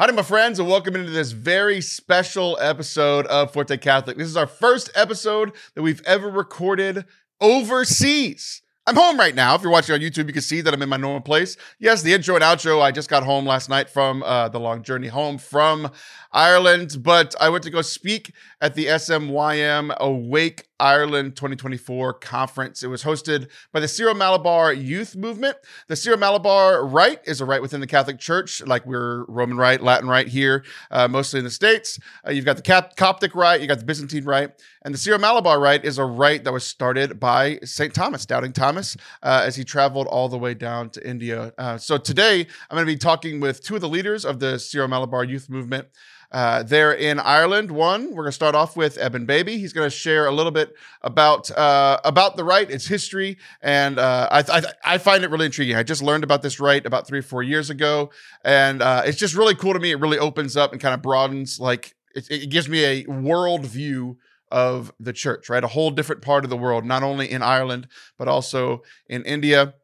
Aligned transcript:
Howdy, 0.00 0.14
my 0.14 0.22
friends, 0.22 0.58
and 0.58 0.66
welcome 0.66 0.96
into 0.96 1.10
this 1.10 1.32
very 1.32 1.82
special 1.82 2.56
episode 2.58 3.26
of 3.26 3.52
Forte 3.52 3.76
Catholic. 3.76 4.16
This 4.16 4.28
is 4.28 4.36
our 4.38 4.46
first 4.46 4.90
episode 4.94 5.52
that 5.74 5.82
we've 5.82 6.00
ever 6.06 6.30
recorded 6.30 7.04
overseas. 7.38 8.62
I'm 8.86 8.96
home 8.96 9.18
right 9.18 9.34
now. 9.34 9.54
If 9.54 9.60
you're 9.60 9.70
watching 9.70 9.94
on 9.94 10.00
YouTube, 10.00 10.26
you 10.26 10.32
can 10.32 10.40
see 10.40 10.62
that 10.62 10.72
I'm 10.72 10.80
in 10.80 10.88
my 10.88 10.96
normal 10.96 11.20
place. 11.20 11.58
Yes, 11.78 12.00
the 12.00 12.14
intro 12.14 12.34
and 12.34 12.42
outro. 12.42 12.80
I 12.80 12.92
just 12.92 13.10
got 13.10 13.24
home 13.24 13.44
last 13.44 13.68
night 13.68 13.90
from 13.90 14.22
uh, 14.22 14.48
the 14.48 14.58
long 14.58 14.82
journey 14.82 15.08
home 15.08 15.36
from 15.36 15.90
Ireland, 16.32 16.96
but 17.02 17.34
I 17.38 17.50
went 17.50 17.64
to 17.64 17.70
go 17.70 17.82
speak 17.82 18.32
at 18.62 18.74
the 18.74 18.86
SMYM 18.86 19.94
Awake 19.98 20.64
Ireland 20.80 21.36
2024 21.36 22.14
conference. 22.14 22.82
It 22.82 22.88
was 22.88 23.04
hosted 23.04 23.48
by 23.72 23.80
the 23.80 23.88
Syro 23.88 24.14
Malabar 24.14 24.72
Youth 24.72 25.14
Movement. 25.14 25.56
The 25.88 25.96
Syro 25.96 26.16
Malabar 26.16 26.86
Rite 26.86 27.20
is 27.26 27.40
a 27.40 27.44
rite 27.44 27.60
within 27.60 27.80
the 27.80 27.86
Catholic 27.86 28.18
Church, 28.18 28.62
like 28.66 28.86
we're 28.86 29.24
Roman 29.26 29.58
Rite, 29.58 29.82
Latin 29.82 30.08
Rite 30.08 30.28
here, 30.28 30.64
uh, 30.90 31.06
mostly 31.06 31.38
in 31.38 31.44
the 31.44 31.50
States. 31.50 31.98
Uh, 32.26 32.30
you've 32.30 32.44
got 32.44 32.56
the 32.56 32.62
Cap- 32.62 32.96
Coptic 32.96 33.34
Rite, 33.34 33.60
you 33.60 33.66
got 33.66 33.78
the 33.78 33.84
Byzantine 33.84 34.24
Rite, 34.24 34.52
and 34.82 34.94
the 34.94 34.98
Syro 34.98 35.18
Malabar 35.18 35.60
Rite 35.60 35.84
is 35.84 35.98
a 35.98 36.04
rite 36.04 36.44
that 36.44 36.52
was 36.52 36.66
started 36.66 37.20
by 37.20 37.58
St. 37.62 37.92
Thomas, 37.92 38.24
Doubting 38.24 38.52
Thomas, 38.52 38.96
uh, 39.22 39.42
as 39.44 39.56
he 39.56 39.64
traveled 39.64 40.06
all 40.06 40.28
the 40.28 40.38
way 40.38 40.54
down 40.54 40.88
to 40.90 41.06
India. 41.06 41.52
Uh, 41.58 41.76
so 41.76 41.98
today, 41.98 42.40
I'm 42.70 42.76
going 42.76 42.86
to 42.86 42.92
be 42.92 42.96
talking 42.96 43.40
with 43.40 43.62
two 43.62 43.74
of 43.74 43.82
the 43.82 43.88
leaders 43.88 44.24
of 44.24 44.40
the 44.40 44.58
Syro 44.58 44.88
Malabar 44.88 45.24
Youth 45.24 45.50
Movement. 45.50 45.88
Uh, 46.32 46.62
there 46.62 46.92
in 46.92 47.18
Ireland. 47.18 47.72
One, 47.72 48.10
we're 48.10 48.22
going 48.22 48.26
to 48.26 48.32
start 48.32 48.54
off 48.54 48.76
with 48.76 48.96
Ebin 48.98 49.26
Baby. 49.26 49.58
He's 49.58 49.72
going 49.72 49.86
to 49.86 49.94
share 49.94 50.26
a 50.26 50.30
little 50.30 50.52
bit 50.52 50.74
about 51.02 51.50
uh, 51.50 51.98
about 52.04 52.36
the 52.36 52.44
rite, 52.44 52.70
its 52.70 52.86
history, 52.86 53.36
and 53.60 53.98
uh, 53.98 54.28
I, 54.30 54.44
I, 54.48 54.62
I 54.84 54.98
find 54.98 55.24
it 55.24 55.30
really 55.30 55.46
intriguing. 55.46 55.74
I 55.74 55.82
just 55.82 56.02
learned 56.02 56.22
about 56.22 56.42
this 56.42 56.60
right 56.60 56.86
about 56.86 57.08
three 57.08 57.18
or 57.18 57.22
four 57.22 57.42
years 57.42 57.68
ago, 57.68 58.10
and 58.44 58.80
uh, 58.80 59.02
it's 59.04 59.18
just 59.18 59.34
really 59.34 59.56
cool 59.56 59.72
to 59.72 59.80
me. 59.80 59.90
It 59.90 59.98
really 59.98 60.18
opens 60.18 60.56
up 60.56 60.70
and 60.70 60.80
kind 60.80 60.94
of 60.94 61.02
broadens, 61.02 61.58
like 61.58 61.96
it, 62.14 62.30
it 62.30 62.50
gives 62.50 62.68
me 62.68 62.84
a 62.84 63.06
world 63.06 63.66
view 63.66 64.18
of 64.52 64.92
the 65.00 65.12
church, 65.12 65.48
right? 65.48 65.64
A 65.64 65.68
whole 65.68 65.90
different 65.90 66.22
part 66.22 66.44
of 66.44 66.50
the 66.50 66.56
world, 66.56 66.84
not 66.84 67.02
only 67.02 67.30
in 67.30 67.42
Ireland 67.42 67.88
but 68.18 68.28
also 68.28 68.82
in 69.08 69.24
India. 69.24 69.74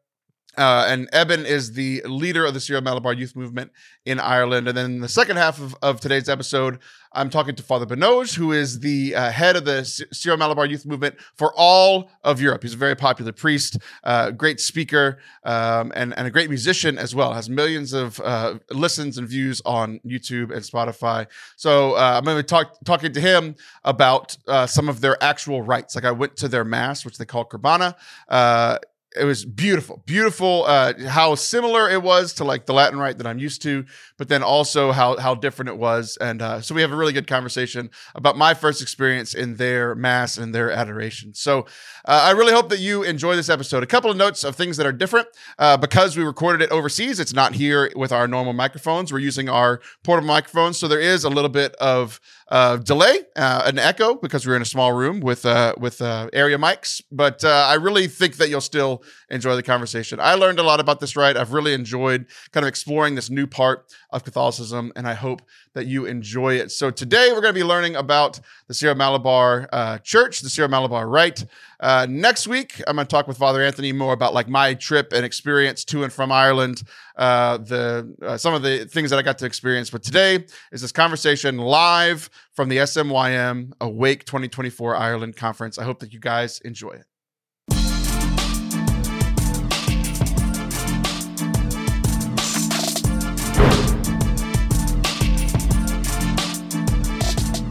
Uh, 0.57 0.85
and 0.87 1.09
Ebin 1.11 1.45
is 1.45 1.73
the 1.73 2.01
leader 2.05 2.45
of 2.45 2.53
the 2.53 2.59
Syro 2.59 2.81
Malabar 2.81 3.13
Youth 3.13 3.35
Movement 3.35 3.71
in 4.05 4.19
Ireland. 4.19 4.67
And 4.67 4.75
then 4.75 4.85
in 4.85 5.01
the 5.01 5.09
second 5.09 5.37
half 5.37 5.61
of, 5.61 5.75
of 5.83 6.01
today's 6.01 6.27
episode, 6.27 6.79
I'm 7.13 7.29
talking 7.29 7.55
to 7.55 7.63
Father 7.63 7.85
Binoj, 7.85 8.35
who 8.35 8.51
is 8.51 8.79
the 8.79 9.15
uh, 9.15 9.31
head 9.31 9.55
of 9.55 9.65
the 9.65 9.85
Syro 9.85 10.35
Malabar 10.35 10.65
Youth 10.65 10.85
Movement 10.85 11.15
for 11.35 11.53
all 11.55 12.09
of 12.23 12.41
Europe. 12.41 12.63
He's 12.63 12.73
a 12.73 12.77
very 12.77 12.95
popular 12.95 13.31
priest, 13.31 13.77
uh, 14.03 14.31
great 14.31 14.59
speaker, 14.59 15.19
um, 15.43 15.91
and, 15.95 16.17
and 16.17 16.27
a 16.27 16.31
great 16.31 16.49
musician 16.49 16.97
as 16.97 17.15
well. 17.15 17.33
Has 17.33 17.49
millions 17.49 17.93
of 17.93 18.19
uh, 18.21 18.59
listens 18.71 19.17
and 19.17 19.27
views 19.27 19.61
on 19.65 19.99
YouTube 20.05 20.51
and 20.51 20.61
Spotify. 20.63 21.27
So 21.55 21.93
uh, 21.93 22.15
I'm 22.17 22.23
going 22.23 22.37
to 22.37 22.43
be 22.43 22.47
talk, 22.47 22.77
talking 22.83 23.13
to 23.13 23.21
him 23.21 23.55
about 23.83 24.37
uh, 24.47 24.65
some 24.65 24.89
of 24.89 25.01
their 25.01 25.21
actual 25.23 25.61
rites. 25.61 25.95
Like 25.95 26.05
I 26.05 26.11
went 26.11 26.35
to 26.37 26.47
their 26.47 26.63
mass, 26.63 27.05
which 27.05 27.17
they 27.17 27.25
call 27.25 27.45
Qurbana 27.45 27.95
it 29.19 29.25
was 29.25 29.45
beautiful 29.45 30.01
beautiful 30.05 30.63
uh, 30.65 30.93
how 31.07 31.35
similar 31.35 31.89
it 31.89 32.01
was 32.01 32.33
to 32.33 32.43
like 32.43 32.65
the 32.65 32.73
latin 32.73 32.99
rite 32.99 33.17
that 33.17 33.27
i'm 33.27 33.39
used 33.39 33.61
to 33.61 33.85
but 34.17 34.29
then 34.29 34.43
also 34.43 34.91
how 34.91 35.17
how 35.17 35.35
different 35.35 35.69
it 35.69 35.77
was. 35.77 36.17
And 36.19 36.41
uh, 36.41 36.61
so 36.61 36.75
we 36.75 36.81
have 36.81 36.91
a 36.91 36.95
really 36.95 37.13
good 37.13 37.27
conversation 37.27 37.89
about 38.15 38.37
my 38.37 38.53
first 38.53 38.81
experience 38.81 39.33
in 39.33 39.55
their 39.55 39.95
mass 39.95 40.37
and 40.37 40.53
their 40.53 40.71
adoration. 40.71 41.33
So 41.33 41.65
uh, 42.05 42.23
i 42.25 42.31
really 42.31 42.53
hope 42.53 42.69
that 42.69 42.79
you 42.79 43.03
enjoy 43.03 43.35
this 43.35 43.49
episode. 43.49 43.83
A 43.83 43.87
couple 43.87 44.09
of 44.09 44.17
notes 44.17 44.43
of 44.43 44.55
things 44.55 44.77
that 44.77 44.85
are 44.85 44.91
different 44.91 45.27
uh, 45.59 45.77
because 45.77 46.17
we 46.17 46.23
recorded 46.23 46.61
it 46.61 46.71
overseas 46.71 47.19
it's 47.19 47.33
not 47.33 47.55
here 47.55 47.91
with 47.95 48.11
our 48.11 48.27
normal 48.27 48.53
microphones. 48.53 49.13
We're 49.13 49.19
using 49.19 49.49
our 49.49 49.81
portable 50.03 50.27
microphones 50.27 50.77
so 50.77 50.87
there 50.87 50.99
is 50.99 51.23
a 51.23 51.29
little 51.29 51.49
bit 51.49 51.75
of 51.75 52.19
uh, 52.49 52.77
delay, 52.77 53.19
uh, 53.35 53.63
an 53.65 53.77
echo 53.77 54.15
because 54.15 54.47
we're 54.47 54.55
in 54.55 54.61
a 54.61 54.65
small 54.65 54.93
room 54.93 55.19
with 55.19 55.45
uh, 55.45 55.73
with 55.77 56.01
uh, 56.01 56.29
area 56.31 56.57
mics. 56.57 57.01
But 57.11 57.43
uh, 57.43 57.65
I 57.69 57.75
really 57.75 58.07
think 58.07 58.37
that 58.37 58.49
you'll 58.49 58.61
still 58.61 59.03
enjoy 59.29 59.55
the 59.55 59.63
conversation. 59.63 60.19
I 60.19 60.35
learned 60.35 60.59
a 60.59 60.63
lot 60.63 60.79
about 60.79 60.99
this 60.99 61.15
rite. 61.15 61.35
I've 61.35 61.53
really 61.53 61.73
enjoyed 61.73 62.27
kind 62.51 62.63
of 62.63 62.69
exploring 62.69 63.15
this 63.15 63.29
new 63.29 63.47
part 63.47 63.91
of 64.11 64.23
Catholicism, 64.23 64.93
and 64.95 65.07
I 65.07 65.13
hope 65.13 65.41
that 65.77 65.85
you 65.85 66.05
enjoy 66.05 66.55
it. 66.55 66.71
So 66.71 66.89
today 66.89 67.29
we're 67.29 67.41
going 67.41 67.53
to 67.53 67.59
be 67.59 67.63
learning 67.63 67.95
about 67.95 68.39
the 68.67 68.73
Syro 68.73 68.95
Malabar 68.95 69.69
uh, 69.71 69.99
Church, 69.99 70.39
the 70.41 70.49
Syro 70.49 70.67
Malabar 70.67 71.07
Rite. 71.07 71.45
Uh, 71.79 72.07
next 72.09 72.47
week, 72.47 72.81
I'm 72.87 72.95
going 72.95 73.05
to 73.05 73.09
talk 73.11 73.27
with 73.27 73.37
Father 73.37 73.61
Anthony 73.61 73.93
more 73.93 74.13
about 74.13 74.33
like 74.33 74.49
my 74.49 74.73
trip 74.73 75.13
and 75.13 75.23
experience 75.23 75.85
to 75.85 76.03
and 76.03 76.11
from 76.11 76.31
Ireland, 76.31 76.81
uh, 77.15 77.57
the 77.59 78.11
uh, 78.23 78.37
some 78.37 78.55
of 78.55 78.63
the 78.63 78.85
things 78.85 79.11
that 79.11 79.19
I 79.19 79.21
got 79.21 79.37
to 79.37 79.45
experience. 79.45 79.91
But 79.91 80.01
today 80.01 80.45
is 80.71 80.81
this 80.81 80.91
conversation 80.91 81.59
live 81.59 82.31
from 82.53 82.69
the 82.69 82.77
SMYM 82.77 83.73
Awake 83.79 84.25
2024 84.25 84.95
Ireland 84.95 85.35
Conference. 85.35 85.77
I 85.77 85.83
hope 85.83 85.99
that 85.99 86.11
you 86.11 86.19
guys 86.19 86.59
enjoy 86.61 86.93
it. 86.93 87.05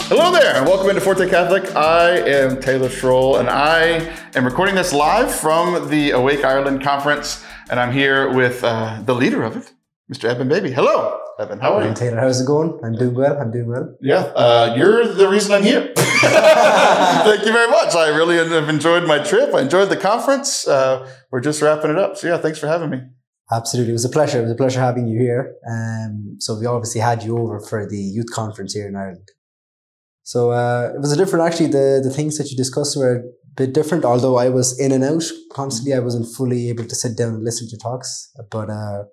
Hello 0.09 0.31
there, 0.31 0.55
and 0.55 0.65
welcome 0.65 0.89
into 0.89 1.01
Forte 1.01 1.29
Catholic. 1.29 1.75
I 1.75 2.11
am 2.11 2.61
Taylor 2.61 2.89
Schroll, 2.89 3.41
and 3.41 3.51
I 3.51 4.09
am 4.37 4.45
recording 4.45 4.77
this 4.77 4.93
live 4.93 5.35
from 5.35 5.89
the 5.91 6.13
Awake 6.13 6.45
Ireland 6.45 6.81
conference, 6.81 7.45
and 7.71 7.81
I'm 7.81 7.91
here 7.91 8.33
with 8.33 8.63
uh, 8.63 9.03
the 9.05 9.17
leader 9.17 9.43
of 9.43 9.57
it, 9.57 9.73
Mr. 10.09 10.33
Ebin 10.33 10.49
Baby. 10.49 10.71
Hello, 10.71 11.19
Ebin. 11.41 11.61
How 11.61 11.75
are 11.75 11.89
you? 11.89 11.93
Taylor, 11.93 12.21
how's 12.21 12.41
it 12.41 12.47
going? 12.47 12.79
I'm 12.85 12.95
doing 12.95 13.17
well. 13.17 13.37
I'm 13.37 13.51
doing 13.51 13.67
well. 13.67 13.97
Yeah, 14.01 14.31
uh, 14.37 14.77
you're 14.79 15.09
the 15.13 15.29
reason 15.29 15.51
I'm 15.51 15.65
here. 15.65 15.93
Thank 15.97 17.45
you 17.45 17.53
very 17.53 17.69
much. 17.69 17.97
I 17.97 18.11
really 18.17 18.37
have 18.37 18.69
enjoyed 18.69 19.09
my 19.09 19.19
trip. 19.19 19.53
I 19.55 19.63
enjoyed 19.63 19.89
the 19.89 19.97
conference. 19.97 20.69
Uh, 20.69 21.11
we're 21.33 21.41
just 21.41 21.61
wrapping 21.61 21.91
it 21.91 21.99
up. 21.99 22.17
So, 22.17 22.29
yeah, 22.29 22.39
thanks 22.39 22.61
for 22.61 22.69
having 22.69 22.91
me. 22.91 23.01
Absolutely. 23.51 23.91
It 23.91 23.95
was 23.95 24.05
a 24.05 24.09
pleasure. 24.09 24.39
It 24.39 24.43
was 24.43 24.53
a 24.53 24.57
pleasure 24.57 24.79
having 24.79 25.09
you 25.09 25.19
here. 25.19 25.57
Um, 25.69 26.37
so, 26.39 26.57
we 26.57 26.67
obviously 26.67 27.01
had 27.01 27.25
you 27.25 27.37
over 27.39 27.59
for 27.59 27.89
the 27.89 27.99
youth 27.99 28.31
conference 28.33 28.73
here 28.73 28.87
in 28.87 28.95
Ireland. 28.95 29.29
So 30.27 30.51
uh, 30.51 30.91
it 30.93 31.01
was 31.01 31.13
a 31.13 31.17
different. 31.17 31.47
Actually, 31.47 31.69
the 31.69 32.01
the 32.03 32.11
things 32.11 32.37
that 32.37 32.51
you 32.51 32.57
discussed 32.57 32.97
were 32.97 33.15
a 33.15 33.23
bit 33.55 33.73
different. 33.73 34.05
Although 34.05 34.37
I 34.37 34.49
was 34.49 34.77
in 34.77 34.91
and 34.91 35.05
out 35.05 35.23
constantly, 35.53 35.95
I 35.95 36.01
wasn't 36.01 36.27
fully 36.37 36.69
able 36.69 36.85
to 36.85 36.97
sit 36.97 37.17
down 37.17 37.35
and 37.35 37.45
listen 37.45 37.69
to 37.69 37.77
talks. 37.79 38.33
But 38.51 38.69
uh, 38.69 39.05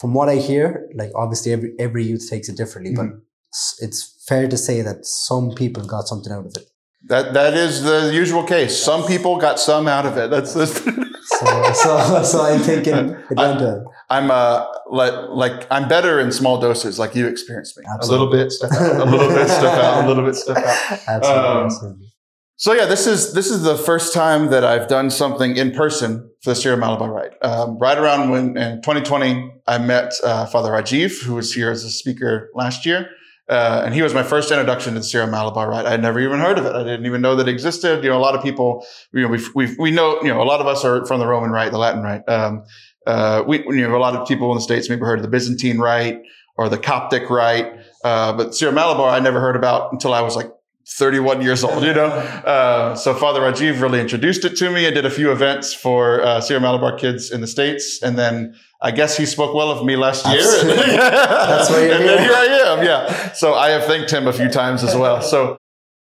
from 0.00 0.14
what 0.14 0.30
I 0.30 0.36
hear, 0.36 0.88
like 0.94 1.10
obviously 1.14 1.52
every 1.52 1.74
every 1.78 2.04
youth 2.04 2.26
takes 2.30 2.48
it 2.48 2.56
differently, 2.56 2.94
mm-hmm. 2.94 3.18
but 3.18 3.84
it's 3.84 4.24
fair 4.26 4.48
to 4.48 4.56
say 4.56 4.80
that 4.80 5.04
some 5.04 5.50
people 5.54 5.84
got 5.84 6.08
something 6.08 6.32
out 6.32 6.46
of 6.46 6.56
it. 6.56 6.64
That 7.04 7.34
that 7.34 7.52
is 7.52 7.82
the 7.82 8.10
usual 8.14 8.42
case. 8.42 8.82
Some 8.82 9.06
people 9.06 9.36
got 9.36 9.60
some 9.60 9.86
out 9.86 10.06
of 10.06 10.16
it. 10.16 10.30
That's, 10.30 10.54
that's 10.54 10.80
so, 11.26 11.72
so, 11.72 12.22
so 12.24 12.42
I'm 12.42 12.60
thinking 12.60 12.94
it 12.94 13.36
went 13.36 13.62
I, 13.62 13.80
I'm 14.08 14.30
uh 14.30 14.66
like 14.88 15.14
like 15.30 15.66
I'm 15.70 15.88
better 15.88 16.20
in 16.20 16.30
small 16.32 16.60
doses, 16.60 16.98
like 16.98 17.14
you 17.14 17.26
experienced 17.26 17.76
me. 17.78 17.84
Absolutely. 17.92 18.16
A 18.16 18.18
little 18.18 18.44
bit 18.44 18.52
stuff 18.52 18.72
out, 18.72 19.06
a 19.06 19.10
little 19.10 19.28
bit 19.28 19.48
stuff 19.48 19.78
out, 19.78 20.04
a 20.04 20.08
little 20.08 20.24
bit 20.24 20.34
stuff 20.36 20.58
out. 20.58 21.00
Absolutely, 21.08 21.48
um, 21.48 21.64
absolutely. 21.66 22.12
So 22.58 22.72
yeah, 22.72 22.86
this 22.86 23.06
is 23.06 23.34
this 23.34 23.50
is 23.50 23.62
the 23.62 23.76
first 23.76 24.14
time 24.14 24.48
that 24.48 24.64
I've 24.64 24.88
done 24.88 25.10
something 25.10 25.56
in 25.56 25.72
person 25.72 26.30
for 26.42 26.50
the 26.50 26.56
Syro 26.56 26.76
Malabar 26.76 27.12
Rite. 27.12 27.32
Um, 27.42 27.78
right 27.78 27.98
around 27.98 28.30
when 28.30 28.56
in 28.56 28.80
2020, 28.80 29.52
I 29.66 29.78
met 29.78 30.14
uh, 30.24 30.46
Father 30.46 30.70
Rajiv, 30.70 31.22
who 31.22 31.34
was 31.34 31.52
here 31.52 31.70
as 31.70 31.84
a 31.84 31.90
speaker 31.90 32.48
last 32.54 32.86
year. 32.86 33.10
Uh, 33.48 33.82
and 33.84 33.94
he 33.94 34.02
was 34.02 34.12
my 34.12 34.24
first 34.24 34.50
introduction 34.50 34.94
to 34.94 35.00
the 35.00 35.04
Syro 35.04 35.26
Malabar 35.26 35.70
Rite. 35.70 35.86
I 35.86 35.92
had 35.92 36.02
never 36.02 36.18
even 36.18 36.40
heard 36.40 36.58
of 36.58 36.66
it. 36.66 36.74
I 36.74 36.82
didn't 36.82 37.06
even 37.06 37.20
know 37.20 37.36
that 37.36 37.46
it 37.46 37.52
existed. 37.52 38.02
You 38.02 38.10
know, 38.10 38.18
a 38.18 38.18
lot 38.18 38.34
of 38.34 38.42
people, 38.42 38.84
you 39.12 39.22
know, 39.22 39.28
we 39.28 39.40
we 39.54 39.76
we 39.78 39.90
know, 39.92 40.20
you 40.22 40.28
know, 40.28 40.42
a 40.42 40.44
lot 40.44 40.60
of 40.60 40.66
us 40.66 40.84
are 40.84 41.06
from 41.06 41.20
the 41.20 41.26
Roman 41.26 41.50
Rite, 41.50 41.70
the 41.70 41.78
Latin 41.78 42.02
Rite. 42.02 42.28
Um, 42.28 42.64
uh, 43.06 43.44
we, 43.46 43.58
you 43.58 43.88
know, 43.88 43.96
a 43.96 43.98
lot 43.98 44.16
of 44.16 44.26
people 44.26 44.50
in 44.50 44.56
the 44.56 44.62
States 44.62 44.88
maybe 44.88 45.02
heard 45.02 45.20
of 45.20 45.22
the 45.22 45.28
Byzantine 45.30 45.78
Rite 45.78 46.22
or 46.56 46.68
the 46.68 46.78
Coptic 46.78 47.30
Rite. 47.30 47.72
Uh, 48.02 48.32
but 48.32 48.54
Syro 48.54 48.72
Malabar, 48.72 49.10
I 49.10 49.20
never 49.20 49.40
heard 49.40 49.54
about 49.54 49.92
until 49.92 50.12
I 50.12 50.22
was 50.22 50.34
like 50.34 50.50
31 50.88 51.42
years 51.42 51.64
old, 51.64 51.82
you 51.82 51.92
know? 51.92 52.06
Uh, 52.06 52.94
so 52.94 53.12
Father 53.12 53.40
Rajiv 53.40 53.80
really 53.80 54.00
introduced 54.00 54.44
it 54.44 54.56
to 54.56 54.70
me. 54.70 54.86
I 54.86 54.90
did 54.90 55.04
a 55.04 55.10
few 55.10 55.32
events 55.32 55.74
for 55.74 56.22
uh, 56.22 56.40
Syro 56.40 56.60
Malabar 56.60 56.96
kids 56.96 57.32
in 57.32 57.40
the 57.40 57.46
States. 57.48 58.00
And 58.02 58.16
then 58.16 58.54
I 58.80 58.92
guess 58.92 59.16
he 59.16 59.26
spoke 59.26 59.52
well 59.52 59.70
of 59.70 59.84
me 59.84 59.96
last 59.96 60.24
year. 60.26 60.42
That's 60.42 61.70
why 61.70 61.80
and 61.80 62.04
then 62.04 62.22
here 62.22 62.32
I 62.32 62.44
am. 62.66 62.84
Yeah. 62.84 63.32
So 63.32 63.54
I 63.54 63.70
have 63.70 63.84
thanked 63.84 64.12
him 64.12 64.28
a 64.28 64.32
few 64.32 64.48
times 64.48 64.84
as 64.84 64.94
well. 64.94 65.20
So, 65.22 65.58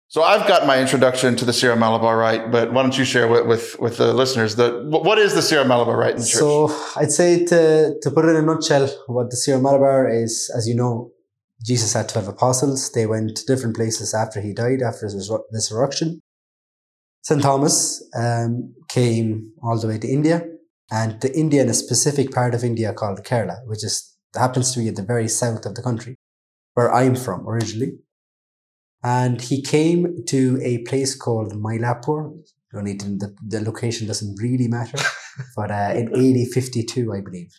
so 0.10 0.24
I've 0.24 0.46
got 0.46 0.68
my 0.68 0.80
introduction 0.82 1.38
to 1.38 1.46
the 1.46 1.54
Syro 1.54 1.78
Malabar 1.78 2.18
Rite, 2.18 2.52
but 2.52 2.74
why 2.74 2.82
don't 2.82 2.98
you 2.98 3.06
share 3.06 3.30
with, 3.30 3.48
with, 3.48 3.80
with 3.80 3.98
the 3.98 4.14
listeners 4.14 4.58
the, 4.58 4.84
what 4.88 5.18
is 5.18 5.36
the 5.36 5.42
Syro 5.42 5.64
Malabar 5.64 5.98
Rite 5.98 6.16
in 6.16 6.22
the 6.22 6.28
church? 6.28 6.40
So 6.40 6.76
I'd 6.98 7.12
say 7.12 7.46
to, 7.46 7.96
to 8.02 8.12
put 8.12 8.26
it 8.26 8.30
in 8.30 8.36
a 8.36 8.42
nutshell, 8.42 8.88
what 9.08 9.30
the 9.30 9.38
Syro 9.38 9.62
Malabar 9.62 10.10
is, 10.10 10.52
as 10.56 10.68
you 10.68 10.76
know, 10.76 11.12
Jesus 11.64 11.94
had 11.94 12.10
12 12.10 12.28
apostles. 12.30 12.92
They 12.92 13.06
went 13.06 13.38
to 13.38 13.46
different 13.46 13.76
places 13.76 14.14
after 14.14 14.42
he 14.42 14.54
died, 14.54 14.82
after 14.82 15.06
his 15.06 15.32
resurrection. 15.54 16.22
St. 17.24 17.42
Thomas 17.42 18.04
um, 18.16 18.74
came 18.90 19.52
all 19.64 19.80
the 19.80 19.88
way 19.88 19.98
to 19.98 20.08
India 20.08 20.46
and 20.92 21.20
to 21.22 21.38
India 21.38 21.62
in 21.64 21.70
a 21.70 21.74
specific 21.74 22.32
part 22.32 22.54
of 22.54 22.64
India 22.64 22.94
called 22.94 23.24
Kerala, 23.24 23.66
which 23.66 23.84
is 23.84 24.16
happens 24.36 24.74
to 24.74 24.80
be 24.80 24.88
at 24.90 24.96
the 24.96 25.02
very 25.04 25.28
south 25.28 25.66
of 25.66 25.76
the 25.76 25.82
country. 25.82 26.18
where 26.74 26.94
I'm 26.94 27.16
from 27.16 27.48
originally. 27.48 28.00
And 29.04 29.42
he 29.42 29.62
came 29.62 30.26
to 30.28 30.60
a 30.64 30.80
place 30.80 31.16
called 31.16 31.54
Mylapore. 31.54 32.38
Don't 32.74 32.84
need 32.84 33.00
to, 33.02 33.08
the, 33.08 33.36
the 33.48 33.62
location 33.62 34.08
doesn't 34.08 34.42
really 34.42 34.68
matter, 34.68 34.98
but 35.56 35.72
uh, 35.72 35.94
in 35.96 36.08
AD 36.10 36.48
52, 36.54 37.14
I 37.14 37.22
believe. 37.22 37.52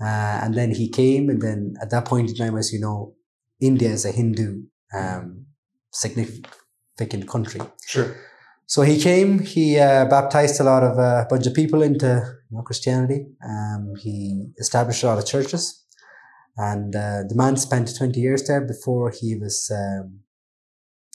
Uh, 0.00 0.40
and 0.42 0.54
then 0.54 0.70
he 0.72 0.88
came, 0.88 1.28
and 1.30 1.40
then 1.40 1.74
at 1.80 1.90
that 1.90 2.04
point 2.04 2.28
in 2.28 2.36
time, 2.36 2.56
as 2.56 2.72
you 2.72 2.80
know, 2.80 3.14
India 3.60 3.88
is 3.90 4.04
a 4.04 4.12
Hindu 4.12 4.62
um, 4.92 5.46
significant 5.92 7.28
country. 7.28 7.60
Sure. 7.86 8.14
So 8.66 8.82
he 8.82 9.00
came, 9.00 9.40
he 9.40 9.78
uh, 9.78 10.06
baptized 10.06 10.60
a 10.60 10.64
lot 10.64 10.82
of 10.82 10.98
a 10.98 11.00
uh, 11.00 11.28
bunch 11.28 11.46
of 11.46 11.54
people 11.54 11.82
into 11.82 12.06
you 12.50 12.56
know, 12.56 12.62
Christianity. 12.62 13.26
Um, 13.46 13.92
he 14.00 14.46
established 14.58 15.02
a 15.02 15.06
lot 15.06 15.18
of 15.18 15.26
churches. 15.26 15.84
And 16.56 16.94
uh, 16.94 17.22
the 17.28 17.34
man 17.34 17.56
spent 17.56 17.96
20 17.96 18.18
years 18.18 18.46
there 18.46 18.60
before 18.60 19.10
he 19.10 19.36
was 19.36 19.70
um, 19.74 20.20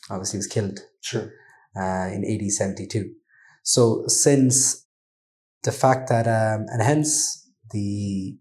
obviously 0.10 0.38
was 0.38 0.48
killed. 0.48 0.80
Sure. 1.02 1.31
Uh, 1.76 2.10
in 2.12 2.26
AD 2.26 2.52
72. 2.52 3.12
So 3.64 4.04
since 4.08 4.86
the 5.64 5.72
fact 5.72 6.10
that, 6.10 6.28
um, 6.28 6.66
and 6.70 6.81
hence 6.81 7.50
the, 7.72 8.38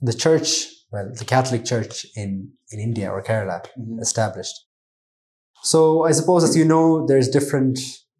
the 0.00 0.12
church, 0.12 0.66
well, 0.92 1.10
the 1.12 1.24
Catholic 1.24 1.64
Church 1.64 2.06
in, 2.16 2.52
in 2.70 2.80
India 2.80 3.10
or 3.10 3.22
Kerala 3.22 3.64
mm-hmm. 3.78 4.00
established. 4.00 4.54
So 5.62 6.04
I 6.04 6.12
suppose, 6.12 6.44
as 6.44 6.56
you 6.56 6.64
know, 6.64 7.06
there's 7.06 7.28
different, 7.28 7.78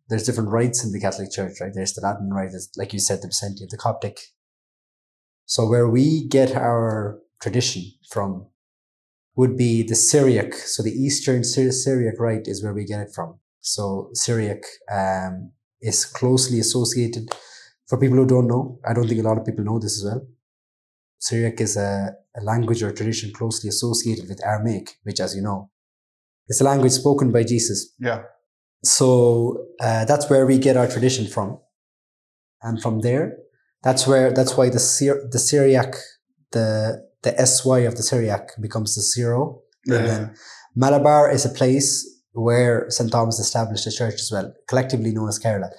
there's 0.08 0.24
different 0.24 0.50
rites 0.50 0.84
in 0.84 0.92
the 0.92 1.00
Catholic 1.00 1.30
Church, 1.30 1.60
right? 1.60 1.72
There's 1.72 1.94
the 1.94 2.00
Latin 2.00 2.30
rite, 2.30 2.52
like 2.76 2.92
you 2.92 2.98
said, 2.98 3.22
the 3.22 3.28
Byzantine, 3.28 3.68
the 3.70 3.76
Coptic. 3.76 4.18
So 5.46 5.66
where 5.66 5.88
we 5.88 6.26
get 6.26 6.54
our 6.54 7.20
tradition 7.40 7.84
from 8.10 8.46
would 9.36 9.56
be 9.56 9.82
the 9.84 9.94
Syriac. 9.94 10.52
So 10.54 10.82
the 10.82 10.90
Eastern 10.90 11.44
Syriac 11.44 12.18
rite 12.18 12.48
is 12.48 12.62
where 12.62 12.74
we 12.74 12.84
get 12.84 13.00
it 13.00 13.12
from. 13.14 13.38
So 13.60 14.10
Syriac 14.12 14.64
um, 14.92 15.52
is 15.80 16.04
closely 16.04 16.58
associated. 16.58 17.30
For 17.86 17.98
people 17.98 18.18
who 18.18 18.26
don't 18.26 18.48
know, 18.48 18.80
I 18.86 18.92
don't 18.92 19.08
think 19.08 19.20
a 19.20 19.28
lot 19.28 19.38
of 19.38 19.46
people 19.46 19.64
know 19.64 19.78
this 19.78 19.96
as 19.98 20.04
well. 20.04 20.26
Syriac 21.18 21.60
is 21.60 21.76
a, 21.76 22.12
a 22.36 22.42
language 22.42 22.82
or 22.82 22.92
tradition 22.92 23.32
closely 23.32 23.68
associated 23.68 24.28
with 24.28 24.44
Aramaic, 24.44 24.98
which, 25.02 25.20
as 25.20 25.34
you 25.34 25.42
know, 25.42 25.70
is 26.48 26.60
a 26.60 26.64
language 26.64 26.92
spoken 26.92 27.32
by 27.32 27.42
Jesus. 27.42 27.94
Yeah. 27.98 28.22
So 28.84 29.66
uh, 29.80 30.04
that's 30.04 30.30
where 30.30 30.46
we 30.46 30.58
get 30.58 30.76
our 30.76 30.86
tradition 30.86 31.26
from, 31.26 31.58
and 32.62 32.80
from 32.80 33.00
there, 33.00 33.36
that's 33.82 34.06
where 34.06 34.32
that's 34.32 34.56
why 34.56 34.68
the 34.68 34.78
Syr- 34.78 35.28
the 35.30 35.38
Syriac 35.38 35.96
the 36.52 37.04
the 37.22 37.46
sy 37.46 37.80
of 37.80 37.96
the 37.96 38.02
Syriac 38.02 38.50
becomes 38.60 38.94
the 38.94 39.02
Syro, 39.02 39.62
yeah. 39.84 39.96
and 39.96 40.06
then 40.06 40.34
Malabar 40.76 41.30
is 41.30 41.44
a 41.44 41.50
place 41.50 42.06
where 42.32 42.86
St. 42.88 43.10
Thomas 43.10 43.40
established 43.40 43.86
a 43.86 43.90
church 43.90 44.14
as 44.14 44.30
well, 44.32 44.54
collectively 44.68 45.10
known 45.12 45.28
as 45.28 45.40
Kerala. 45.40 45.70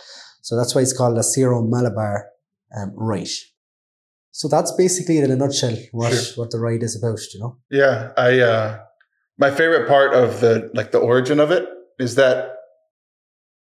So 0.41 0.57
that's 0.57 0.75
why 0.75 0.81
it's 0.81 0.97
called 0.97 1.17
a 1.17 1.23
Syro 1.23 1.61
Malabar 1.61 2.27
um, 2.75 2.91
rite. 2.95 3.29
So 4.39 4.47
that's 4.47 4.71
basically 4.71 5.17
in 5.17 5.29
a 5.31 5.35
nutshell 5.35 5.75
what, 5.91 6.13
sure. 6.13 6.41
what 6.41 6.51
the 6.51 6.59
ride 6.59 6.81
is 6.81 6.95
about, 6.95 7.19
you 7.33 7.41
know? 7.41 7.57
Yeah. 7.69 8.13
I, 8.15 8.39
uh, 8.39 8.79
my 9.37 9.51
favorite 9.51 9.85
part 9.85 10.13
of 10.13 10.39
the, 10.39 10.71
like 10.73 10.91
the 10.91 10.97
origin 10.97 11.41
of 11.41 11.51
it 11.51 11.67
is 11.99 12.15
that 12.15 12.55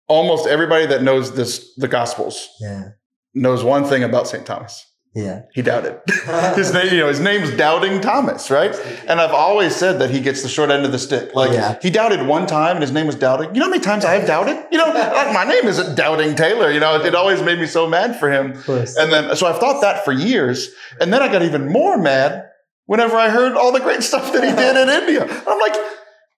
almost 0.08 0.46
everybody 0.46 0.86
that 0.86 1.02
knows 1.02 1.34
this, 1.34 1.74
the 1.74 1.88
gospels 1.88 2.48
yeah. 2.62 2.90
knows 3.34 3.64
one 3.64 3.84
thing 3.84 4.04
about 4.04 4.28
St. 4.28 4.46
Thomas. 4.46 4.86
Yeah. 5.20 5.42
He 5.54 5.62
doubted. 5.62 6.00
his 6.56 6.74
name, 6.74 6.94
you 6.94 7.00
know, 7.00 7.08
his 7.08 7.20
name's 7.20 7.52
Doubting 7.56 8.02
Thomas, 8.02 8.50
right? 8.50 8.74
And 9.08 9.20
I've 9.20 9.34
always 9.34 9.76
said 9.76 10.00
that 10.00 10.10
he 10.10 10.20
gets 10.20 10.42
the 10.42 10.50
short 10.50 10.70
end 10.70 10.86
of 10.86 10.92
the 10.92 11.00
stick. 11.00 11.36
Like 11.36 11.52
yeah. 11.52 11.78
he 11.82 11.90
doubted 11.90 12.26
one 12.26 12.48
time 12.48 12.76
and 12.76 12.82
his 12.82 12.92
name 12.92 13.06
was 13.08 13.16
Doubting. 13.16 13.54
You 13.54 13.60
know 13.60 13.66
how 13.66 13.72
many 13.72 13.84
times 13.84 14.06
I've 14.06 14.26
doubted? 14.26 14.58
You 14.72 14.78
know, 14.78 14.88
like 14.88 15.34
my 15.34 15.46
name 15.46 15.66
isn't 15.66 15.96
Doubting 15.96 16.36
Taylor. 16.36 16.72
You 16.72 16.80
know, 16.80 17.00
it, 17.00 17.06
it 17.06 17.16
always 17.16 17.42
made 17.42 17.60
me 17.60 17.66
so 17.66 17.88
mad 17.88 18.20
for 18.20 18.32
him. 18.32 18.54
And 18.68 19.12
then, 19.12 19.36
so 19.36 19.48
I've 19.48 19.60
thought 19.60 19.82
that 19.82 20.06
for 20.06 20.12
years. 20.12 20.70
And 21.00 21.12
then 21.12 21.22
I 21.22 21.32
got 21.32 21.42
even 21.44 21.72
more 21.72 21.98
mad 21.98 22.46
whenever 22.86 23.18
I 23.18 23.30
heard 23.30 23.54
all 23.54 23.72
the 23.72 23.80
great 23.80 24.02
stuff 24.02 24.34
that 24.34 24.44
he 24.44 24.50
did 24.50 24.76
in 24.76 24.90
India. 24.90 25.24
I'm 25.48 25.60
like, 25.60 25.76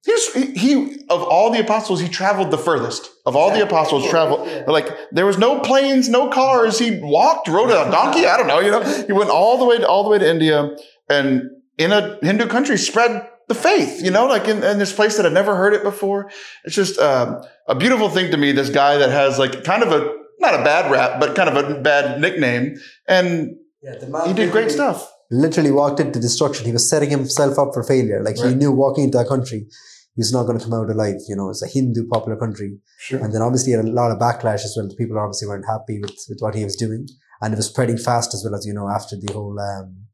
He's, 0.03 0.33
he, 0.33 1.05
of 1.09 1.21
all 1.21 1.51
the 1.51 1.59
apostles, 1.59 2.01
he 2.01 2.09
traveled 2.09 2.49
the 2.49 2.57
furthest. 2.57 3.11
Of 3.23 3.35
all 3.35 3.51
the 3.51 3.61
apostles, 3.61 4.09
traveled 4.09 4.67
like 4.67 4.89
there 5.11 5.27
was 5.27 5.37
no 5.37 5.59
planes, 5.59 6.09
no 6.09 6.29
cars. 6.29 6.79
He 6.79 6.99
walked, 6.99 7.47
rode 7.47 7.69
a 7.69 7.89
donkey. 7.91 8.25
I 8.25 8.35
don't 8.35 8.47
know. 8.47 8.59
You 8.59 8.71
know, 8.71 8.81
he 8.81 9.13
went 9.13 9.29
all 9.29 9.59
the 9.59 9.65
way 9.65 9.77
to 9.77 9.87
all 9.87 10.03
the 10.03 10.09
way 10.09 10.17
to 10.17 10.27
India, 10.27 10.75
and 11.07 11.51
in 11.77 11.91
a 11.91 12.17
Hindu 12.23 12.47
country, 12.47 12.79
spread 12.79 13.29
the 13.47 13.53
faith. 13.53 14.01
You 14.01 14.09
know, 14.09 14.25
like 14.25 14.47
in, 14.47 14.63
in 14.63 14.79
this 14.79 14.91
place 14.91 15.17
that 15.17 15.25
I've 15.27 15.33
never 15.33 15.55
heard 15.55 15.75
it 15.75 15.83
before. 15.83 16.31
It's 16.63 16.75
just 16.75 16.97
um, 16.97 17.43
a 17.67 17.75
beautiful 17.75 18.09
thing 18.09 18.31
to 18.31 18.37
me. 18.37 18.53
This 18.53 18.71
guy 18.71 18.97
that 18.97 19.11
has 19.11 19.37
like 19.37 19.63
kind 19.63 19.83
of 19.83 19.91
a 19.91 20.15
not 20.39 20.55
a 20.55 20.63
bad 20.63 20.89
rap, 20.89 21.19
but 21.19 21.35
kind 21.35 21.47
of 21.47 21.57
a 21.57 21.79
bad 21.79 22.19
nickname, 22.19 22.77
and 23.07 23.55
yeah, 23.83 24.25
he 24.25 24.33
did 24.33 24.51
great 24.51 24.71
stuff 24.71 25.11
literally 25.31 25.71
walked 25.71 25.99
into 25.99 26.19
destruction. 26.19 26.65
He 26.65 26.73
was 26.73 26.87
setting 26.87 27.09
himself 27.09 27.57
up 27.57 27.73
for 27.73 27.83
failure. 27.83 28.21
Like 28.21 28.37
right. 28.37 28.49
he 28.49 28.55
knew 28.55 28.71
walking 28.71 29.05
into 29.05 29.17
that 29.17 29.27
country, 29.27 29.65
he's 30.15 30.33
not 30.33 30.43
going 30.43 30.57
to 30.57 30.63
come 30.63 30.73
out 30.73 30.89
alive. 30.89 31.15
You 31.27 31.35
know, 31.35 31.49
it's 31.49 31.63
a 31.63 31.67
Hindu 31.67 32.07
popular 32.07 32.37
country. 32.37 32.77
Sure. 32.99 33.23
And 33.23 33.33
then 33.33 33.41
obviously 33.41 33.73
had 33.73 33.85
a 33.85 33.89
lot 33.89 34.11
of 34.11 34.19
backlash 34.19 34.65
as 34.65 34.73
well. 34.75 34.87
The 34.87 34.95
people 34.95 35.17
obviously 35.17 35.47
weren't 35.47 35.65
happy 35.67 35.99
with, 35.99 36.15
with 36.29 36.39
what 36.39 36.55
he 36.55 36.63
was 36.63 36.75
doing. 36.75 37.07
And 37.41 37.53
it 37.53 37.57
was 37.57 37.67
spreading 37.67 37.97
fast 37.97 38.33
as 38.33 38.43
well 38.43 38.55
as, 38.55 38.65
you 38.65 38.73
know, 38.73 38.87
after 38.87 39.15
the 39.15 39.33
whole, 39.33 39.59
um, 39.59 40.07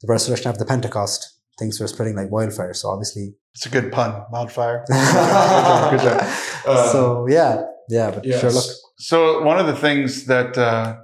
the 0.00 0.08
resurrection 0.08 0.48
after 0.48 0.64
the 0.64 0.68
Pentecost, 0.68 1.38
things 1.58 1.78
were 1.78 1.86
spreading 1.86 2.16
like 2.16 2.30
wildfire. 2.30 2.74
So 2.74 2.88
obviously. 2.88 3.34
It's 3.54 3.66
a 3.66 3.70
good 3.70 3.92
pun, 3.92 4.24
wildfire. 4.30 4.84
good 4.88 4.96
job. 5.12 5.90
Good 5.90 6.00
job. 6.00 6.20
Uh, 6.66 6.92
so 6.92 7.26
yeah, 7.28 7.62
yeah, 7.88 8.10
but 8.10 8.24
yes. 8.24 8.40
sure, 8.40 8.50
look. 8.50 8.64
So 8.98 9.42
one 9.42 9.58
of 9.58 9.66
the 9.66 9.76
things 9.76 10.26
that, 10.26 10.58
uh, 10.58 10.96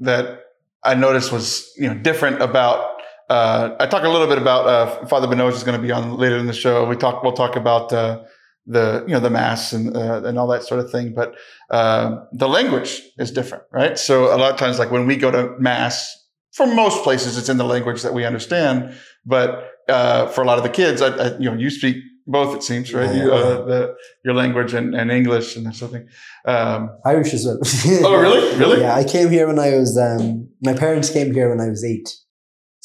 that 0.00 0.40
I 0.84 0.94
noticed 0.94 1.32
was, 1.32 1.72
you 1.76 1.88
know, 1.88 1.94
different 1.94 2.42
about 2.42 2.97
uh, 3.28 3.76
I 3.78 3.86
talk 3.86 4.04
a 4.04 4.08
little 4.08 4.26
bit 4.26 4.38
about 4.38 4.66
uh, 4.66 5.06
Father 5.06 5.26
Binoj 5.26 5.52
is 5.52 5.64
going 5.64 5.78
to 5.78 5.82
be 5.82 5.92
on 5.92 6.16
later 6.16 6.38
in 6.38 6.46
the 6.46 6.52
show. 6.52 6.86
We 6.86 6.96
talk. 6.96 7.22
We'll 7.22 7.32
talk 7.32 7.56
about 7.56 7.92
uh, 7.92 8.22
the 8.66 9.04
you 9.06 9.12
know 9.12 9.20
the 9.20 9.30
mass 9.30 9.72
and 9.72 9.96
uh, 9.96 10.22
and 10.24 10.38
all 10.38 10.46
that 10.48 10.62
sort 10.62 10.80
of 10.80 10.90
thing. 10.90 11.14
But 11.14 11.34
uh, 11.70 12.24
the 12.32 12.48
language 12.48 13.02
is 13.18 13.30
different, 13.30 13.64
right? 13.72 13.98
So 13.98 14.34
a 14.34 14.38
lot 14.38 14.52
of 14.52 14.58
times, 14.58 14.78
like 14.78 14.90
when 14.90 15.06
we 15.06 15.16
go 15.16 15.30
to 15.30 15.54
mass, 15.58 16.14
for 16.52 16.66
most 16.66 17.02
places, 17.02 17.36
it's 17.36 17.48
in 17.48 17.58
the 17.58 17.64
language 17.64 18.02
that 18.02 18.14
we 18.14 18.24
understand. 18.24 18.94
But 19.26 19.72
uh, 19.88 20.28
for 20.28 20.42
a 20.42 20.46
lot 20.46 20.58
of 20.58 20.64
the 20.64 20.70
kids, 20.70 21.02
I, 21.02 21.08
I, 21.08 21.38
you 21.38 21.50
know, 21.50 21.56
you 21.56 21.70
speak 21.70 21.96
both. 22.26 22.56
It 22.56 22.62
seems 22.62 22.92
right. 22.94 23.14
Yeah, 23.14 23.24
you, 23.24 23.30
the, 23.30 23.94
your 24.24 24.34
language 24.34 24.74
and, 24.74 24.94
and 24.94 25.10
English 25.10 25.56
and 25.56 25.74
something. 25.74 26.06
Um, 26.46 26.90
Irish 27.04 27.34
as 27.34 27.44
well. 27.44 27.58
oh, 28.06 28.20
really? 28.20 28.58
Really? 28.58 28.80
Yeah, 28.80 28.94
I 28.94 29.04
came 29.04 29.30
here 29.30 29.46
when 29.46 29.58
I 29.58 29.76
was. 29.76 29.98
Um, 29.98 30.48
my 30.62 30.74
parents 30.74 31.10
came 31.10 31.34
here 31.34 31.50
when 31.50 31.60
I 31.60 31.68
was 31.68 31.84
eight. 31.84 32.08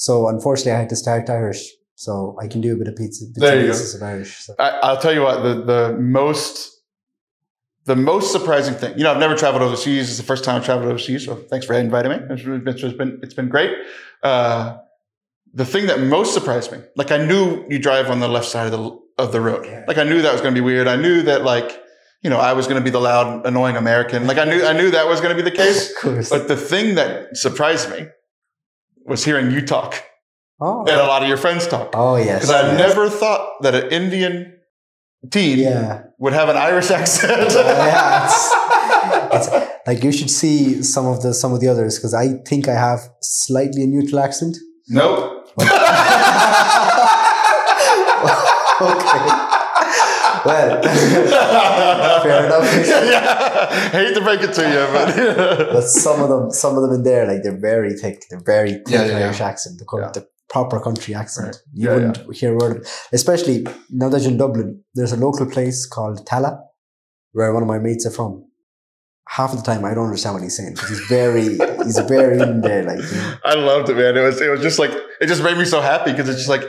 So 0.04 0.28
unfortunately, 0.28 0.74
I 0.74 0.80
had 0.80 0.90
to 0.90 0.98
start 0.98 1.30
Irish. 1.30 1.62
So 1.96 2.36
I 2.42 2.48
can 2.48 2.60
do 2.60 2.74
a 2.74 2.78
bit 2.78 2.90
of 2.90 2.96
pizza. 2.98 3.24
There 3.34 3.62
you 3.62 3.72
go. 3.72 3.80
Of 3.80 4.04
Irish. 4.04 4.40
So. 4.40 4.54
I, 4.60 4.92
will 4.92 5.00
tell 5.00 5.14
you 5.14 5.22
what 5.22 5.44
the 5.44 5.54
the 5.74 5.98
most 5.98 6.82
the 7.86 7.96
most 7.96 8.34
surprising 8.34 8.74
thing. 8.74 8.98
You 8.98 9.06
know, 9.06 9.12
I've 9.14 9.24
never 9.28 9.36
traveled 9.36 9.64
overseas. 9.64 10.10
It's 10.10 10.18
the 10.18 10.30
first 10.32 10.44
time 10.44 10.58
I've 10.58 10.66
traveled 10.66 10.90
overseas. 10.90 11.24
So 11.24 11.36
thanks 11.36 11.66
for 11.66 11.74
inviting 11.74 12.12
me. 12.12 12.18
It's, 12.32 12.84
it's 12.84 12.98
been 12.98 13.20
it's 13.24 13.34
been 13.34 13.48
great. 13.48 13.72
Uh, 14.22 14.78
the 15.54 15.64
thing 15.64 15.86
that 15.88 16.02
most 16.02 16.34
surprised 16.34 16.74
me, 16.74 16.80
like 16.98 17.12
I 17.12 17.20
knew 17.26 17.66
you 17.70 17.80
drive 17.80 18.10
on 18.10 18.20
the 18.20 18.28
left 18.28 18.48
side 18.48 18.66
of 18.68 18.74
the 18.74 18.84
of 19.24 19.32
the 19.32 19.40
road. 19.40 19.66
Like 19.88 20.00
I 20.00 20.04
knew 20.04 20.22
that 20.22 20.34
was 20.34 20.42
going 20.42 20.54
to 20.54 20.60
be 20.60 20.66
weird. 20.66 20.88
I 20.88 20.98
knew 20.98 21.22
that 21.30 21.44
like 21.46 21.82
you 22.24 22.30
know 22.30 22.40
I 22.40 22.52
was 22.52 22.68
going 22.68 22.80
to 22.82 22.84
be 22.84 22.90
the 22.90 23.00
loud, 23.00 23.46
annoying 23.46 23.78
American. 23.78 24.28
Like 24.28 24.38
I 24.38 24.44
knew 24.44 24.66
I 24.66 24.74
knew 24.74 24.92
that 24.92 25.08
was 25.08 25.22
going 25.22 25.34
to 25.38 25.42
be 25.42 25.50
the 25.50 25.56
case. 25.56 25.92
of 25.96 25.98
course. 26.02 26.30
But 26.30 26.50
the 26.50 26.58
thing 26.58 26.96
that 26.96 27.38
surprised 27.38 27.90
me 27.90 28.08
was 29.06 29.26
hearing 29.26 29.52
you 29.52 29.66
talk. 29.66 30.04
Oh. 30.60 30.82
And 30.82 31.00
a 31.00 31.06
lot 31.06 31.22
of 31.22 31.28
your 31.28 31.38
friends 31.38 31.68
talk. 31.68 31.92
Oh, 31.94 32.16
yes. 32.16 32.42
Because 32.42 32.52
I 32.52 32.78
never 32.78 33.10
thought 33.10 33.62
that 33.62 33.76
an 33.76 33.92
Indian 33.92 34.54
teen 35.32 35.60
yeah. 35.60 36.04
would 36.20 36.34
have 36.34 36.50
an 36.50 36.58
Irish 36.58 36.92
accent. 36.92 37.52
yeah, 37.54 38.26
it's, 39.34 39.48
it's, 39.50 39.70
like 39.86 40.04
you 40.04 40.12
should 40.12 40.30
see 40.30 40.82
some 40.84 41.06
of 41.06 41.22
the 41.22 41.34
some 41.34 41.54
of 41.54 41.60
the 41.60 41.68
others 41.68 41.98
because 41.98 42.14
I 42.14 42.38
think 42.46 42.68
I 42.68 42.74
have 42.74 43.00
slightly 43.22 43.84
a 43.84 43.88
neutral 43.88 44.20
accent. 44.20 44.58
Nope. 44.90 45.48
okay. 48.82 49.53
Well, 50.46 50.84
fair 52.24 52.46
enough. 52.46 52.88
yeah, 52.88 53.90
hate 53.90 54.14
to 54.14 54.22
break 54.22 54.42
it 54.42 54.54
to 54.54 54.62
you, 54.62 54.88
but 54.92 55.16
but 55.74 55.84
some 55.84 56.22
of 56.22 56.30
them, 56.30 56.52
some 56.52 56.76
of 56.76 56.84
them 56.84 56.94
in 56.94 57.04
there, 57.04 57.28
like 57.28 57.44
they're 57.44 57.60
very 57.60 57.94
thick. 57.94 58.24
They're 58.30 58.44
very 58.44 58.74
thick 58.74 58.90
yeah, 58.90 59.06
yeah, 59.06 59.18
Irish 59.26 59.40
yeah. 59.40 59.48
accent. 59.48 59.80
The, 59.80 59.86
the 60.14 60.28
proper 60.50 60.80
country 60.80 61.16
accent. 61.16 61.48
Right. 61.48 61.58
You 61.74 61.90
wouldn't 61.90 62.36
hear 62.36 62.54
a 62.54 62.58
word 62.58 62.78
of 62.78 62.82
it. 62.84 62.90
Especially 63.12 63.66
now 63.90 64.10
that 64.10 64.22
you're 64.22 64.32
in 64.32 64.38
Dublin, 64.38 64.84
there's 64.94 65.14
a 65.14 65.18
local 65.18 65.46
place 65.46 65.86
called 65.86 66.26
Tallaght, 66.28 66.60
where 67.32 67.54
one 67.54 67.64
of 67.64 67.68
my 67.68 67.80
mates 67.80 68.06
are 68.06 68.12
from 68.12 68.46
half 69.30 69.52
of 69.52 69.58
the 69.58 69.64
time 69.64 69.86
I 69.86 69.94
don't 69.94 70.06
understand 70.06 70.36
what 70.36 70.44
he's 70.44 70.58
saying 70.58 70.74
because 70.74 70.90
he's 70.90 71.08
very 71.08 71.58
he's 71.84 71.98
very 72.00 72.40
in 72.40 72.62
there 72.62 72.84
like 72.84 73.00
you 73.00 73.18
know. 73.18 73.36
I 73.46 73.56
loved 73.56 73.90
it 73.90 73.96
man 73.96 74.18
it 74.18 74.22
was 74.22 74.42
it 74.42 74.50
was 74.50 74.62
just 74.62 74.80
like 74.80 74.92
it 74.92 75.28
just 75.28 75.42
made 75.42 75.58
me 75.58 75.66
so 75.66 75.82
happy 75.82 76.12
because 76.12 76.28
it's 76.28 76.40
just 76.40 76.50
like 76.50 76.64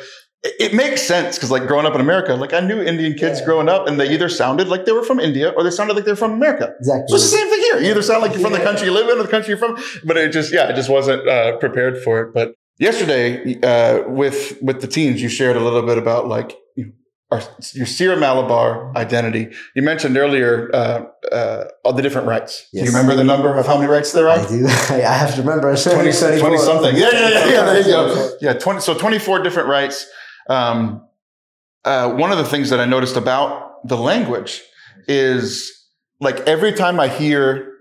it, 0.44 0.74
makes 0.74 1.02
sense 1.02 1.36
because 1.36 1.50
like 1.50 1.66
growing 1.66 1.86
up 1.86 1.94
in 1.94 2.00
America, 2.00 2.34
like 2.34 2.52
I 2.52 2.60
knew 2.60 2.80
Indian 2.82 3.14
kids 3.14 3.40
Yeah. 3.40 3.46
growing 3.46 3.68
up, 3.68 3.88
and 3.88 3.98
they 3.98 4.08
either 4.10 4.28
sounded 4.28 4.68
like 4.68 4.84
they 4.84 4.92
were 4.92 5.02
from 5.02 5.18
India 5.20 5.48
or 5.50 5.62
they 5.64 5.70
sounded 5.70 5.94
like 5.96 6.04
they're 6.04 6.16
from 6.16 6.32
America. 6.32 6.74
Exactly. 6.78 7.06
So 7.08 7.14
it's 7.16 7.30
the 7.30 7.36
same 7.36 7.48
thing 7.48 7.60
here. 7.60 7.78
You 7.80 7.90
either 7.90 8.02
sound 8.02 8.22
like 8.22 8.32
you're 8.32 8.42
from 8.42 8.52
the 8.52 8.60
country 8.60 8.86
you 8.86 8.92
live 8.92 9.08
in 9.08 9.18
or 9.18 9.22
the 9.22 9.28
country 9.28 9.50
you're 9.50 9.58
from, 9.58 9.78
but 10.04 10.16
it 10.16 10.32
just 10.32 10.52
yeah, 10.52 10.68
it 10.70 10.76
just 10.76 10.90
wasn't 10.90 11.26
uh, 11.28 11.56
prepared 11.58 12.02
for 12.02 12.20
it. 12.22 12.34
But 12.34 12.54
yesterday 12.78 13.58
uh, 13.62 14.08
with 14.08 14.58
with 14.60 14.80
the 14.80 14.86
teams, 14.86 15.22
you 15.22 15.28
shared 15.28 15.56
a 15.56 15.60
little 15.60 15.82
bit 15.82 15.96
about 15.98 16.28
like 16.28 16.54
you 16.76 16.86
know, 16.86 16.92
our, 17.30 17.40
your 17.72 17.86
Syro 17.86 18.16
Malabar 18.16 18.92
identity. 18.96 19.50
You 19.74 19.82
mentioned 19.82 20.16
earlier 20.16 20.70
uh, 20.74 21.04
uh, 21.32 21.64
all 21.84 21.92
the 21.94 22.02
different 22.02 22.28
rites. 22.28 22.68
Do 22.72 22.80
you 22.80 22.86
remember 22.86 23.14
the 23.16 23.24
number 23.24 23.56
of 23.56 23.66
how 23.66 23.76
many 23.78 23.90
rites 23.90 24.12
there 24.12 24.28
are? 24.28 24.38
I 24.38 24.46
do. 24.46 24.66
I 24.68 25.00
have 25.22 25.34
to 25.36 25.40
remember. 25.40 25.74
20, 25.74 25.98
20 25.98 26.12
something. 26.12 26.94
Yeah, 26.96 27.10
yeah, 27.12 27.28
yeah, 27.30 27.46
yeah. 27.46 27.64
There 27.64 27.78
you 27.80 27.84
go. 27.86 28.30
Yeah, 28.40 28.52
20, 28.52 28.80
so 28.80 28.94
24 28.94 29.42
different 29.42 29.68
rites. 29.68 30.06
Um, 30.48 31.06
uh, 31.84 32.12
one 32.12 32.32
of 32.32 32.38
the 32.38 32.44
things 32.44 32.70
that 32.70 32.80
I 32.80 32.86
noticed 32.86 33.16
about 33.16 33.86
the 33.86 33.96
language 33.96 34.62
is 35.06 35.86
like 36.20 36.40
every 36.40 36.72
time 36.72 36.98
I 36.98 37.08
hear, 37.08 37.74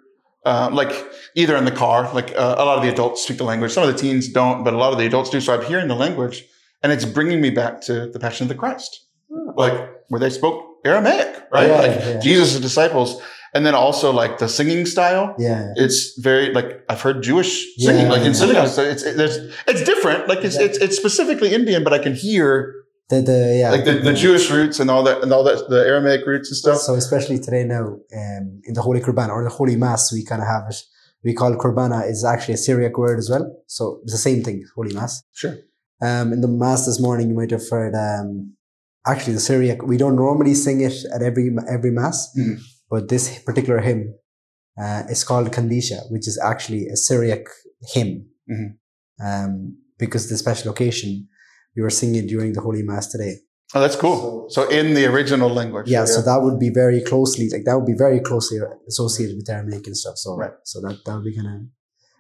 uh, 0.46 0.70
like 0.72 0.92
either 1.36 1.56
in 1.56 1.66
the 1.66 1.72
car, 1.72 2.14
like 2.14 2.32
uh, 2.32 2.56
a 2.58 2.66
lot 2.66 2.78
of 2.78 2.84
the 2.84 2.92
adults 2.92 3.24
speak 3.24 3.38
the 3.38 3.44
language. 3.44 3.72
Some 3.72 3.88
of 3.88 3.94
the 3.94 4.00
teens 4.00 4.28
don't, 4.28 4.64
but 4.64 4.74
a 4.74 4.78
lot 4.78 4.92
of 4.92 5.00
the 5.00 5.06
adults 5.06 5.30
do. 5.30 5.40
So 5.40 5.54
I'm 5.54 5.66
hearing 5.66 5.88
the 5.88 5.96
language 5.96 6.44
and 6.82 6.92
it's 6.92 7.06
bringing 7.06 7.42
me 7.42 7.50
back 7.50 7.82
to 7.82 8.08
the 8.08 8.20
Passion 8.20 8.44
of 8.44 8.50
the 8.50 8.56
Christ, 8.56 9.06
like 9.56 9.74
where 10.10 10.20
they 10.20 10.30
spoke 10.30 10.80
Aramaic, 10.86 11.48
right? 11.52 11.68
Yeah, 11.68 11.78
like 11.78 12.00
yeah. 12.00 12.20
Jesus' 12.20 12.60
disciples. 12.60 13.22
And 13.56 13.66
then 13.66 13.76
also 13.76 14.12
like 14.12 14.40
the 14.40 14.48
singing 14.48 14.86
style 14.86 15.36
Yeah. 15.38 15.74
it's 15.76 16.00
very 16.20 16.52
like 16.58 16.70
I've 16.90 17.02
heard 17.02 17.22
Jewish 17.30 17.52
singing 17.78 18.08
Yeah. 18.08 18.12
like 18.16 18.24
in 18.30 18.34
synagogues. 18.34 18.74
So 18.74 18.84
it's 18.84 19.04
it's 19.04 19.84
different. 19.92 20.28
Like 20.28 20.42
it's, 20.48 20.58
it's 20.58 20.78
it's 20.86 20.98
specifically 20.98 21.54
Indian, 21.60 21.84
but 21.84 21.94
I 21.94 22.00
can 22.00 22.16
hear 22.16 22.48
The, 23.10 23.22
the, 23.22 23.40
yeah. 23.62 23.70
like 23.76 23.86
the, 23.90 23.96
the 24.10 24.14
Jewish 24.26 24.46
roots 24.58 24.80
and 24.82 24.90
all 24.94 25.04
that 25.08 25.18
and 25.24 25.30
all 25.36 25.44
that 25.50 25.58
the 25.70 25.82
Aramaic 25.92 26.22
roots 26.32 26.48
and 26.50 26.58
stuff. 26.64 26.78
So 26.88 26.92
especially 26.96 27.38
today 27.48 27.64
now, 27.76 27.86
um, 28.22 28.46
in 28.68 28.74
the 28.78 28.82
Holy 28.88 29.02
Qurbana 29.06 29.30
or 29.38 29.44
the 29.50 29.56
Holy 29.60 29.76
Mass, 29.86 30.12
we 30.16 30.22
kind 30.32 30.42
of 30.42 30.48
have 30.56 30.66
it. 30.72 30.80
We 31.26 31.34
call 31.40 31.52
Qurbana 31.64 32.00
is 32.14 32.20
actually 32.34 32.56
a 32.60 32.64
Syriac 32.68 32.96
word 32.98 33.18
as 33.24 33.30
well. 33.34 33.46
So 33.78 34.00
it's 34.04 34.14
the 34.18 34.24
same 34.30 34.40
thing, 34.46 34.58
Holy 34.78 34.94
Mass. 35.00 35.14
Sure. 35.42 35.56
Um, 36.08 36.26
in 36.36 36.40
the 36.42 36.48
Mass 36.64 36.82
this 36.90 37.00
morning, 37.08 37.26
you 37.30 37.36
might 37.42 37.52
have 37.58 37.68
heard, 37.70 37.94
um, 38.08 38.54
actually 39.12 39.34
the 39.40 39.46
Syriac, 39.52 39.80
we 39.92 39.98
don't 40.04 40.18
normally 40.26 40.54
sing 40.66 40.82
it 40.82 40.96
at 41.16 41.22
every, 41.30 41.48
every 41.76 41.92
Mass, 41.92 42.18
Mhm. 42.38 42.58
But 42.94 43.04
this 43.14 43.24
particular 43.50 43.80
hymn, 43.88 44.02
uh, 44.84 45.02
is 45.14 45.22
called 45.30 45.48
Kandisha, 45.56 46.00
which 46.14 46.26
is 46.32 46.38
actually 46.52 46.84
a 46.96 46.98
Syriac 47.08 47.44
hymn. 47.94 48.12
Mhm. 48.54 48.70
Um, 49.28 49.52
because 50.04 50.24
the 50.32 50.38
special 50.46 50.68
occasion, 50.76 51.12
we 51.76 51.82
were 51.86 51.96
singing 52.02 52.26
during 52.34 52.52
the 52.54 52.62
Holy 52.68 52.84
Mass 52.90 53.06
today. 53.14 53.34
Oh, 53.76 53.82
that's 53.84 53.96
cool. 54.06 54.22
So 54.56 54.62
in 54.80 54.88
the 54.98 55.06
original 55.14 55.50
language. 55.60 55.88
Yeah, 55.96 56.06
so 56.16 56.20
that 56.30 56.40
would 56.46 56.60
be 56.66 56.72
very 56.84 57.02
closely 57.12 57.46
like 57.54 57.64
that 57.68 57.76
would 57.78 57.90
be 57.94 58.00
very 58.06 58.20
closely 58.30 58.58
associated 58.92 59.36
with 59.40 59.50
Aramaic 59.56 59.86
and 59.90 59.98
stuff. 60.04 60.18
So 60.24 60.30
Right. 60.44 60.56
so 60.72 60.76
that 60.84 60.96
that 61.06 61.14
would 61.16 61.28
be 61.32 61.36
kind 61.40 61.50
of 61.56 61.62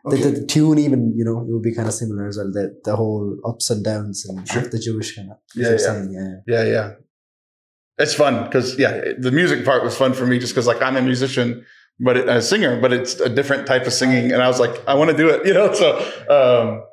Okay. 0.05 0.21
the, 0.23 0.29
the 0.39 0.45
tune 0.55 0.77
even 0.85 1.01
you 1.19 1.25
know 1.27 1.37
it 1.47 1.51
would 1.55 1.61
be 1.69 1.75
kind 1.79 1.87
of 1.91 1.95
similar 2.01 2.23
as 2.31 2.37
well. 2.39 2.51
The 2.59 2.65
the 2.87 2.95
whole 3.01 3.27
ups 3.49 3.65
and 3.73 3.81
downs 3.91 4.17
and 4.27 4.35
Sure. 4.51 4.67
the 4.75 4.81
Jewish 4.87 5.09
kind 5.15 5.29
of 5.33 5.37
Yeah, 5.55 5.75
yeah. 5.85 5.95
yeah. 6.17 6.33
Yeah, 6.53 6.63
yeah. 6.75 6.87
It's 7.97 8.13
fun 8.13 8.45
because 8.45 8.77
yeah, 8.79 9.13
the 9.17 9.31
music 9.31 9.65
part 9.65 9.83
was 9.83 9.95
fun 9.95 10.13
for 10.13 10.25
me 10.25 10.39
just 10.39 10.53
because 10.53 10.67
like 10.67 10.81
I'm 10.81 10.95
a 10.95 11.01
musician, 11.01 11.65
but 11.99 12.17
it, 12.17 12.27
a 12.27 12.41
singer, 12.41 12.81
but 12.81 12.91
it's 12.91 13.19
a 13.19 13.29
different 13.29 13.67
type 13.67 13.85
of 13.85 13.93
singing, 13.93 14.31
and 14.31 14.41
I 14.41 14.47
was 14.47 14.59
like, 14.59 14.87
I 14.87 14.95
want 14.95 15.11
to 15.11 15.17
do 15.17 15.29
it, 15.29 15.45
you 15.47 15.53
know. 15.53 15.73
So, 15.73 15.97
um, 16.29 16.83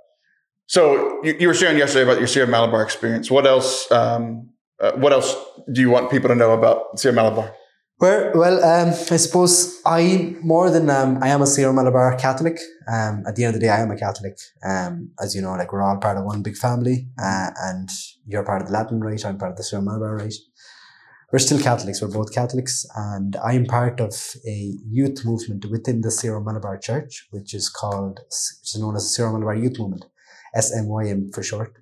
so 0.66 1.24
you, 1.24 1.36
you 1.40 1.48
were 1.48 1.54
sharing 1.54 1.78
yesterday 1.78 2.04
about 2.04 2.18
your 2.18 2.28
Syro 2.28 2.46
Malabar 2.46 2.82
experience. 2.82 3.30
What 3.30 3.46
else? 3.46 3.90
Um, 3.90 4.50
uh, 4.78 4.92
what 4.92 5.12
else 5.12 5.36
do 5.72 5.80
you 5.80 5.90
want 5.90 6.10
people 6.10 6.28
to 6.28 6.34
know 6.34 6.52
about 6.52 6.98
Syro 6.98 7.14
Malabar? 7.14 7.54
Well, 8.00 8.30
well, 8.34 8.64
um, 8.64 8.88
I 8.88 9.16
suppose 9.18 9.78
I 9.84 10.34
more 10.42 10.70
than 10.70 10.88
um, 10.88 11.22
I 11.22 11.28
am 11.28 11.42
a 11.42 11.46
Syro 11.46 11.70
Malabar 11.70 12.16
Catholic. 12.16 12.58
Um, 12.90 13.24
at 13.26 13.36
the 13.36 13.44
end 13.44 13.54
of 13.54 13.60
the 13.60 13.66
day, 13.66 13.70
I 13.70 13.80
am 13.80 13.90
a 13.90 13.96
Catholic. 13.96 14.38
Um, 14.66 15.10
as 15.20 15.34
you 15.34 15.42
know, 15.42 15.52
like 15.52 15.70
we're 15.70 15.82
all 15.82 15.98
part 15.98 16.16
of 16.16 16.24
one 16.24 16.42
big 16.42 16.56
family, 16.56 17.08
uh, 17.22 17.50
and 17.60 17.90
you're 18.26 18.42
part 18.42 18.62
of 18.62 18.68
the 18.68 18.72
Latin 18.72 19.00
Rite. 19.00 19.26
I'm 19.26 19.36
part 19.36 19.50
of 19.50 19.58
the 19.58 19.64
Syro 19.64 19.82
Malabar 19.82 20.16
Rite. 20.16 20.32
We're 21.32 21.38
still 21.38 21.60
Catholics. 21.60 22.02
We're 22.02 22.08
both 22.08 22.34
Catholics, 22.34 22.84
and 22.96 23.36
I'm 23.36 23.64
part 23.66 24.00
of 24.00 24.14
a 24.46 24.74
youth 24.88 25.24
movement 25.24 25.64
within 25.70 26.00
the 26.00 26.10
Syro 26.10 26.42
Malabar 26.42 26.76
Church, 26.78 27.26
which 27.30 27.54
is 27.54 27.68
called, 27.68 28.18
which 28.18 28.74
is 28.74 28.78
known 28.80 28.96
as 28.96 29.04
the 29.04 29.10
Syro 29.10 29.32
Malabar 29.32 29.54
Youth 29.54 29.78
Movement, 29.78 30.06
SMYM 30.56 31.32
for 31.32 31.42
short. 31.42 31.72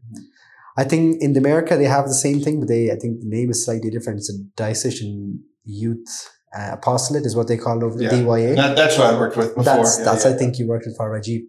I 0.76 0.84
think 0.84 1.22
in 1.22 1.36
America 1.36 1.76
they 1.76 1.86
have 1.86 2.06
the 2.06 2.14
same 2.14 2.40
thing, 2.40 2.60
but 2.60 2.68
they 2.68 2.90
I 2.92 2.96
think 2.96 3.20
the 3.20 3.26
name 3.28 3.50
is 3.50 3.64
slightly 3.64 3.90
different. 3.90 4.18
It's 4.18 4.30
a 4.30 4.38
diocesan 4.56 5.42
youth 5.64 6.30
uh, 6.56 6.70
apostolate 6.72 7.26
is 7.26 7.36
what 7.36 7.48
they 7.48 7.56
call 7.56 7.78
it 7.78 7.84
over 7.84 7.96
the 7.98 8.04
Yeah. 8.04 8.10
DYA. 8.10 8.56
that's 8.76 8.96
what 8.98 9.12
I 9.14 9.18
worked 9.18 9.36
with 9.36 9.48
before. 9.54 9.64
that's 9.64 9.98
Yeah, 9.98 10.04
that's 10.04 10.24
yeah. 10.24 10.30
I 10.32 10.34
think 10.34 10.58
you 10.58 10.66
worked 10.66 10.86
with 10.86 10.96
Father 10.96 11.10
Rajiv. 11.20 11.42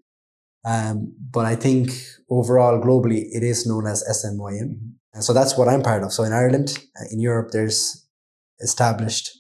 Um, 0.66 1.14
but 1.32 1.46
I 1.46 1.56
think 1.56 1.90
overall 2.30 2.82
globally 2.82 3.24
it 3.32 3.44
is 3.44 3.66
known 3.66 3.88
as 3.88 4.04
SMYM. 4.04 4.94
And 5.14 5.24
so 5.24 5.34
that's 5.34 5.58
what 5.58 5.68
I'm 5.68 5.82
part 5.82 6.04
of. 6.04 6.14
So 6.14 6.24
in 6.24 6.34
Ireland, 6.34 6.78
uh, 7.00 7.06
in 7.12 7.20
Europe, 7.20 7.50
there's 7.52 8.08
established 8.62 9.32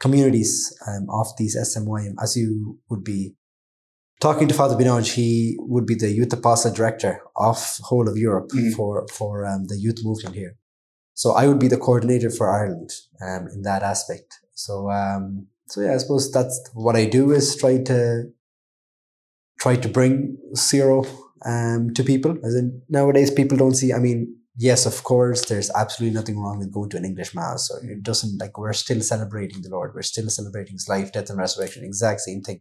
communities 0.00 0.76
um, 0.88 1.06
of 1.10 1.28
these 1.38 1.56
SMYM, 1.56 2.14
as 2.20 2.36
you 2.36 2.78
would 2.90 3.04
be 3.04 3.34
talking 4.20 4.48
to 4.48 4.54
Father 4.54 4.76
Binoj, 4.76 5.14
he 5.14 5.56
would 5.58 5.86
be 5.86 5.94
the 5.94 6.10
youth 6.10 6.32
apostle 6.32 6.72
director 6.72 7.20
of 7.36 7.78
whole 7.82 8.08
of 8.08 8.16
Europe 8.16 8.50
Mhm. 8.50 8.72
for 8.74 9.06
for 9.18 9.44
um, 9.46 9.66
the 9.66 9.76
youth 9.76 10.00
movement 10.02 10.34
here. 10.36 10.56
So 11.14 11.32
I 11.32 11.46
would 11.46 11.58
be 11.58 11.68
the 11.68 11.76
coordinator 11.76 12.30
for 12.30 12.50
Ireland 12.50 12.90
um, 13.20 13.48
in 13.54 13.62
that 13.62 13.82
aspect. 13.82 14.40
So 14.54 14.90
um, 14.90 15.46
so 15.68 15.80
yeah, 15.82 15.94
I 15.94 15.98
suppose 15.98 16.30
that's 16.32 16.56
what 16.74 16.96
I 16.96 17.04
do 17.06 17.32
is 17.32 17.56
try 17.56 17.78
to 17.84 18.24
try 19.60 19.76
to 19.76 19.88
bring 19.88 20.38
Syro 20.54 21.04
um, 21.44 21.92
to 21.94 22.02
people. 22.02 22.36
As 22.44 22.54
in 22.54 22.82
nowadays, 22.88 23.30
people 23.30 23.56
don't 23.58 23.74
see. 23.76 23.92
I 23.92 23.98
mean, 23.98 24.36
yes, 24.56 24.86
of 24.86 25.02
course, 25.04 25.44
there's 25.46 25.70
absolutely 25.74 26.14
nothing 26.14 26.38
wrong 26.38 26.58
with 26.58 26.72
going 26.72 26.90
to 26.90 26.96
an 26.96 27.04
English 27.04 27.34
mass. 27.34 27.68
So 27.68 27.76
it 27.82 28.02
doesn't 28.02 28.38
like 28.38 28.58
we're 28.58 28.72
still 28.72 29.00
celebrating 29.00 29.62
the 29.62 29.70
Lord. 29.70 29.94
We're 29.94 30.02
still 30.02 30.28
celebrating 30.28 30.74
His 30.74 30.88
life, 30.88 31.12
death, 31.12 31.30
and 31.30 31.38
resurrection. 31.38 31.84
Exact 31.84 32.20
same 32.20 32.42
thing. 32.42 32.60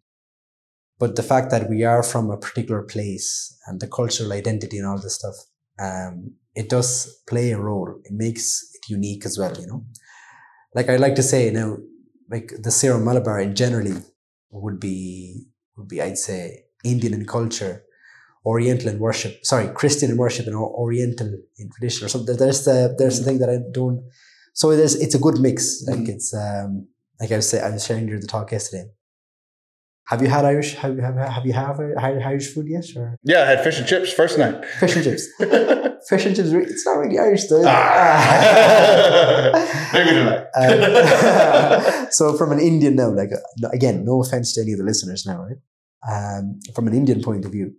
But 0.99 1.15
the 1.15 1.23
fact 1.23 1.49
that 1.49 1.69
we 1.69 1.83
are 1.83 2.03
from 2.03 2.29
a 2.29 2.37
particular 2.37 2.83
place 2.83 3.57
and 3.65 3.79
the 3.79 3.87
cultural 3.87 4.33
identity 4.33 4.77
and 4.77 4.87
all 4.87 4.99
this 4.99 5.15
stuff, 5.15 5.35
um, 5.79 6.35
it 6.53 6.69
does 6.69 7.21
play 7.27 7.51
a 7.51 7.57
role. 7.57 7.99
It 8.03 8.11
makes 8.11 8.69
it 8.75 8.87
unique 8.89 9.25
as 9.25 9.37
well. 9.39 9.55
You 9.59 9.67
know, 9.67 9.85
like 10.75 10.89
I 10.89 10.97
like 10.97 11.15
to 11.15 11.23
say 11.23 11.49
now, 11.49 11.77
like 12.29 12.53
the 12.61 12.71
Syro 12.71 12.99
Malabar 12.99 13.39
in 13.41 13.55
generally 13.55 13.97
would 14.51 14.79
be 14.79 15.45
would 15.75 15.87
be 15.87 16.01
I'd 16.01 16.17
say 16.17 16.65
Indian 16.83 17.13
in 17.13 17.25
culture, 17.25 17.83
Oriental 18.45 18.87
in 18.89 18.97
worship. 18.99 19.45
Sorry, 19.45 19.67
Christian 19.69 20.09
in 20.11 20.17
worship 20.17 20.47
and 20.47 20.55
Oriental 20.55 21.27
in 21.57 21.69
tradition 21.71 22.05
or 22.05 22.09
something. 22.09 22.35
There's 22.37 22.65
the 22.65 22.95
there's 22.97 23.19
the 23.19 23.25
thing 23.25 23.39
that 23.39 23.49
I 23.49 23.59
don't. 23.71 24.03
So 24.53 24.75
there's 24.75 24.95
it's 24.95 25.15
a 25.15 25.19
good 25.19 25.39
mix. 25.39 25.83
Like 25.87 25.99
Mhm. 25.99 26.09
it's 26.09 26.33
um 26.33 26.87
like 27.19 27.31
I 27.31 27.35
was 27.37 27.47
saying, 27.49 27.63
I 27.63 27.69
was 27.69 27.85
sharing 27.85 28.05
during 28.07 28.21
the 28.21 28.27
talk 28.27 28.51
yesterday. 28.51 28.85
Have 30.07 30.21
you 30.23 30.27
had 30.27 30.43
Irish? 30.43 30.75
Have 30.75 30.95
you 30.95 31.01
have, 31.01 31.15
have 31.15 31.45
you 31.45 31.53
had 31.53 31.77
Irish 32.31 32.51
food 32.53 32.67
yet 32.67 32.83
or 32.97 33.17
yeah, 33.23 33.43
I 33.43 33.45
had 33.45 33.63
fish 33.63 33.77
and 33.79 33.87
chips 33.87 34.11
first 34.11 34.37
night. 34.37 34.65
fish 34.65 34.95
and 34.95 35.03
chips? 35.05 35.27
Fish 36.09 36.25
and 36.25 36.35
chips. 36.35 36.49
It's 36.51 36.83
not 36.83 36.97
really 36.97 37.19
Irish 37.19 37.45
though. 37.47 37.61
Ah. 37.63 39.53
Maybe 39.93 40.09
tonight. 40.09 40.45
Um, 40.57 42.07
so 42.17 42.35
from 42.37 42.51
an 42.51 42.59
Indian 42.59 42.95
now, 42.95 43.11
like 43.13 43.29
uh, 43.31 43.69
again, 43.69 44.03
no 44.03 44.21
offense 44.21 44.53
to 44.55 44.61
any 44.61 44.71
of 44.73 44.79
the 44.79 44.83
listeners 44.83 45.25
now, 45.27 45.45
right? 45.45 45.57
Um, 46.11 46.59
from 46.73 46.87
an 46.87 46.95
Indian 46.95 47.21
point 47.21 47.45
of 47.45 47.51
view, 47.51 47.73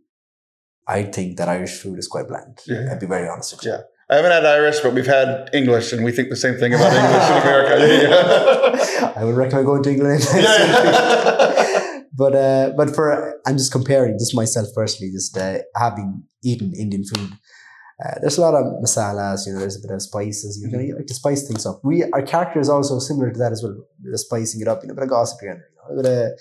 I 0.88 1.04
think 1.04 1.36
that 1.38 1.48
Irish 1.48 1.78
food 1.78 1.98
is 1.98 2.08
quite 2.08 2.28
bland. 2.28 2.58
Yeah. 2.66 2.88
I'd 2.90 3.00
be 3.00 3.06
very 3.06 3.28
honest 3.28 3.52
with 3.52 3.64
you. 3.64 3.72
Yeah. 3.72 3.80
I 4.10 4.16
haven't 4.16 4.32
had 4.32 4.44
Irish, 4.44 4.80
but 4.80 4.92
we've 4.92 5.06
had 5.06 5.48
English, 5.54 5.92
and 5.92 6.04
we 6.04 6.12
think 6.12 6.28
the 6.28 6.36
same 6.36 6.58
thing 6.58 6.74
about 6.74 6.92
English 6.92 7.30
in 7.30 7.42
America. 7.42 7.74
Yeah, 7.80 9.12
I 9.16 9.24
would 9.24 9.36
recommend 9.36 9.66
going 9.66 9.82
to 9.84 9.90
England. 9.90 10.28
yeah. 10.34 12.02
but 12.12 12.34
uh, 12.34 12.72
but 12.76 12.94
for 12.94 13.40
I'm 13.46 13.56
just 13.56 13.72
comparing 13.72 14.18
just 14.18 14.34
myself 14.34 14.68
personally, 14.74 15.12
just 15.12 15.36
uh, 15.38 15.58
having 15.76 16.24
eaten 16.44 16.72
Indian 16.78 17.04
food. 17.04 17.32
Uh, 18.04 18.18
there's 18.20 18.36
a 18.36 18.40
lot 18.40 18.54
of 18.54 18.64
masalas, 18.84 19.46
you 19.46 19.52
know. 19.54 19.60
There's 19.60 19.82
a 19.82 19.86
bit 19.86 19.94
of 19.94 20.02
spices. 20.02 20.60
You 20.60 20.70
know, 20.70 20.82
you 20.82 20.96
like 20.96 21.06
to 21.06 21.14
spice 21.14 21.46
things 21.46 21.64
up. 21.64 21.80
We 21.82 22.04
our 22.12 22.22
character 22.22 22.60
is 22.60 22.68
also 22.68 22.98
similar 22.98 23.30
to 23.30 23.38
that 23.38 23.52
as 23.52 23.62
well. 23.62 23.76
We're 24.04 24.16
spicing 24.16 24.60
it 24.60 24.68
up, 24.68 24.82
you 24.82 24.88
know, 24.88 24.92
a 24.92 24.96
bit 24.96 25.04
of 25.04 25.10
gossip 25.10 25.38
here 25.40 25.52
and 25.52 25.60
there, 25.60 25.70
you 25.70 25.76
know, 25.76 26.00
a 26.00 26.02
bit 26.02 26.12
of, 26.12 26.32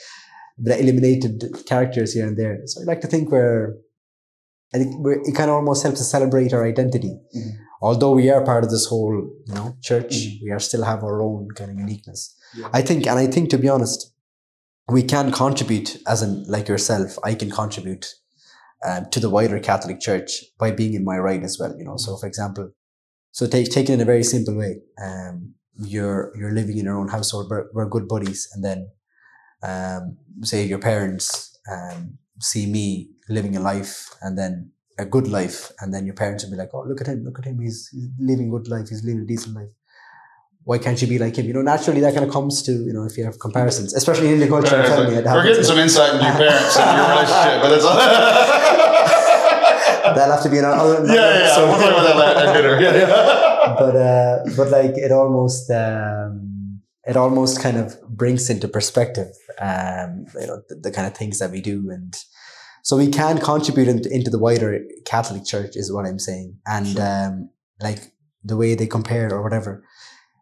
a 0.59 0.61
bit 0.63 0.73
of 0.73 0.79
eliminated 0.81 1.65
characters 1.67 2.13
here 2.13 2.27
and 2.27 2.37
there. 2.37 2.59
So 2.65 2.81
I 2.81 2.85
like 2.85 3.01
to 3.01 3.07
think 3.07 3.31
we're. 3.31 3.75
I 4.73 4.77
think 4.77 4.95
it 5.27 5.35
kind 5.35 5.49
of 5.49 5.55
almost 5.55 5.83
helps 5.83 5.99
us 6.01 6.09
celebrate 6.09 6.53
our 6.53 6.65
identity. 6.65 7.13
Mhm. 7.35 7.51
Although 7.81 8.11
we 8.11 8.29
are 8.29 8.43
part 8.45 8.63
of 8.63 8.69
this 8.69 8.85
whole, 8.85 9.15
you 9.47 9.53
know, 9.55 9.75
church, 9.81 10.13
Mhm. 10.13 10.43
we 10.43 10.51
are 10.51 10.59
still 10.59 10.83
have 10.83 11.03
our 11.03 11.21
own 11.21 11.47
kind 11.57 11.71
of 11.71 11.77
uniqueness. 11.77 12.35
Yeah. 12.55 12.69
I 12.73 12.81
think, 12.81 13.07
and 13.07 13.17
I 13.19 13.27
think 13.27 13.49
to 13.49 13.57
be 13.57 13.69
honest, 13.69 14.11
we 14.89 15.03
can 15.03 15.31
contribute 15.31 15.97
as 16.07 16.21
in 16.21 16.43
like 16.55 16.67
yourself 16.67 17.17
i 17.23 17.33
can 17.41 17.49
contribute 17.49 18.05
um, 18.87 19.05
to 19.13 19.19
the 19.21 19.29
wider 19.29 19.57
catholic 19.59 19.97
church 20.01 20.29
by 20.59 20.69
being 20.79 20.93
in 20.95 21.03
my 21.11 21.17
rite 21.27 21.43
as 21.43 21.57
well 21.59 21.73
you 21.77 21.85
know 21.85 21.95
so 22.05 22.17
for 22.17 22.27
example 22.27 22.65
So 23.31 23.47
take 23.47 23.69
take 23.75 23.87
it 23.89 23.93
in 23.97 24.01
a 24.01 24.11
very 24.13 24.25
simple 24.35 24.55
way. 24.61 24.73
Um, 25.07 25.35
you're 25.93 26.23
you're 26.37 26.55
living 26.59 26.77
in 26.79 26.85
your 26.89 26.97
own 27.01 27.07
household. 27.17 27.45
We're, 27.51 27.67
we're 27.73 27.87
good 27.95 28.07
buddies, 28.13 28.41
and 28.53 28.61
then 28.67 28.79
um, 29.71 30.03
say 30.51 30.59
your 30.65 30.79
parents 30.91 31.25
um, 31.73 32.17
see 32.51 32.65
me 32.77 32.85
living 33.31 33.55
a 33.55 33.59
life, 33.59 34.09
and 34.21 34.37
then 34.37 34.71
a 34.97 35.05
good 35.05 35.27
life, 35.27 35.71
and 35.79 35.93
then 35.93 36.05
your 36.05 36.15
parents 36.15 36.43
will 36.43 36.51
be 36.51 36.57
like, 36.57 36.69
"Oh, 36.73 36.83
look 36.83 37.01
at 37.01 37.07
him! 37.07 37.23
Look 37.23 37.39
at 37.39 37.45
him! 37.45 37.59
He's, 37.59 37.89
he's 37.91 38.09
living 38.19 38.47
a 38.47 38.51
good 38.51 38.67
life. 38.67 38.89
He's 38.89 39.03
living 39.03 39.21
a 39.21 39.25
decent 39.25 39.55
life." 39.55 39.71
Why 40.63 40.77
can't 40.77 41.01
you 41.01 41.07
be 41.07 41.17
like 41.17 41.35
him? 41.35 41.47
You 41.47 41.53
know, 41.53 41.63
naturally 41.63 42.01
that 42.01 42.13
kind 42.13 42.25
of 42.25 42.31
comes 42.31 42.61
to 42.63 42.71
you 42.71 42.93
know 42.93 43.05
if 43.05 43.17
you 43.17 43.23
have 43.25 43.39
comparisons, 43.39 43.93
especially 43.93 44.29
in 44.33 44.39
the 44.39 44.47
culture. 44.47 44.75
Right, 44.75 44.85
I'm 44.85 44.91
right, 44.91 44.95
telling 44.95 45.09
you, 45.09 45.15
right. 45.15 45.25
it 45.25 45.33
We're 45.33 45.43
getting 45.43 45.63
some 45.63 45.79
insight 45.79 46.13
into 46.13 46.25
your 46.25 46.35
parents 46.35 46.77
and 46.77 46.97
your 46.97 47.09
relationship, 47.09 47.61
but 47.63 47.71
it's 47.71 47.85
That'll 50.01 50.33
have 50.33 50.43
to 50.43 50.49
be 50.49 50.57
another. 50.57 51.05
yeah, 51.05 51.13
yeah, 51.13 51.39
yeah. 51.39 51.57
We'll 51.57 51.79
talk 51.79 51.91
about 51.91 52.35
that 52.35 52.55
later. 52.55 52.81
Yeah, 52.81 52.95
yeah. 52.95 53.75
but 53.79 53.95
uh, 53.95 54.43
but 54.55 54.69
like 54.69 54.97
it 54.97 55.11
almost 55.11 55.69
um, 55.71 56.81
it 57.03 57.17
almost 57.17 57.61
kind 57.61 57.77
of 57.77 58.01
brings 58.07 58.49
into 58.49 58.67
perspective 58.67 59.33
um, 59.59 60.25
you 60.39 60.47
know 60.47 60.61
the, 60.69 60.75
the 60.75 60.91
kind 60.91 61.07
of 61.07 61.15
things 61.15 61.39
that 61.39 61.51
we 61.51 61.61
do 61.61 61.89
and 61.89 62.15
so 62.83 62.97
we 62.97 63.07
can 63.09 63.37
contribute 63.39 63.87
into, 63.87 64.09
into 64.13 64.29
the 64.31 64.39
wider 64.39 64.79
Catholic 65.05 65.45
Church 65.45 65.73
is 65.75 65.91
what 65.93 66.05
I'm 66.05 66.19
saying 66.19 66.57
and 66.65 66.87
Sure. 66.87 67.05
um, 67.27 67.49
like 67.81 67.99
the 68.43 68.57
way 68.57 68.75
they 68.75 68.87
compare 68.87 69.33
or 69.33 69.41
whatever 69.43 69.83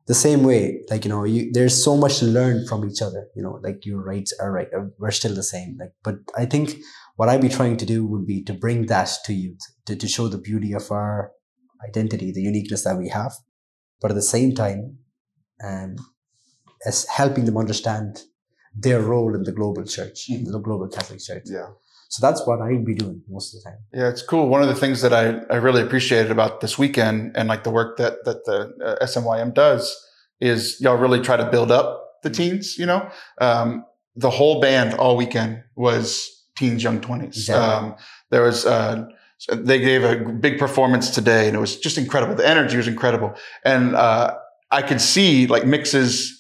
the 0.08 0.16
same 0.16 0.44
way 0.44 0.82
like 0.90 1.04
you 1.06 1.10
know 1.10 1.24
you 1.24 1.52
there's 1.54 1.84
so 1.84 1.96
much 1.96 2.20
to 2.20 2.26
learn 2.26 2.66
from 2.68 2.84
each 2.90 3.02
other 3.02 3.28
you 3.36 3.44
know 3.44 3.60
like 3.64 3.86
your 3.86 4.02
rights 4.12 4.34
are 4.42 4.52
right 4.52 4.70
we're 4.98 5.12
still 5.12 5.36
the 5.36 5.44
same 5.44 5.78
like 5.80 5.94
but 6.04 6.16
I 6.38 6.46
think 6.46 6.76
what 7.18 7.30
I'd 7.30 7.42
be 7.42 7.50
trying 7.50 7.78
to 7.78 7.86
do 7.86 8.06
would 8.08 8.26
be 8.26 8.44
to 8.46 8.54
bring 8.54 8.86
that 8.88 9.10
to 9.26 9.34
youth 9.34 9.60
to, 9.86 9.96
to 9.96 10.08
show 10.08 10.28
the 10.30 10.38
beauty 10.38 10.72
of 10.74 10.90
our 10.92 11.32
identity, 11.88 12.32
the 12.32 12.42
uniqueness 12.42 12.84
that 12.86 12.98
we 12.98 13.10
have, 13.10 13.34
but 14.02 14.10
at 14.12 14.16
the 14.16 14.22
same 14.36 14.54
time, 14.56 14.98
um, 15.64 15.96
as 16.86 17.06
helping 17.08 17.46
them 17.46 17.58
understand 17.58 18.22
their 18.74 19.02
role 19.02 19.36
in 19.36 19.44
the 19.44 19.52
global 19.52 19.84
church, 19.84 20.28
Mhm. 20.30 20.46
the 20.52 20.60
global 20.60 20.88
Catholic 20.88 21.20
Church. 21.20 21.44
Yeah. 21.46 21.70
So 22.10 22.26
that's 22.26 22.46
what 22.46 22.60
I'd 22.60 22.84
be 22.84 22.96
doing 22.96 23.22
most 23.30 23.54
of 23.54 23.64
the 23.64 23.70
time. 23.70 23.80
Yeah, 23.94 24.10
it's 24.10 24.24
cool. 24.24 24.50
One 24.50 24.64
of 24.64 24.68
the 24.68 24.76
things 24.76 25.02
that 25.02 25.14
I, 25.14 25.42
I 25.54 25.58
really 25.58 25.84
appreciated 25.84 26.32
about 26.32 26.60
this 26.60 26.78
weekend 26.78 27.38
and 27.38 27.48
like 27.48 27.64
the 27.64 27.70
work 27.70 27.98
that 27.98 28.26
that 28.26 28.46
the 28.46 28.74
uh, 28.84 29.06
SMYM 29.06 29.54
does 29.54 29.96
is 30.42 30.82
y'all 30.82 30.98
really 30.98 31.22
try 31.22 31.38
to 31.38 31.46
build 31.52 31.72
up 31.72 32.22
the 32.24 32.32
teens. 32.32 32.80
You 32.80 32.88
know, 32.88 33.10
um, 33.40 33.86
the 34.16 34.32
whole 34.32 34.60
band 34.60 34.96
all 34.96 35.18
weekend 35.18 35.64
was 35.76 36.46
teens, 36.58 36.84
young 36.84 37.00
twenties. 37.00 37.38
Exactly. 37.38 37.90
Um, 37.90 37.96
there 38.32 38.42
was 38.42 38.66
uh, 38.66 39.06
they 39.54 39.80
gave 39.80 40.04
a 40.04 40.18
big 40.34 40.58
performance 40.58 41.12
today, 41.12 41.48
and 41.48 41.56
it 41.56 41.60
was 41.60 41.78
just 41.78 42.00
incredible. 42.00 42.34
The 42.34 42.48
energy 42.48 42.76
was 42.76 42.88
incredible, 42.88 43.36
and 43.64 43.96
uh, 43.96 44.36
I 44.72 44.82
could 44.82 45.00
see 45.00 45.46
like 45.46 45.66
mixes. 45.66 46.39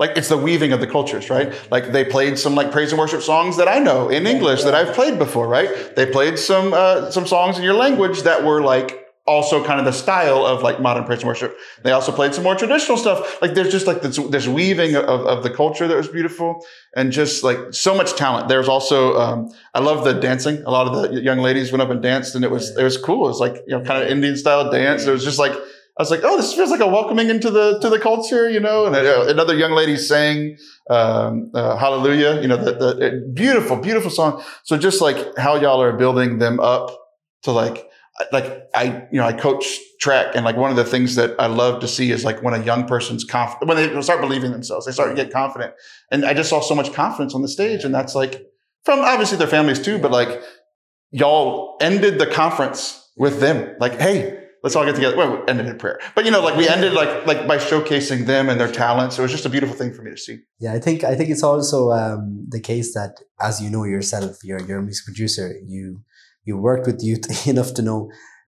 Like 0.00 0.16
it's 0.16 0.28
the 0.28 0.38
weaving 0.38 0.72
of 0.72 0.80
the 0.80 0.86
cultures, 0.86 1.28
right? 1.28 1.52
Like 1.70 1.92
they 1.92 2.04
played 2.04 2.38
some 2.38 2.54
like 2.54 2.72
praise 2.72 2.90
and 2.90 2.98
worship 2.98 3.20
songs 3.20 3.58
that 3.58 3.68
I 3.68 3.78
know 3.78 4.08
in 4.08 4.26
English 4.26 4.64
that 4.64 4.74
I've 4.74 4.94
played 4.94 5.18
before, 5.18 5.46
right? 5.46 5.94
They 5.94 6.06
played 6.06 6.38
some 6.38 6.72
uh, 6.72 7.10
some 7.10 7.26
songs 7.26 7.58
in 7.58 7.64
your 7.64 7.74
language 7.74 8.22
that 8.22 8.42
were 8.42 8.62
like 8.62 9.06
also 9.26 9.62
kind 9.62 9.78
of 9.78 9.84
the 9.84 9.92
style 9.92 10.46
of 10.46 10.62
like 10.62 10.80
modern 10.80 11.04
praise 11.04 11.18
and 11.18 11.28
worship. 11.28 11.54
They 11.84 11.92
also 11.92 12.12
played 12.12 12.34
some 12.34 12.42
more 12.44 12.56
traditional 12.56 12.96
stuff. 12.96 13.42
Like 13.42 13.52
there's 13.52 13.70
just 13.70 13.86
like 13.86 14.00
this, 14.00 14.16
this 14.16 14.48
weaving 14.48 14.96
of, 14.96 15.04
of 15.04 15.42
the 15.42 15.50
culture 15.50 15.86
that 15.86 15.96
was 15.96 16.08
beautiful 16.08 16.64
and 16.96 17.12
just 17.12 17.44
like 17.44 17.58
so 17.72 17.94
much 17.94 18.16
talent. 18.16 18.48
There's 18.48 18.68
also 18.68 19.18
um, 19.18 19.52
I 19.74 19.80
love 19.80 20.04
the 20.04 20.14
dancing. 20.14 20.62
A 20.64 20.70
lot 20.70 20.88
of 20.88 21.12
the 21.12 21.20
young 21.20 21.38
ladies 21.40 21.72
went 21.72 21.82
up 21.82 21.90
and 21.90 22.02
danced, 22.02 22.34
and 22.34 22.42
it 22.42 22.50
was 22.50 22.74
it 22.74 22.82
was 22.82 22.96
cool. 22.96 23.26
It 23.26 23.28
was 23.28 23.40
like 23.40 23.56
you 23.66 23.76
know 23.76 23.84
kind 23.84 24.02
of 24.02 24.08
Indian 24.08 24.38
style 24.38 24.70
dance. 24.70 25.04
It 25.04 25.12
was 25.12 25.24
just 25.24 25.38
like 25.38 25.52
I 26.00 26.02
was 26.02 26.10
like, 26.10 26.20
oh, 26.24 26.38
this 26.38 26.54
feels 26.54 26.70
like 26.70 26.80
a 26.80 26.86
welcoming 26.86 27.28
into 27.28 27.50
the 27.50 27.78
to 27.80 27.90
the 27.90 27.98
culture, 27.98 28.48
you 28.48 28.58
know. 28.58 28.86
And 28.86 28.96
uh, 28.96 29.26
another 29.28 29.54
young 29.54 29.72
lady 29.72 29.98
sang 29.98 30.56
um, 30.88 31.50
uh, 31.54 31.76
Hallelujah, 31.76 32.40
you 32.40 32.48
know, 32.48 32.56
the, 32.56 32.72
the 32.72 33.30
beautiful, 33.34 33.76
beautiful 33.76 34.10
song. 34.10 34.42
So 34.64 34.78
just 34.78 35.02
like 35.02 35.36
how 35.36 35.56
y'all 35.56 35.82
are 35.82 35.92
building 35.92 36.38
them 36.38 36.58
up 36.58 36.98
to 37.42 37.50
like 37.50 37.86
like 38.32 38.62
I 38.74 39.06
you 39.12 39.18
know 39.20 39.26
I 39.26 39.34
coach 39.34 39.66
track 40.00 40.34
and 40.34 40.42
like 40.42 40.56
one 40.56 40.70
of 40.70 40.76
the 40.78 40.86
things 40.86 41.16
that 41.16 41.38
I 41.38 41.48
love 41.48 41.80
to 41.80 41.88
see 41.88 42.10
is 42.10 42.24
like 42.24 42.42
when 42.42 42.54
a 42.54 42.64
young 42.64 42.86
person's 42.86 43.22
confident 43.22 43.68
when 43.68 43.76
they 43.76 44.00
start 44.00 44.22
believing 44.22 44.52
themselves, 44.52 44.86
they 44.86 44.92
start 44.92 45.14
to 45.14 45.22
get 45.22 45.30
confident. 45.30 45.74
And 46.10 46.24
I 46.24 46.32
just 46.32 46.48
saw 46.48 46.62
so 46.62 46.74
much 46.74 46.94
confidence 46.94 47.34
on 47.34 47.42
the 47.42 47.48
stage, 47.48 47.84
and 47.84 47.94
that's 47.94 48.14
like 48.14 48.42
from 48.86 49.00
obviously 49.00 49.36
their 49.36 49.48
families 49.48 49.82
too, 49.82 49.98
but 49.98 50.10
like 50.10 50.42
y'all 51.10 51.76
ended 51.82 52.18
the 52.18 52.26
conference 52.26 53.06
with 53.18 53.40
them, 53.40 53.76
like, 53.80 54.00
hey, 54.00 54.39
let's 54.62 54.76
all 54.76 54.84
get 54.84 54.94
together. 54.94 55.16
Well, 55.16 55.30
we 55.32 55.48
ended 55.48 55.66
in 55.66 55.78
prayer, 55.78 55.98
but 56.14 56.24
you 56.24 56.30
know, 56.30 56.42
like 56.42 56.56
we 56.56 56.68
ended 56.68 56.92
like 56.92 57.26
like 57.26 57.46
by 57.46 57.58
showcasing 57.58 58.26
them 58.26 58.48
and 58.48 58.60
their 58.60 58.70
talents. 58.70 59.18
It 59.18 59.22
was 59.22 59.30
just 59.30 59.46
a 59.46 59.48
beautiful 59.48 59.76
thing 59.76 59.92
for 59.92 60.02
me 60.02 60.10
to 60.10 60.16
see. 60.16 60.38
Yeah, 60.58 60.72
I 60.72 60.78
think 60.78 61.04
I 61.04 61.14
think 61.14 61.30
it's 61.30 61.42
also 61.42 61.90
um, 61.90 62.46
the 62.48 62.60
case 62.60 62.94
that, 62.94 63.20
as 63.40 63.60
you 63.60 63.70
know 63.70 63.84
yourself, 63.84 64.38
you're 64.44 64.60
you're 64.66 64.78
a 64.78 64.82
music 64.82 65.04
producer. 65.04 65.54
You 65.66 66.02
you 66.44 66.56
worked 66.56 66.86
with 66.86 67.02
youth 67.02 67.46
enough 67.52 67.74
to 67.74 67.82
know 67.82 68.10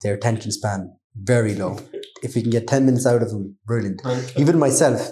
their 0.03 0.15
attention 0.15 0.53
span 0.53 0.95
very 1.17 1.55
low. 1.55 1.79
If 2.23 2.37
you 2.37 2.43
can 2.43 2.53
get 2.53 2.69
ten 2.69 2.87
minutes 2.87 3.05
out 3.05 3.21
of 3.21 3.31
them, 3.31 3.57
brilliant. 3.67 4.01
Even 4.37 4.57
myself, 4.57 5.11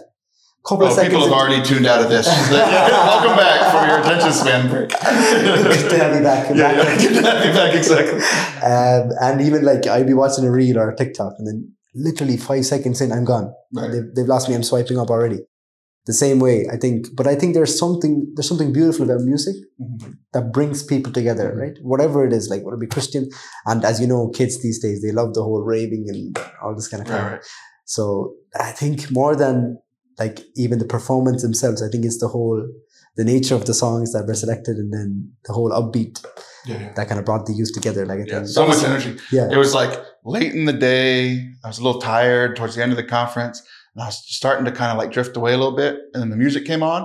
couple 0.67 0.89
seconds. 0.91 1.09
people 1.15 1.25
have 1.29 1.33
already 1.33 1.63
tuned 1.65 1.87
out 1.87 2.03
of 2.03 2.09
this. 2.11 2.27
Welcome 2.51 3.37
back 3.37 3.73
for 3.73 3.87
your 3.89 4.01
attention 4.01 4.33
span 4.33 4.69
break. 4.71 4.91
Good 4.91 5.91
to 5.91 5.99
have 5.99 6.15
you 6.17 6.23
back. 6.23 6.51
Yeah, 6.55 6.73
yeah. 6.73 6.99
Good 6.99 7.15
to 7.23 7.31
have 7.31 7.45
you 7.47 7.53
back. 7.53 7.75
Exactly. 7.75 8.21
Um, 8.63 9.11
and 9.21 9.41
even 9.41 9.65
like 9.65 9.87
I'd 9.87 10.07
be 10.07 10.15
watching 10.15 10.45
a 10.45 10.51
reel 10.51 10.79
or 10.79 10.91
a 10.91 10.97
TikTok, 10.97 11.35
and 11.39 11.47
then 11.47 11.73
literally 11.95 12.37
five 12.37 12.67
seconds 12.67 13.01
in, 13.01 13.13
I'm 13.13 13.25
gone. 13.25 13.53
Right. 13.75 13.91
They've, 13.91 14.15
they've 14.15 14.27
lost 14.27 14.49
me. 14.49 14.55
I'm 14.55 14.63
swiping 14.63 14.99
up 14.99 15.11
already. 15.11 15.39
The 16.07 16.15
same 16.15 16.41
way, 16.41 16.67
I 16.73 16.77
think. 16.77 17.07
But 17.15 17.27
I 17.27 17.35
think 17.35 17.55
there's 17.55 17.79
something 17.79 18.33
there's 18.35 18.49
something 18.49 18.73
beautiful 18.73 19.05
about 19.05 19.21
music 19.23 19.55
Mm-hmm. 19.81 20.11
that 20.35 20.53
brings 20.53 20.83
people 20.83 21.11
together, 21.11 21.53
Mhm. 21.55 21.61
right? 21.61 21.77
Whatever 21.83 22.27
it 22.27 22.35
is, 22.35 22.51
like 22.51 22.63
whether 22.65 22.77
it 22.77 22.81
be 22.81 22.87
Christian, 22.87 23.29
and 23.65 23.83
as 23.83 23.99
you 23.99 24.07
know, 24.07 24.29
kids 24.29 24.63
these 24.63 24.79
days 24.79 25.01
they 25.03 25.11
love 25.11 25.33
the 25.33 25.43
whole 25.43 25.63
raving 25.63 26.05
and 26.09 26.37
all 26.63 26.75
this 26.75 26.87
kind 26.89 27.03
of 27.03 27.09
Right, 27.09 27.17
thing. 27.19 27.31
right. 27.33 27.41
So 27.87 28.35
I 28.59 28.73
think 28.73 29.11
more 29.11 29.35
than 29.35 29.79
like 30.21 30.41
even 30.55 30.79
the 30.79 30.85
performance 30.85 31.43
themselves, 31.43 31.83
I 31.83 31.89
think 31.89 32.05
it's 32.05 32.19
the 32.19 32.29
whole 32.29 32.63
the 33.17 33.25
nature 33.25 33.57
of 33.57 33.65
the 33.67 33.75
songs 33.75 34.13
that 34.13 34.27
were 34.27 34.35
selected, 34.35 34.77
and 34.77 34.93
then 34.93 35.33
the 35.47 35.53
whole 35.53 35.71
upbeat 35.71 36.25
Yeah, 36.67 36.79
yeah. 36.81 36.93
that 36.97 37.09
kind 37.09 37.19
of 37.19 37.25
brought 37.27 37.47
the 37.47 37.53
youth 37.55 37.73
together. 37.75 38.07
Like 38.07 38.21
I 38.21 38.25
Yeah, 38.27 38.35
think 38.37 38.47
so 38.49 38.67
much 38.67 38.85
energy. 38.85 39.17
Yeah, 39.33 39.49
It 39.51 39.57
was 39.57 39.75
like 39.75 39.93
late 40.25 40.53
in 40.55 40.65
the 40.67 40.73
day. 40.73 41.49
I 41.65 41.69
was 41.69 41.79
a 41.79 41.83
little 41.85 42.01
tired 42.01 42.57
towards 42.57 42.75
the 42.77 42.83
end 42.83 42.93
of 42.93 42.97
the 43.03 43.09
conference, 43.19 43.57
and 43.95 44.03
I 44.03 44.07
was 44.07 44.17
starting 44.41 44.65
to 44.67 44.73
kind 44.73 44.93
of 44.93 44.99
like 44.99 45.11
drift 45.11 45.37
away 45.37 45.53
a 45.55 45.59
little 45.59 45.77
bit. 45.85 45.95
And 46.13 46.23
then 46.23 46.31
the 46.31 46.37
music 46.37 46.65
came 46.67 46.83
on. 46.83 47.03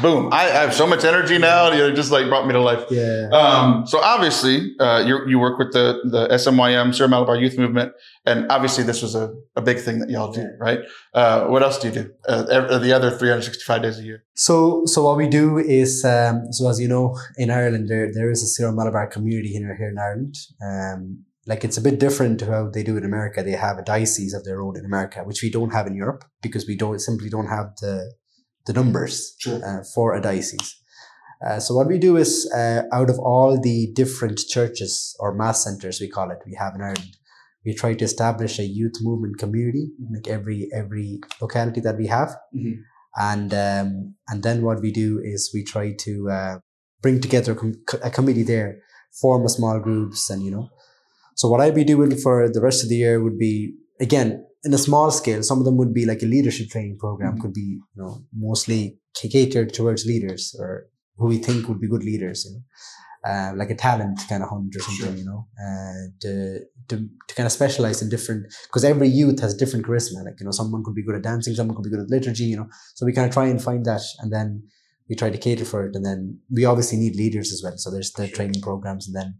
Boom! 0.00 0.32
I, 0.32 0.44
I 0.44 0.62
have 0.64 0.74
so 0.74 0.86
much 0.86 1.04
energy 1.04 1.38
now. 1.38 1.70
You 1.72 1.78
know, 1.78 1.88
it 1.88 1.94
just 1.94 2.10
like 2.10 2.28
brought 2.28 2.46
me 2.46 2.52
to 2.52 2.60
life. 2.60 2.84
yeah. 2.90 3.28
Um, 3.32 3.86
so 3.86 4.00
obviously, 4.00 4.74
uh, 4.78 5.04
you 5.06 5.26
you 5.26 5.38
work 5.38 5.58
with 5.58 5.72
the 5.72 6.00
the 6.04 6.28
SMYM 6.28 6.94
Syro 6.94 7.08
Malabar 7.08 7.36
Youth 7.36 7.58
Movement, 7.58 7.92
and 8.24 8.46
obviously 8.50 8.84
this 8.84 9.02
was 9.02 9.14
a, 9.14 9.34
a 9.56 9.62
big 9.62 9.78
thing 9.78 9.98
that 9.98 10.10
y'all 10.10 10.32
do, 10.32 10.48
right? 10.58 10.80
Uh, 11.14 11.46
what 11.46 11.62
else 11.62 11.78
do 11.78 11.88
you 11.88 11.94
do? 11.94 12.10
Uh, 12.28 12.78
the 12.78 12.92
other 12.92 13.10
365 13.10 13.82
days 13.82 13.98
a 13.98 14.02
year. 14.02 14.24
So, 14.34 14.82
so 14.86 15.02
what 15.02 15.16
we 15.16 15.28
do 15.28 15.58
is, 15.58 16.04
um, 16.04 16.52
so 16.52 16.68
as 16.68 16.80
you 16.80 16.88
know, 16.88 17.18
in 17.36 17.50
Ireland 17.50 17.88
there 17.88 18.12
there 18.12 18.30
is 18.30 18.42
a 18.42 18.46
Syro 18.46 18.72
Malabar 18.72 19.06
community 19.06 19.48
here 19.48 19.74
here 19.76 19.90
in 19.90 19.98
Ireland. 19.98 20.34
Um, 20.62 21.24
like 21.46 21.64
it's 21.64 21.78
a 21.78 21.80
bit 21.80 21.98
different 21.98 22.38
to 22.40 22.46
how 22.46 22.68
they 22.68 22.82
do 22.82 22.98
in 22.98 23.04
America. 23.04 23.42
They 23.42 23.52
have 23.52 23.78
a 23.78 23.82
diocese 23.82 24.34
of 24.34 24.44
their 24.44 24.60
own 24.60 24.76
in 24.76 24.84
America, 24.84 25.24
which 25.24 25.42
we 25.42 25.50
don't 25.50 25.72
have 25.72 25.86
in 25.86 25.94
Europe 25.96 26.24
because 26.42 26.66
we 26.66 26.76
don't 26.76 27.00
simply 27.00 27.30
don't 27.30 27.48
have 27.48 27.74
the 27.80 28.12
the 28.68 28.72
numbers 28.80 29.34
Sure. 29.38 29.60
uh, 29.68 29.82
for 29.94 30.06
a 30.14 30.20
diocese. 30.28 30.70
Uh, 31.46 31.58
so 31.64 31.70
what 31.76 31.86
we 31.92 31.98
do 31.98 32.16
is, 32.24 32.30
uh, 32.60 32.82
out 32.98 33.08
of 33.10 33.18
all 33.30 33.50
the 33.68 33.78
different 34.00 34.38
churches 34.54 34.92
or 35.20 35.34
mass 35.42 35.58
centers 35.64 36.00
we 36.00 36.08
call 36.16 36.30
it, 36.34 36.38
we 36.46 36.54
have 36.62 36.74
in 36.76 36.82
Ireland, 36.82 37.14
we 37.64 37.74
try 37.74 37.94
to 37.94 38.04
establish 38.04 38.58
a 38.58 38.64
youth 38.80 38.96
movement 39.08 39.38
community, 39.38 39.86
like 40.14 40.26
every 40.36 40.60
every 40.80 41.20
locality 41.44 41.80
that 41.86 41.96
we 42.02 42.06
have, 42.16 42.30
Mhm. 42.56 42.74
and 43.30 43.50
um, 43.66 43.88
and 44.30 44.38
then 44.46 44.58
what 44.66 44.78
we 44.84 44.90
do 45.04 45.08
is 45.32 45.50
we 45.54 45.62
try 45.74 45.86
to 46.06 46.12
uh, 46.38 46.54
bring 47.04 47.20
together 47.20 47.52
a 47.52 47.56
com- 47.62 47.82
a 48.02 48.10
committee 48.10 48.46
there, 48.54 48.70
form 49.22 49.42
a 49.44 49.48
small 49.58 49.78
groups, 49.86 50.30
and 50.30 50.42
you 50.44 50.50
know. 50.56 50.66
So 51.36 51.48
what 51.50 51.60
I'd 51.60 51.74
be 51.82 51.84
doing 51.94 52.16
for 52.24 52.34
the 52.56 52.60
rest 52.68 52.82
of 52.82 52.88
the 52.88 52.96
year 53.04 53.16
would 53.22 53.38
be 53.38 53.74
again 54.00 54.28
in 54.64 54.74
a 54.74 54.78
small 54.78 55.10
scale. 55.10 55.42
Some 55.42 55.58
of 55.58 55.64
them 55.64 55.76
would 55.76 55.94
be 55.94 56.04
like 56.06 56.22
a 56.22 56.26
leadership 56.26 56.68
training 56.68 56.98
program. 56.98 57.36
Mhm. 57.36 57.40
Could 57.40 57.54
be 57.54 57.80
you 57.94 58.02
know 58.02 58.24
mostly 58.32 58.98
catered 59.14 59.72
towards 59.72 60.04
leaders 60.06 60.54
or 60.58 60.86
who 61.16 61.26
we 61.26 61.38
think 61.38 61.68
would 61.68 61.80
be 61.80 61.88
good 61.88 62.04
leaders. 62.04 62.44
You 62.46 62.52
know, 62.54 62.62
uh, 63.30 63.52
like 63.56 63.70
a 63.70 63.74
talent 63.74 64.18
kind 64.28 64.42
of 64.42 64.48
hunt 64.48 64.74
or 64.76 64.80
something. 64.80 65.06
Sure. 65.06 65.16
You 65.16 65.24
know, 65.24 65.46
uh, 65.64 66.02
to, 66.22 66.60
to 66.88 66.96
to 67.28 67.34
kind 67.34 67.46
of 67.46 67.52
specialize 67.52 68.00
in 68.02 68.08
different 68.08 68.46
because 68.68 68.84
every 68.84 69.08
youth 69.08 69.40
has 69.40 69.54
different 69.54 69.86
charisma. 69.86 70.24
Like 70.24 70.38
you 70.40 70.44
know, 70.46 70.52
someone 70.52 70.82
could 70.84 70.94
be 70.94 71.04
good 71.04 71.16
at 71.16 71.22
dancing, 71.22 71.54
someone 71.54 71.76
could 71.76 71.84
be 71.84 71.90
good 71.90 72.00
at 72.00 72.10
liturgy. 72.10 72.44
You 72.44 72.58
know, 72.58 72.68
so 72.94 73.06
we 73.06 73.12
kind 73.12 73.26
of 73.28 73.32
try 73.32 73.46
and 73.46 73.62
find 73.62 73.84
that, 73.86 74.02
and 74.20 74.32
then 74.32 74.62
we 75.08 75.16
try 75.16 75.30
to 75.30 75.38
cater 75.38 75.64
for 75.64 75.86
it, 75.86 75.96
and 75.96 76.04
then 76.04 76.38
we 76.50 76.64
obviously 76.64 76.98
need 76.98 77.16
leaders 77.16 77.52
as 77.52 77.62
well. 77.64 77.76
So 77.76 77.90
there's 77.90 78.12
the 78.12 78.28
training 78.28 78.60
programs, 78.60 79.06
and 79.08 79.16
then 79.16 79.34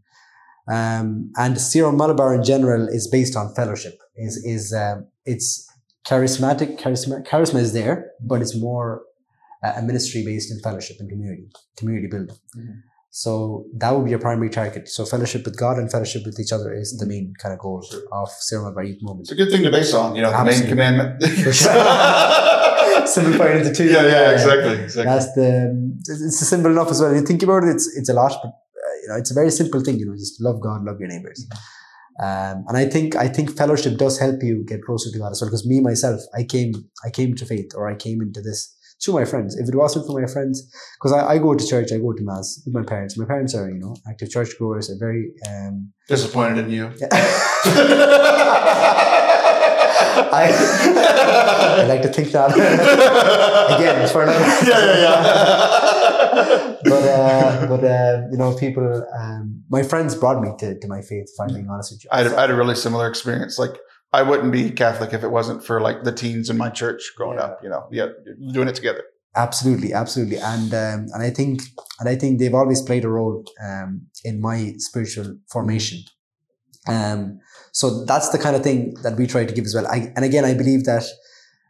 Um, 0.70 1.30
and 1.36 1.60
Syro 1.60 1.92
Malabar 1.92 2.34
in 2.34 2.42
general 2.44 2.88
is 2.88 3.08
based 3.08 3.36
on 3.36 3.54
fellowship. 3.54 3.98
Is 4.16 4.36
is 4.44 4.72
um, 4.72 5.06
it's 5.24 5.66
charismatic. 6.06 6.78
Charisma, 6.80 7.26
charisma 7.26 7.60
is 7.60 7.72
there, 7.72 8.10
but 8.22 8.42
it's 8.42 8.56
more 8.56 9.02
uh, 9.64 9.74
a 9.76 9.82
ministry 9.82 10.24
based 10.24 10.50
in 10.50 10.60
fellowship 10.60 10.96
and 11.00 11.08
community, 11.08 11.46
community 11.76 12.08
building. 12.08 12.36
Mhm. 12.56 12.82
So 13.10 13.64
that 13.78 13.90
would 13.94 14.04
be 14.04 14.10
your 14.10 14.20
primary 14.20 14.50
target. 14.50 14.88
So 14.88 15.04
fellowship 15.04 15.44
with 15.44 15.56
God 15.58 15.78
and 15.78 15.90
fellowship 15.90 16.22
with 16.26 16.38
each 16.38 16.52
other 16.52 16.72
is 16.72 16.96
the 16.98 17.06
main 17.06 17.32
kind 17.42 17.52
of 17.54 17.58
goal 17.58 17.82
of 18.12 18.28
Syro 18.28 18.64
Malabar 18.64 18.84
Youth 18.84 18.98
Movement. 19.02 19.24
It's 19.24 19.32
a 19.32 19.34
good 19.34 19.50
thing 19.50 19.62
to 19.64 19.70
base 19.70 19.94
on, 19.94 20.14
you 20.14 20.22
know, 20.22 20.30
the 20.30 20.44
main 20.44 20.68
commandment. 20.68 21.22
For 21.44 21.52
sure. 21.52 21.72
Simplify 23.06 23.46
it 23.52 23.56
into 23.66 23.74
two. 23.74 23.86
Yeah, 23.86 24.06
yeah, 24.06 24.30
exactly, 24.32 24.74
exactly. 24.84 25.04
That's 25.04 25.32
the. 25.34 25.94
It's 26.00 26.20
it's 26.20 26.38
simple 26.46 26.70
enough 26.70 26.90
as 26.90 27.00
well. 27.00 27.14
You 27.14 27.22
think 27.22 27.42
about 27.42 27.64
it, 27.64 27.70
it's 27.70 27.86
it's 27.96 28.10
a 28.10 28.12
lot, 28.12 28.32
but 28.42 28.52
you 29.08 29.14
know, 29.14 29.18
it's 29.18 29.30
a 29.30 29.34
very 29.34 29.50
simple 29.50 29.80
thing. 29.80 29.98
You 29.98 30.06
know, 30.06 30.14
just 30.14 30.40
love 30.40 30.60
God, 30.60 30.84
love 30.84 31.00
your 31.00 31.08
neighbors. 31.08 31.46
Um, 32.20 32.64
and 32.68 32.76
I 32.76 32.84
think 32.84 33.16
I 33.16 33.28
think 33.28 33.56
fellowship 33.56 33.96
does 33.96 34.18
help 34.18 34.42
you 34.42 34.64
get 34.66 34.82
closer 34.82 35.10
to 35.10 35.18
God 35.18 35.32
as 35.32 35.40
well. 35.40 35.48
Because 35.48 35.66
me 35.66 35.80
myself, 35.80 36.20
I 36.34 36.42
came 36.42 36.72
I 37.04 37.10
came 37.10 37.34
to 37.36 37.46
faith 37.46 37.72
or 37.74 37.88
I 37.88 37.94
came 37.94 38.20
into 38.20 38.40
this 38.40 38.74
through 39.02 39.14
my 39.14 39.24
friends. 39.24 39.56
If 39.56 39.68
it 39.68 39.74
wasn't 39.74 40.06
for 40.06 40.20
my 40.20 40.26
friends, 40.26 40.68
because 40.98 41.12
I, 41.12 41.34
I 41.34 41.38
go 41.38 41.54
to 41.54 41.66
church, 41.66 41.92
I 41.92 41.98
go 41.98 42.12
to 42.12 42.22
mass 42.22 42.60
with 42.66 42.74
my 42.74 42.82
parents. 42.82 43.16
My 43.16 43.24
parents 43.24 43.54
are 43.54 43.70
you 43.70 43.78
know 43.78 43.96
active 44.08 44.30
church 44.30 44.58
goers. 44.58 44.88
They're 44.88 44.98
very 44.98 45.32
um, 45.48 45.92
Disappointed 46.08 46.66
in 46.66 46.72
you. 46.72 46.92
I, 50.30 50.50
I 51.82 51.86
like 51.86 52.02
to 52.02 52.08
think 52.08 52.32
that 52.32 52.50
again 53.78 54.02
it's 54.02 54.12
for 54.12 54.22
another. 54.22 54.40
Yeah, 54.40 54.84
yeah, 54.84 55.00
yeah. 55.00 55.87
But 56.84 57.02
uh, 57.08 57.66
but 57.66 57.84
uh, 57.84 58.22
you 58.30 58.36
know, 58.38 58.54
people. 58.56 59.06
Um, 59.18 59.62
my 59.70 59.82
friends 59.82 60.14
brought 60.14 60.40
me 60.42 60.50
to, 60.60 60.78
to 60.78 60.88
my 60.88 61.00
faith. 61.02 61.28
If 61.32 61.40
I'm 61.40 61.54
being 61.54 61.68
honest 61.68 61.92
with 61.92 62.04
you, 62.04 62.10
I 62.12 62.22
had, 62.22 62.32
I 62.34 62.40
had 62.42 62.50
a 62.50 62.54
really 62.56 62.74
similar 62.74 63.06
experience. 63.08 63.58
Like, 63.58 63.76
I 64.12 64.22
wouldn't 64.22 64.52
be 64.52 64.70
Catholic 64.70 65.12
if 65.12 65.22
it 65.22 65.28
wasn't 65.30 65.64
for 65.64 65.80
like 65.80 66.04
the 66.04 66.12
teens 66.12 66.48
in 66.50 66.56
my 66.56 66.70
church 66.70 67.02
growing 67.16 67.38
Yeah. 67.38 67.44
up. 67.44 67.60
You 67.62 67.68
know, 67.70 67.86
yeah, 67.90 68.06
doing 68.52 68.68
it 68.68 68.74
together. 68.74 69.02
absolutely, 69.36 69.92
absolutely, 69.92 70.38
and 70.38 70.72
um, 70.74 71.06
and 71.14 71.22
I 71.22 71.30
think 71.30 71.60
and 72.00 72.08
I 72.08 72.16
think 72.16 72.38
they've 72.38 72.54
always 72.54 72.80
played 72.82 73.04
a 73.04 73.08
role 73.08 73.44
um, 73.68 74.06
in 74.24 74.40
my 74.40 74.74
spiritual 74.78 75.36
formation. 75.52 76.00
Um, 76.88 77.40
so 77.72 78.04
that's 78.06 78.30
the 78.30 78.38
kind 78.38 78.56
of 78.56 78.62
thing 78.62 78.94
that 79.02 79.16
we 79.18 79.26
try 79.26 79.44
to 79.44 79.52
give 79.54 79.64
as 79.66 79.74
well. 79.74 79.86
I, 79.86 80.12
and 80.16 80.24
again, 80.24 80.44
I 80.44 80.54
believe 80.54 80.84
that 80.84 81.04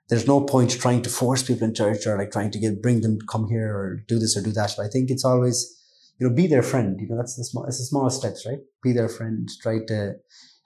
there's 0.09 0.27
no 0.27 0.41
point 0.41 0.71
trying 0.71 1.03
to 1.03 1.11
force 1.11 1.43
people 1.43 1.67
in 1.69 1.75
church 1.75 2.07
or 2.07 2.17
like 2.17 2.31
trying 2.31 2.51
to 2.51 2.59
get 2.59 2.83
bring 2.83 3.03
them 3.03 3.19
come 3.31 3.49
here 3.49 3.75
or 3.77 4.05
do 4.09 4.19
this 4.19 4.37
or 4.37 4.43
do 4.43 4.53
that. 4.53 4.75
But 4.77 4.87
I 4.87 4.89
think 4.89 5.11
it's 5.11 5.25
always 5.25 5.77
you 6.19 6.29
know 6.29 6.35
be 6.35 6.47
their 6.47 6.63
friend. 6.63 6.99
You 7.01 7.09
know 7.09 7.17
that's 7.17 7.37
the 7.37 7.45
small 7.45 7.65
it's 7.67 7.79
the 7.79 7.85
small 7.85 8.09
steps, 8.11 8.47
right? 8.47 8.59
Be 8.83 8.93
their 8.93 9.09
friend. 9.09 9.49
Try 9.63 9.79
to 9.89 10.15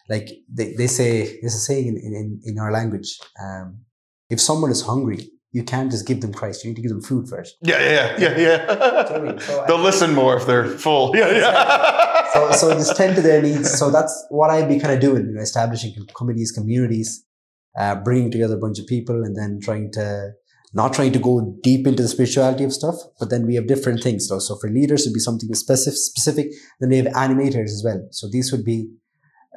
like 0.08 0.30
they, 0.52 0.74
they 0.74 0.86
say 0.86 1.40
there's 1.40 1.54
a 1.54 1.58
saying 1.58 1.88
in, 1.88 1.96
in, 1.96 2.40
in 2.44 2.58
our 2.58 2.72
language. 2.72 3.18
Um, 3.42 3.80
if 4.30 4.40
someone 4.40 4.70
is 4.70 4.82
hungry, 4.82 5.28
you 5.52 5.62
can't 5.62 5.90
just 5.90 6.06
give 6.06 6.20
them 6.22 6.32
Christ. 6.32 6.64
You 6.64 6.70
need 6.70 6.76
to 6.76 6.82
give 6.82 6.90
them 6.90 7.02
food 7.02 7.28
first. 7.28 7.56
Yeah, 7.62 7.78
yeah, 7.78 8.16
yeah, 8.18 8.38
yeah. 8.38 9.06
I 9.14 9.20
mean? 9.20 9.38
So 9.38 9.64
They'll 9.68 9.78
listen 9.78 10.14
more 10.14 10.36
if 10.36 10.46
they're 10.46 10.66
full. 10.66 11.14
Yeah, 11.16 11.30
yeah. 11.30 12.32
so, 12.32 12.52
so 12.52 12.74
just 12.82 12.96
tend 12.96 13.16
to 13.16 13.22
their 13.22 13.42
needs. 13.42 13.78
So 13.78 13.90
that's 13.90 14.26
what 14.30 14.50
I'd 14.50 14.68
be 14.68 14.80
kind 14.80 14.94
of 14.94 15.00
doing, 15.00 15.26
you 15.26 15.34
know, 15.34 15.42
establishing 15.42 15.94
committees, 16.16 16.52
communities, 16.52 17.24
uh, 17.76 17.94
bringing 17.96 18.30
together 18.30 18.54
a 18.54 18.60
bunch 18.60 18.78
of 18.78 18.86
people, 18.86 19.24
and 19.24 19.36
then 19.36 19.60
trying 19.60 19.90
to 19.92 20.32
not 20.74 20.94
trying 20.94 21.12
to 21.12 21.18
go 21.18 21.54
deep 21.62 21.86
into 21.86 22.02
the 22.02 22.08
spirituality 22.08 22.64
of 22.64 22.72
stuff, 22.72 22.96
but 23.20 23.28
then 23.28 23.46
we 23.46 23.56
have 23.56 23.66
different 23.66 24.02
things. 24.02 24.28
So, 24.28 24.38
so 24.38 24.56
for 24.56 24.70
leaders, 24.70 25.02
it'd 25.02 25.12
be 25.12 25.20
something 25.20 25.52
specific. 25.54 25.98
Specific. 25.98 26.46
Then 26.80 26.88
we 26.88 26.96
have 26.96 27.06
animators 27.06 27.64
as 27.64 27.82
well. 27.84 28.08
So 28.10 28.26
these 28.30 28.50
would 28.52 28.64
be 28.64 28.88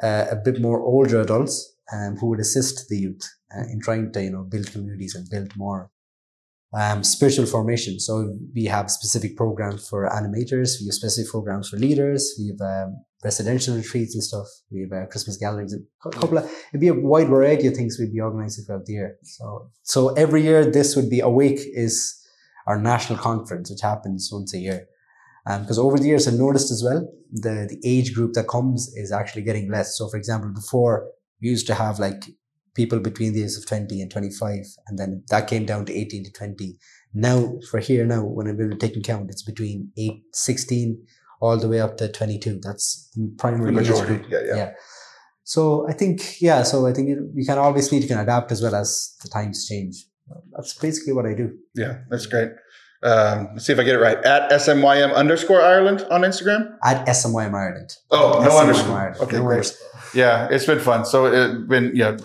uh, 0.04 0.26
a 0.30 0.36
bit 0.36 0.62
more 0.62 0.82
older 0.82 1.22
adults 1.22 1.76
um, 1.94 2.18
who 2.18 2.28
would 2.28 2.40
assist 2.40 2.90
the 2.90 2.98
youth 2.98 3.24
uh, 3.56 3.64
in 3.72 3.80
trying 3.82 4.12
to 4.12 4.24
you 4.24 4.32
know 4.32 4.44
build 4.44 4.72
communities 4.72 5.16
and 5.16 5.30
build 5.30 5.56
more 5.56 5.90
um, 6.74 7.04
spiritual 7.04 7.46
formation. 7.46 8.00
So 8.00 8.38
we 8.54 8.66
have 8.66 8.92
specific 8.92 9.38
programs 9.38 9.88
for 9.88 10.10
animators, 10.10 10.80
we 10.82 10.88
have 10.88 10.96
specific 10.96 11.32
programs 11.32 11.70
for 11.70 11.78
leaders, 11.78 12.36
we 12.38 12.48
have 12.48 12.88
um, 12.88 13.06
residential 13.26 13.76
retreats 13.76 14.14
and 14.14 14.24
stuff, 14.24 14.48
we 14.72 14.82
have 14.82 14.94
uh, 14.94 15.06
Christmas 15.08 15.36
gatherings, 15.36 15.74
a 15.74 15.80
cou- 16.02 16.12
couple 16.12 16.38
of, 16.38 16.46
it'd 16.70 16.80
be 16.80 16.90
a 16.90 16.94
wide 16.94 17.28
variety 17.28 17.66
of 17.68 17.76
things 17.76 17.98
we'd 18.00 18.14
be 18.14 18.22
organizing 18.22 18.64
throughout 18.64 18.86
the 18.86 18.94
year. 18.94 19.18
So, 19.24 19.72
so 19.82 20.10
every 20.10 20.44
year 20.44 20.64
this 20.64 20.96
would 20.96 21.10
be 21.10 21.22
Awake 21.22 21.60
is 21.86 21.96
our 22.68 22.80
national 22.80 23.18
conference, 23.20 23.72
which 23.72 23.82
happens 23.82 24.30
once 24.32 24.54
a 24.54 24.60
year. 24.60 24.88
Because 25.46 25.78
over 25.78 25.98
the 25.98 26.08
years, 26.08 26.28
I've 26.28 26.36
noticed 26.36 26.72
as 26.72 26.84
well, 26.84 27.08
the, 27.32 27.68
the 27.70 27.80
age 27.86 28.16
group 28.16 28.34
that 28.34 28.48
comes 28.48 28.92
is 28.96 29.12
actually 29.12 29.44
getting 29.44 29.72
less. 29.72 29.98
So, 29.98 30.08
for 30.08 30.18
example, 30.18 30.52
before 30.54 31.08
we 31.42 31.50
used 31.50 31.68
to 31.68 31.76
have 31.76 32.00
like 32.00 32.24
people 32.76 33.00
between 33.00 33.34
the 33.34 33.42
ages 33.42 33.58
of 33.58 33.68
20 33.68 34.02
and 34.02 34.12
25 34.12 34.66
and 34.88 35.00
then 35.00 35.24
that 35.30 35.48
came 35.48 35.66
down 35.66 35.86
to 35.86 35.98
18 35.98 36.26
to 36.26 36.32
20 36.32 36.78
now 37.14 37.54
for 37.72 37.80
here 37.80 38.06
now 38.06 38.24
when 38.24 38.58
we're 38.58 38.72
taking 38.72 39.02
count 39.02 39.30
it's 39.30 39.44
between 39.44 39.92
8 39.98 40.12
16 40.34 41.08
all 41.46 41.58
the 41.64 41.70
way 41.74 41.80
up 41.86 41.94
to 41.98 42.06
22 42.12 42.60
that's 42.68 42.86
the 43.16 43.22
The 43.22 43.36
primary 43.44 43.70
age 43.70 43.76
majority. 43.82 44.18
Yeah, 44.34 44.44
yeah. 44.50 44.56
yeah 44.62 44.70
so 45.54 45.62
i 45.92 45.94
think 46.02 46.42
yeah 46.48 46.64
so 46.64 46.86
i 46.90 46.94
think 46.96 47.10
it, 47.14 47.20
we 47.38 47.46
can 47.50 47.58
always 47.66 47.92
need 47.92 48.02
to 48.06 48.08
of 48.08 48.20
adapt 48.26 48.52
as 48.56 48.62
well 48.66 48.76
as 48.84 49.16
the 49.24 49.30
times 49.38 49.66
change 49.72 49.96
that's 50.56 50.74
basically 50.86 51.14
what 51.18 51.26
i 51.32 51.34
do 51.44 51.48
Yeah, 51.84 51.94
that's 52.10 52.26
great. 52.36 52.52
Um, 53.04 53.40
let's 53.54 53.66
see 53.66 53.74
if 53.74 53.80
I 53.80 53.84
get 53.84 53.96
it 54.00 54.04
right. 54.08 54.18
At 54.36 54.50
SMYM 54.62 55.10
underscore 55.22 55.62
Ireland 55.74 56.00
on 56.16 56.22
Instagram. 56.30 56.62
at 56.92 57.00
smym 57.20 57.54
ireland 57.64 57.92
Oh, 58.10 58.42
no 58.44 58.50
SMYM 58.50 58.62
underscore. 58.64 58.98
Ireland. 59.04 59.22
Okay, 59.26 59.38
No 59.38 59.44
great. 59.50 59.68
Yeah, 60.22 60.48
it's 60.54 60.66
been 60.72 60.80
fun. 60.90 61.06
So 61.06 61.18
it's 61.28 61.68
been 61.74 61.88
yeah, 62.02 62.18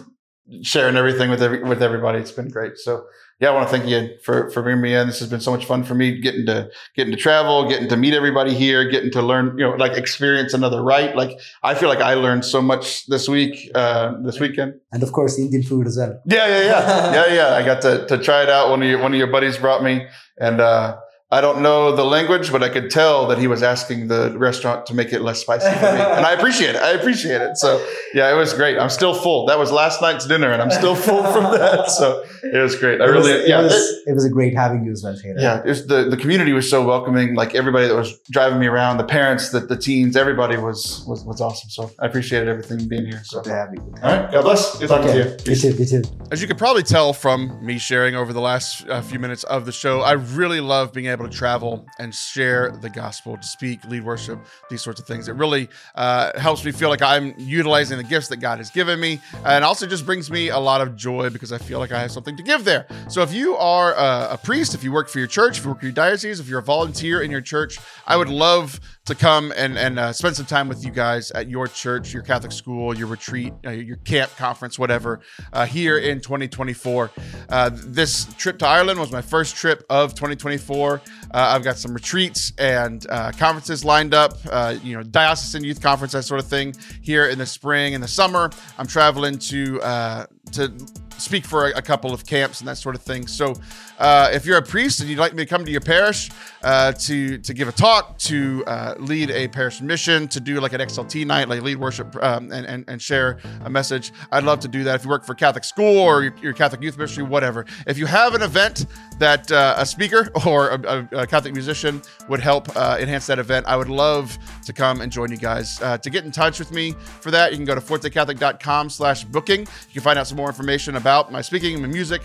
sharing 0.73 0.97
everything 1.03 1.29
with 1.35 1.43
every 1.47 1.61
with 1.73 1.83
everybody. 1.89 2.19
It's 2.25 2.33
been 2.41 2.49
great. 2.57 2.75
So 2.87 2.93
yeah, 3.41 3.49
I 3.49 3.53
want 3.53 3.69
to 3.69 3.77
thank 3.77 3.89
you 3.89 4.17
for 4.23 4.51
for 4.51 4.63
bringing 4.63 4.83
me 4.83 4.95
in. 4.95 5.07
This 5.07 5.19
has 5.21 5.31
been 5.31 5.41
so 5.41 5.51
much 5.51 5.65
fun 5.65 5.83
for 5.83 5.95
me 5.95 6.21
getting 6.21 6.47
to 6.47 6.71
getting 6.95 7.13
to 7.13 7.17
travel, 7.19 7.69
getting 7.69 7.89
to 7.89 7.97
meet 7.97 8.13
everybody 8.15 8.55
here, 8.55 8.89
getting 8.89 9.11
to 9.13 9.23
learn, 9.23 9.57
you 9.59 9.65
know, 9.65 9.71
like 9.77 9.93
experience 9.97 10.53
another 10.55 10.83
rite. 10.83 11.17
Like 11.17 11.39
I 11.63 11.75
feel 11.75 11.89
like 11.89 12.01
I 12.01 12.15
learned 12.15 12.45
so 12.45 12.61
much 12.61 13.07
this 13.07 13.29
week, 13.29 13.71
uh, 13.75 14.15
this 14.25 14.39
weekend. 14.41 14.75
and 14.93 15.03
of 15.03 15.13
course 15.13 15.39
indian 15.39 15.63
food 15.63 15.87
as 15.87 15.97
well 15.97 16.21
Yeah, 16.27 16.47
yeah, 16.47 16.63
yeah, 16.71 17.15
yeah, 17.27 17.35
yeah. 17.35 17.55
I 17.57 17.65
got 17.65 17.81
to 17.83 18.07
to 18.07 18.19
try 18.23 18.43
it 18.43 18.51
out. 18.51 18.71
One 18.71 18.83
of 18.83 18.89
your 18.89 19.01
one 19.01 19.13
of 19.15 19.19
your 19.19 19.29
buddies 19.37 19.57
brought 19.59 19.83
me, 19.83 20.07
and 20.39 20.61
uh, 20.61 20.97
I 21.33 21.41
don't 21.41 21.63
know 21.63 21.95
the 21.95 22.05
language, 22.05 22.51
but 22.51 22.63
I 22.65 22.69
could 22.69 22.91
tell 22.91 23.29
that 23.29 23.39
he 23.39 23.47
was 23.47 23.63
asking 23.63 24.09
the 24.09 24.37
restaurant 24.37 24.85
to 24.87 24.95
make 24.95 25.13
it 25.13 25.21
less 25.21 25.41
spicy 25.41 25.67
for 25.71 25.81
me, 25.95 26.01
and 26.01 26.27
I 26.27 26.33
appreciate 26.33 26.71
it. 26.75 26.83
I 26.83 26.91
appreciate 26.91 27.41
it. 27.41 27.57
So 27.57 27.87
yeah, 28.15 28.29
it 28.33 28.35
was 28.35 28.53
great. 28.53 28.79
I'm 28.79 28.91
still 28.91 29.15
full. 29.15 29.47
That 29.47 29.57
was 29.57 29.71
last 29.71 30.03
night's 30.03 30.27
dinner, 30.27 30.51
and 30.51 30.61
I'm 30.61 30.73
still 30.73 30.97
full 30.97 31.23
from 31.33 31.45
that. 31.59 31.89
So 31.91 32.25
it 32.43 32.59
was 32.61 32.75
great. 32.75 33.01
I 33.01 33.05
it 33.05 33.15
was, 33.15 33.27
really, 33.29 33.43
it, 33.43 33.49
yeah. 33.49 33.63
was, 33.63 33.73
it- 33.73 33.97
it 34.11 34.15
was 34.15 34.25
a 34.25 34.31
great 34.31 34.57
having 34.57 34.85
you 34.85 34.91
as 34.91 35.05
well 35.05 35.17
Taylor. 35.17 35.37
yeah, 35.39 35.59
it 35.61 35.67
was 35.67 35.87
the, 35.87 36.05
the 36.11 36.17
community 36.17 36.53
was 36.53 36.69
so 36.69 36.85
welcoming. 36.85 37.37
Like 37.37 37.55
everybody 37.55 37.87
that 37.87 37.95
was 37.95 38.19
driving 38.31 38.59
me 38.59 38.67
around, 38.67 38.97
the 38.97 39.05
parents, 39.05 39.51
the, 39.51 39.61
the 39.61 39.77
teens, 39.77 40.17
everybody 40.17 40.57
was, 40.57 41.05
was 41.07 41.23
was 41.25 41.41
awesome. 41.41 41.71
So 41.71 41.91
I 42.01 42.07
appreciated 42.07 42.49
everything 42.49 42.89
being 42.89 43.07
here. 43.07 43.21
So 43.25 43.39
Good 43.41 43.51
to 43.51 43.55
have 43.55 43.69
you. 43.73 43.81
all 44.03 44.17
right, 44.17 44.33
God 44.33 44.43
bless. 44.43 44.79
Good 44.79 44.89
talking 44.89 45.11
Okay. 45.11 45.37
to 45.37 45.45
you. 45.51 45.55
You 45.55 45.61
too, 45.61 45.77
you 45.81 45.87
too. 46.03 46.03
As 46.33 46.43
you 46.43 46.49
can 46.49 46.57
probably 46.57 46.83
tell 46.83 47.13
from 47.13 47.65
me 47.65 47.79
sharing 47.79 48.17
over 48.17 48.33
the 48.33 48.41
last 48.41 48.89
uh, 48.89 49.01
few 49.01 49.21
minutes 49.21 49.45
of 49.45 49.65
the 49.65 49.71
show, 49.73 50.01
I 50.01 50.13
really 50.13 50.61
love 50.61 50.93
being 50.93 51.07
able 51.07 51.20
to 51.27 51.37
travel 51.37 51.87
and 51.99 52.15
share 52.15 52.71
the 52.71 52.91
gospel, 52.91 53.37
to 53.37 53.43
speak, 53.43 53.85
lead 53.85 54.05
worship, 54.05 54.39
these 54.69 54.83
sorts 54.83 55.01
of 55.01 55.07
things. 55.07 55.29
It 55.29 55.35
really 55.35 55.69
uh, 55.95 56.39
helps 56.39 56.65
me 56.65 56.73
feel 56.73 56.89
like 56.89 57.03
I'm 57.03 57.35
utilizing 57.39 57.99
the 57.99 58.05
gifts 58.05 58.29
that 58.29 58.39
God 58.39 58.59
has 58.59 58.71
given 58.71 59.01
me, 59.01 59.21
and 59.45 59.65
also 59.65 59.87
just 59.87 60.07
brings 60.07 60.31
me 60.31 60.49
a 60.49 60.59
lot 60.59 60.81
of 60.81 60.97
joy 60.97 61.31
because 61.31 61.53
I 61.53 61.59
feel 61.59 61.79
like 61.79 61.93
I 61.93 62.01
have 62.01 62.13
something 62.13 62.37
to 62.37 62.43
give 62.43 62.65
there. 62.65 62.87
So 63.09 63.23
if 63.23 63.33
you 63.33 63.57
are 63.57 63.95
a, 63.95 64.35
a 64.35 64.39
priest, 64.43 64.75
if 64.75 64.85
you 64.85 64.93
work 64.93 65.09
for 65.09 65.19
your 65.19 65.29
church, 65.29 65.59
if 65.59 65.65
you 65.65 65.71
work 65.71 65.81
for 65.81 65.87
your 65.87 65.95
diocese, 65.95 66.41
if 66.41 66.49
you're 66.49 66.61
a 66.61 66.63
volunteer 66.63 67.23
in 67.23 67.31
your 67.31 67.41
church, 67.41 67.79
I 68.07 68.17
would 68.17 68.29
love 68.29 68.81
to 69.07 69.15
come 69.15 69.53
and 69.57 69.77
and 69.79 69.99
uh, 69.99 70.13
spend 70.13 70.37
some 70.37 70.47
time 70.47 70.69
with 70.69 70.85
you 70.85 70.91
guys 70.91 71.31
at 71.33 71.49
your 71.49 71.67
church, 71.67 72.13
your 72.13 72.23
Catholic 72.23 72.53
school, 72.53 72.97
your 72.97 73.09
retreat, 73.09 73.53
uh, 73.67 73.71
your 73.71 73.97
camp, 73.97 74.31
conference, 74.37 74.79
whatever, 74.79 75.21
uh, 75.53 75.67
here 75.67 75.99
in 75.99 76.21
2024. 76.21 77.11
Uh, 77.49 77.71
this 77.73 78.33
trip 78.35 78.59
to 78.59 78.67
Ireland 78.67 79.01
was 79.01 79.11
my 79.11 79.23
first 79.23 79.57
trip 79.57 79.85
of 79.91 80.15
2024. 80.15 81.01
Uh, 81.33 81.53
I've 81.55 81.63
got 81.63 81.79
some 81.79 81.95
retreats 81.95 82.53
and 82.59 83.07
uh, 83.09 83.33
conferences 83.33 83.85
lined 83.85 84.15
up, 84.15 84.39
uh, 84.51 84.77
you 84.83 84.97
know, 84.97 85.03
diocesan 85.03 85.65
youth 85.65 85.81
conference, 85.81 86.13
that 86.13 86.25
sort 86.25 86.41
of 86.41 86.47
thing, 86.47 86.75
here 87.03 87.27
in 87.27 87.39
the 87.39 87.47
spring 87.47 87.95
and 87.95 88.03
the 88.03 88.09
summer. 88.09 88.51
I'm 88.79 88.87
traveling 88.87 89.39
to 89.39 89.81
uh, 89.83 90.27
to 90.53 90.73
speak 91.21 91.45
for 91.45 91.69
a, 91.69 91.79
a, 91.79 91.83
couple 91.83 92.13
of 92.13 92.25
camps 92.27 92.61
and 92.61 92.69
that 92.69 92.77
sort 92.77 92.95
of 92.95 93.03
thing. 93.03 93.27
So, 93.27 93.55
uh, 93.99 94.31
if 94.33 94.47
you're 94.47 94.59
a 94.59 94.63
priest 94.63 95.01
and 95.01 95.09
you'd 95.09 95.19
like 95.19 95.35
me 95.35 95.45
to 95.45 95.49
come 95.49 95.65
to 95.65 95.71
your 95.71 95.81
parish 95.81 96.31
uh, 96.63 96.93
to 96.93 97.39
to 97.39 97.55
give 97.55 97.69
a 97.69 97.73
talk, 97.73 98.19
to 98.19 98.65
uh, 98.67 98.95
lead 98.99 99.31
a 99.31 99.49
parish 99.49 99.81
mission, 99.81 100.29
to 100.29 100.41
do 100.41 100.61
like 100.61 100.73
an 100.73 100.81
XLT 100.81 101.27
night, 101.27 101.49
like 101.49 101.63
lead 101.63 101.77
worship 101.77 102.17
um, 102.23 102.51
and, 102.53 102.67
and, 102.67 102.85
and 102.89 103.03
share 103.03 103.39
a 103.65 103.71
message, 103.71 104.13
I'd 104.33 104.45
love 104.45 104.61
to 104.61 104.69
do 104.69 104.85
that. 104.85 104.97
If 104.97 105.05
you 105.05 105.11
work 105.11 105.25
for 105.25 105.35
Catholic 105.35 105.65
school 105.65 105.99
or 105.99 106.23
your, 106.23 106.35
your 106.43 106.53
Catholic 106.53 106.83
youth 106.83 106.97
ministry, 106.97 107.23
whatever. 107.23 107.67
If 107.87 107.99
you 107.99 108.07
have 108.07 108.35
an 108.35 108.43
event 108.43 108.87
that 109.19 109.51
uh, 109.53 109.75
a 109.77 109.87
speaker 109.87 110.31
or 110.47 110.71
a, 110.71 111.09
a, 111.13 111.27
Catholic 111.27 111.53
musician 111.53 112.03
would 112.29 112.41
help 112.41 112.75
uh, 112.77 112.97
enhance 113.01 113.27
that 113.27 113.39
event, 113.39 113.67
I 113.67 113.77
would 113.77 113.89
love 113.89 114.39
to 114.65 114.73
come 114.73 115.01
and 115.01 115.13
join 115.13 115.31
you 115.31 115.37
guys. 115.37 115.81
Uh, 115.83 115.99
to 115.99 116.11
get 116.11 116.25
in 116.25 116.31
touch 116.31 116.59
with 116.59 116.73
me 116.73 116.93
for 117.21 117.31
that, 117.31 117.53
you 117.53 117.59
can 117.59 117.67
go 117.67 117.75
to 117.75 117.81
fortecatholic.com 117.81 118.91
slash 118.91 119.25
booking. 119.25 119.61
You 119.61 119.93
can 119.95 120.03
find 120.03 120.19
out 120.19 120.27
some 120.27 120.37
more 120.37 120.49
information 120.49 120.97
about 120.97 121.10
my 121.31 121.41
speaking 121.41 121.75
and 121.75 121.83
my 121.83 121.89
music. 121.89 122.23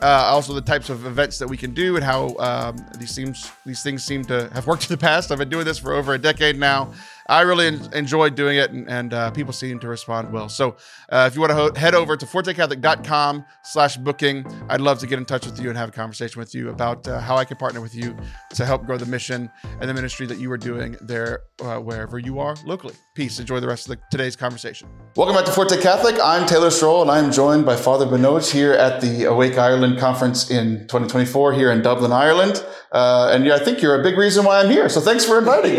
Uh, 0.00 0.30
also, 0.30 0.52
the 0.52 0.60
types 0.60 0.90
of 0.90 1.06
events 1.06 1.38
that 1.38 1.48
we 1.48 1.56
can 1.56 1.74
do 1.74 1.96
and 1.96 2.04
how 2.04 2.36
um, 2.38 2.76
these 2.98 3.10
seems 3.10 3.50
these 3.66 3.82
things 3.82 4.04
seem 4.04 4.24
to 4.24 4.48
have 4.52 4.66
worked 4.66 4.84
in 4.88 4.94
the 4.94 5.00
past. 5.00 5.32
I've 5.32 5.38
been 5.38 5.48
doing 5.48 5.64
this 5.64 5.78
for 5.78 5.92
over 5.92 6.14
a 6.14 6.18
decade 6.18 6.56
now, 6.56 6.92
I 7.28 7.42
really 7.42 7.66
en- 7.66 7.88
enjoyed 7.92 8.34
doing 8.34 8.56
it, 8.56 8.70
and, 8.70 8.88
and 8.88 9.12
uh, 9.12 9.30
people 9.32 9.52
seem 9.52 9.78
to 9.80 9.88
respond 9.88 10.32
well. 10.32 10.48
So 10.48 10.76
uh, 11.10 11.28
if 11.30 11.34
you 11.34 11.42
want 11.42 11.50
to 11.50 11.56
ho- 11.56 11.74
head 11.74 11.94
over 11.94 12.16
to 12.16 12.24
fortecatholic.com 12.24 13.44
slash 13.64 13.96
booking, 13.98 14.46
I'd 14.70 14.80
love 14.80 14.98
to 15.00 15.06
get 15.06 15.18
in 15.18 15.26
touch 15.26 15.44
with 15.44 15.60
you 15.60 15.68
and 15.68 15.76
have 15.76 15.90
a 15.90 15.92
conversation 15.92 16.38
with 16.40 16.54
you 16.54 16.70
about 16.70 17.06
uh, 17.06 17.20
how 17.20 17.36
I 17.36 17.44
can 17.44 17.58
partner 17.58 17.80
with 17.82 17.94
you 17.94 18.16
to 18.54 18.64
help 18.64 18.86
grow 18.86 18.96
the 18.96 19.06
mission 19.06 19.50
and 19.80 19.90
the 19.90 19.94
ministry 19.94 20.26
that 20.26 20.38
you 20.38 20.50
are 20.50 20.56
doing 20.56 20.96
there 21.02 21.40
uh, 21.60 21.76
wherever 21.78 22.18
you 22.18 22.38
are 22.38 22.56
locally. 22.64 22.94
Peace. 23.14 23.38
Enjoy 23.38 23.60
the 23.60 23.68
rest 23.68 23.88
of 23.90 23.96
the, 23.96 24.02
today's 24.10 24.36
conversation. 24.36 24.88
Welcome 25.16 25.36
back 25.36 25.44
to 25.44 25.52
Forte 25.52 25.80
Catholic. 25.82 26.16
I'm 26.22 26.46
Taylor 26.46 26.68
Schroll, 26.70 27.02
and 27.02 27.10
I'm 27.10 27.30
joined 27.30 27.66
by 27.66 27.76
Father 27.76 28.06
Binoj 28.06 28.50
here 28.50 28.72
at 28.72 29.00
the 29.00 29.24
Awake 29.24 29.58
Ireland 29.58 29.98
conference 29.98 30.50
in 30.50 30.80
2024 30.88 31.52
here 31.52 31.70
in 31.72 31.82
Dublin, 31.82 32.12
Ireland. 32.12 32.64
Uh, 32.90 33.30
and 33.32 33.44
yeah, 33.44 33.56
I 33.56 33.58
think 33.58 33.82
you're 33.82 34.00
a 34.00 34.02
big 34.02 34.16
reason 34.16 34.44
why 34.46 34.60
I'm 34.60 34.70
here. 34.70 34.88
So 34.88 35.00
thanks 35.00 35.24
for 35.24 35.38
inviting 35.38 35.72
me. 35.72 35.78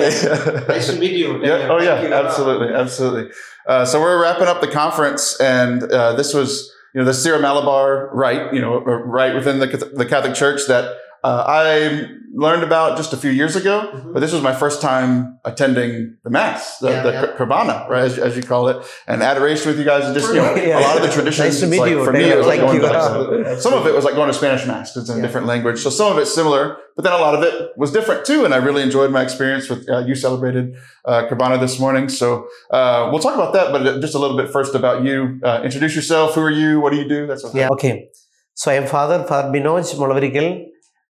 nice 0.67 0.87
to 0.91 0.99
meet 0.99 1.13
you. 1.13 1.38
Yeah. 1.43 1.67
Oh, 1.69 1.81
yeah. 1.81 2.23
Absolutely. 2.25 2.73
Absolutely. 2.73 3.31
Uh, 3.67 3.85
so 3.85 4.01
we're 4.01 4.21
wrapping 4.21 4.47
up 4.47 4.61
the 4.61 4.67
conference, 4.67 5.39
and 5.39 5.83
uh, 5.83 6.13
this 6.13 6.33
was, 6.33 6.71
you 6.93 6.99
know, 6.99 7.05
the 7.05 7.13
Syro 7.13 7.39
Malabar 7.39 8.09
rite, 8.13 8.53
you 8.53 8.61
know, 8.61 8.79
right 8.79 9.35
within 9.35 9.59
the, 9.59 9.67
the 9.95 10.05
Catholic 10.05 10.33
Church 10.33 10.61
that 10.67 10.97
uh, 11.23 11.43
I 11.47 12.07
learned 12.33 12.63
about 12.63 12.97
just 12.97 13.13
a 13.13 13.17
few 13.17 13.31
years 13.31 13.55
ago, 13.55 13.89
mm-hmm. 13.91 14.13
but 14.13 14.19
this 14.19 14.31
was 14.31 14.41
my 14.41 14.53
first 14.53 14.81
time 14.81 15.39
attending 15.45 16.17
the 16.23 16.29
mass, 16.29 16.77
the, 16.77 16.89
yeah, 16.89 17.03
the 17.03 17.11
yeah. 17.11 17.25
Qurbana, 17.37 17.89
right, 17.89 18.03
as, 18.03 18.17
as, 18.17 18.37
you 18.37 18.43
call 18.43 18.67
it, 18.67 18.85
and 19.07 19.23
adoration 19.23 19.67
with 19.67 19.79
you 19.79 19.85
guys. 19.85 20.05
And 20.05 20.13
just 20.13 20.29
you 20.29 20.35
know, 20.35 20.55
yeah, 20.55 20.79
a 20.79 20.81
lot 20.81 20.97
of 20.97 21.01
the 21.01 21.11
traditions. 21.11 21.47
Nice 21.49 21.59
to 21.61 21.67
meet 21.67 21.79
like, 21.79 21.91
you. 21.91 22.05
For 22.05 22.13
me, 22.13 22.23
it 22.25 22.37
was 22.37 22.47
like 22.47 22.59
going 22.59 22.81
to, 22.81 23.59
some 23.61 23.73
of 23.73 23.87
it 23.87 23.93
was 23.93 24.05
like 24.05 24.15
going 24.15 24.27
to 24.27 24.33
Spanish 24.33 24.65
mass. 24.65 24.95
It's 24.95 25.09
in 25.09 25.19
a 25.19 25.21
different 25.21 25.47
language, 25.47 25.79
so 25.79 25.89
some 25.89 26.11
of 26.11 26.17
it's 26.17 26.33
similar, 26.33 26.77
but 26.95 27.03
then 27.03 27.13
a 27.13 27.17
lot 27.17 27.35
of 27.35 27.43
it 27.43 27.71
was 27.77 27.91
different 27.91 28.25
too. 28.25 28.45
And 28.45 28.53
I 28.53 28.57
really 28.57 28.83
enjoyed 28.83 29.11
my 29.11 29.23
experience 29.23 29.69
with 29.69 29.89
uh, 29.89 29.99
you 29.99 30.15
celebrated 30.15 30.75
uh, 31.05 31.27
Qurbana 31.27 31.59
this 31.59 31.79
morning. 31.79 32.09
So 32.09 32.47
uh, 32.71 33.09
we'll 33.11 33.21
talk 33.21 33.35
about 33.35 33.53
that, 33.53 33.71
but 33.71 34.01
just 34.01 34.15
a 34.15 34.19
little 34.19 34.37
bit 34.37 34.51
first 34.51 34.75
about 34.75 35.03
you. 35.03 35.39
Uh, 35.43 35.61
introduce 35.63 35.95
yourself. 35.95 36.35
Who 36.35 36.41
are 36.41 36.51
you? 36.51 36.79
What 36.79 36.91
do 36.91 36.97
you 36.97 37.07
do? 37.07 37.27
That's 37.27 37.43
okay. 37.45 37.59
Yeah. 37.59 37.69
Okay. 37.69 38.09
So 38.53 38.71
I 38.71 38.75
am 38.75 38.87
Father 38.87 39.23
Father 39.23 39.49
Binoj 39.49 39.95
Mulavarickal. 39.95 40.65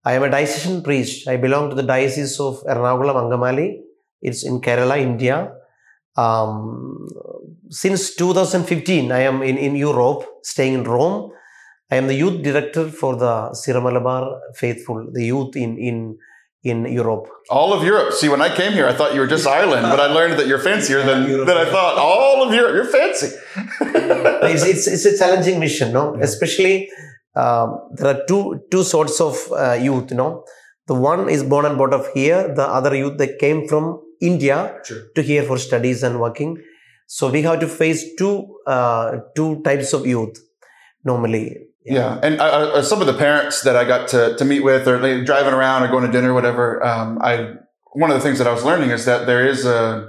I 0.07 0.13
am 0.13 0.23
a 0.23 0.31
diocesan 0.31 0.83
priest. 0.85 1.27
I 1.27 1.37
belong 1.37 1.69
to 1.71 1.75
the 1.75 1.83
Diocese 1.83 2.39
of 2.39 2.63
Ernakulam 2.63 3.17
Angamali. 3.23 3.81
It's 4.23 4.45
in 4.45 4.61
Kerala, 4.61 5.01
India. 5.01 5.53
Um, 6.17 7.09
since 7.71 8.15
2015, 8.15 9.11
I 9.11 9.23
am 9.23 9.43
in, 9.43 9.59
in 9.59 9.75
Europe, 9.75 10.25
staying 10.45 10.75
in 10.75 10.85
Rome. 10.85 11.33
I 11.91 11.97
am 11.97 12.07
the 12.07 12.15
youth 12.15 12.41
director 12.41 12.89
for 12.89 13.17
the 13.17 13.53
Syro 13.55 13.81
Malabar 13.81 14.41
Faithful, 14.55 15.09
the 15.13 15.25
youth 15.25 15.57
in, 15.57 15.77
in, 15.77 16.19
in 16.63 16.85
Europe. 16.85 17.27
All 17.51 17.73
of 17.73 17.83
Europe. 17.83 18.13
See, 18.13 18.29
when 18.29 18.41
I 18.41 18.55
came 18.55 18.73
here, 18.75 18.87
I 18.87 18.93
thought 18.93 19.13
you 19.13 19.19
were 19.19 19.27
just 19.27 19.47
Ireland, 19.47 19.83
but 19.91 19.99
I 19.99 20.07
learned 20.07 20.39
that 20.39 20.47
you're 20.47 20.61
fancier 20.61 21.03
than, 21.03 21.29
than 21.47 21.57
I 21.57 21.65
thought. 21.65 21.99
All 21.99 22.47
of 22.47 22.55
Europe, 22.55 22.75
you're 22.77 22.85
fancy. 22.85 23.35
it's, 24.53 24.65
it's, 24.65 24.87
it's 24.87 25.05
a 25.05 25.19
challenging 25.19 25.59
mission, 25.59 25.93
no? 25.93 26.15
Especially 26.21 26.89
um, 27.37 27.81
there 27.93 28.09
are 28.15 28.25
two 28.27 28.61
two 28.71 28.83
sorts 28.83 29.21
of 29.21 29.37
uh, 29.53 29.75
youth 29.75 30.11
you 30.11 30.17
know 30.17 30.45
the 30.87 30.95
one 30.95 31.29
is 31.29 31.43
born 31.43 31.67
and 31.67 31.77
brought 31.77 31.93
up 31.93 32.07
here 32.15 32.55
the 32.55 32.67
other 32.79 32.95
youth 32.95 33.19
that 33.19 33.39
came 33.39 33.69
from 33.69 34.01
india 34.21 34.59
sure. 34.85 35.03
to 35.15 35.23
here 35.23 35.43
for 35.43 35.59
studies 35.59 36.03
and 36.03 36.19
working 36.21 36.57
so 37.07 37.31
we 37.31 37.43
have 37.43 37.61
to 37.61 37.69
face 37.69 38.03
two 38.19 38.35
uh, 38.67 39.19
two 39.37 39.63
types 39.63 39.93
of 39.93 40.07
youth 40.07 40.39
normally 41.05 41.45
yeah, 41.85 41.95
yeah. 41.95 42.21
and 42.23 42.41
uh, 42.41 42.45
uh 42.79 42.83
some 42.83 43.01
of 43.01 43.07
the 43.07 43.19
parents 43.27 43.63
that 43.63 43.77
i 43.77 43.85
got 43.85 44.09
to, 44.09 44.35
to 44.37 44.45
meet 44.45 44.61
with 44.61 44.89
or 44.89 44.99
like, 44.99 45.25
driving 45.27 45.55
around 45.55 45.83
or 45.83 45.89
going 45.89 46.07
to 46.07 46.11
dinner 46.11 46.31
or 46.31 46.35
whatever 46.35 46.85
um, 46.85 47.19
i 47.21 47.53
one 47.93 48.11
of 48.11 48.17
the 48.17 48.23
things 48.23 48.39
that 48.39 48.47
i 48.47 48.53
was 48.53 48.65
learning 48.65 48.91
is 48.91 49.05
that 49.05 49.27
there 49.27 49.47
is 49.47 49.65
a 49.67 50.09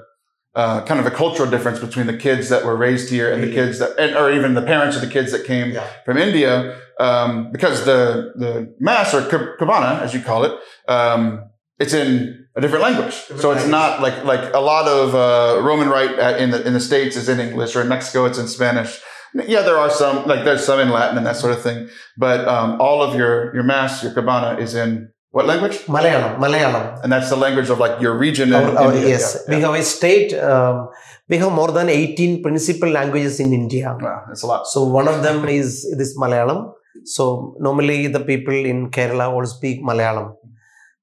uh, 0.58 0.84
kind 0.86 1.00
of 1.00 1.06
a 1.06 1.12
cultural 1.12 1.48
difference 1.48 1.80
between 1.80 2.08
the 2.08 2.18
kids 2.18 2.50
that 2.50 2.66
were 2.66 2.76
raised 2.76 3.12
here 3.12 3.32
and 3.32 3.44
the 3.44 3.52
kids 3.52 3.78
that, 3.78 3.92
and, 4.00 4.16
or 4.16 4.32
even 4.32 4.56
the 4.56 4.62
parents 4.64 4.96
of 4.96 5.04
the 5.04 5.08
kids 5.08 5.32
that 5.32 5.46
came 5.46 5.70
yeah. 5.70 5.88
from 6.04 6.18
India, 6.18 6.76
um, 7.00 7.52
because 7.52 7.86
the 7.86 8.34
the 8.36 8.76
mass 8.80 9.14
or 9.14 9.22
Qurbana, 9.22 10.02
as 10.02 10.16
you 10.16 10.22
call 10.22 10.46
it, 10.46 10.54
um, 10.88 11.48
it's 11.78 11.94
in 11.94 12.48
a 12.56 12.62
different 12.62 12.82
language. 12.82 13.14
Different 13.14 13.42
so 13.44 13.52
it's 13.52 13.68
language. 13.68 13.70
not 13.70 14.02
like 14.02 14.24
like 14.24 14.52
a 14.56 14.60
lot 14.60 14.88
of 14.88 15.14
uh, 15.14 15.62
Roman 15.62 15.90
rite 15.90 16.18
in 16.40 16.50
the 16.50 16.66
in 16.66 16.74
the 16.74 16.80
states 16.80 17.16
is 17.16 17.30
in 17.30 17.40
English, 17.40 17.76
or 17.76 17.82
in 17.84 17.88
Mexico 17.88 18.26
it's 18.26 18.40
in 18.40 18.48
Spanish. 18.48 19.00
Yeah, 19.36 19.62
there 19.62 19.78
are 19.78 19.92
some 19.92 20.26
like 20.26 20.44
there's 20.44 20.66
some 20.66 20.80
in 20.80 20.90
Latin 20.90 21.18
and 21.18 21.28
that 21.28 21.36
sort 21.36 21.54
of 21.54 21.62
thing, 21.62 21.88
but 22.18 22.48
um, 22.48 22.82
all 22.82 23.04
of 23.04 23.16
your 23.16 23.54
your 23.54 23.64
mass, 23.64 24.02
your 24.02 24.12
Qurbana, 24.12 24.60
is 24.60 24.74
in 24.74 25.12
what 25.38 25.46
language? 25.52 25.78
Malayalam. 25.96 26.32
Malayalam. 26.44 27.04
And 27.04 27.12
that's 27.14 27.30
the 27.34 27.40
language 27.46 27.70
of 27.74 27.80
like 27.86 28.02
your 28.06 28.16
region. 28.26 28.54
Our, 28.54 28.78
our, 28.84 28.94
yes. 28.96 29.26
Yeah, 29.48 29.56
we 29.56 29.62
have 29.66 29.76
a 29.76 29.84
state, 29.84 30.34
um, 30.34 30.90
we 31.30 31.38
have 31.38 31.52
more 31.52 31.72
than 31.78 31.90
18 31.90 32.42
principal 32.42 32.90
languages 32.90 33.40
in 33.40 33.54
India. 33.54 33.96
Wow, 34.02 34.24
that's 34.28 34.44
a 34.44 34.48
lot. 34.48 34.66
So 34.74 34.84
one 35.00 35.08
of 35.08 35.22
them 35.22 35.48
is 35.48 35.70
this 36.00 36.18
Malayalam. 36.18 36.74
So 37.16 37.56
normally 37.60 38.08
the 38.08 38.22
people 38.32 38.56
in 38.72 38.90
Kerala 38.90 39.28
all 39.32 39.46
speak 39.46 39.84
Malayalam. 39.90 40.36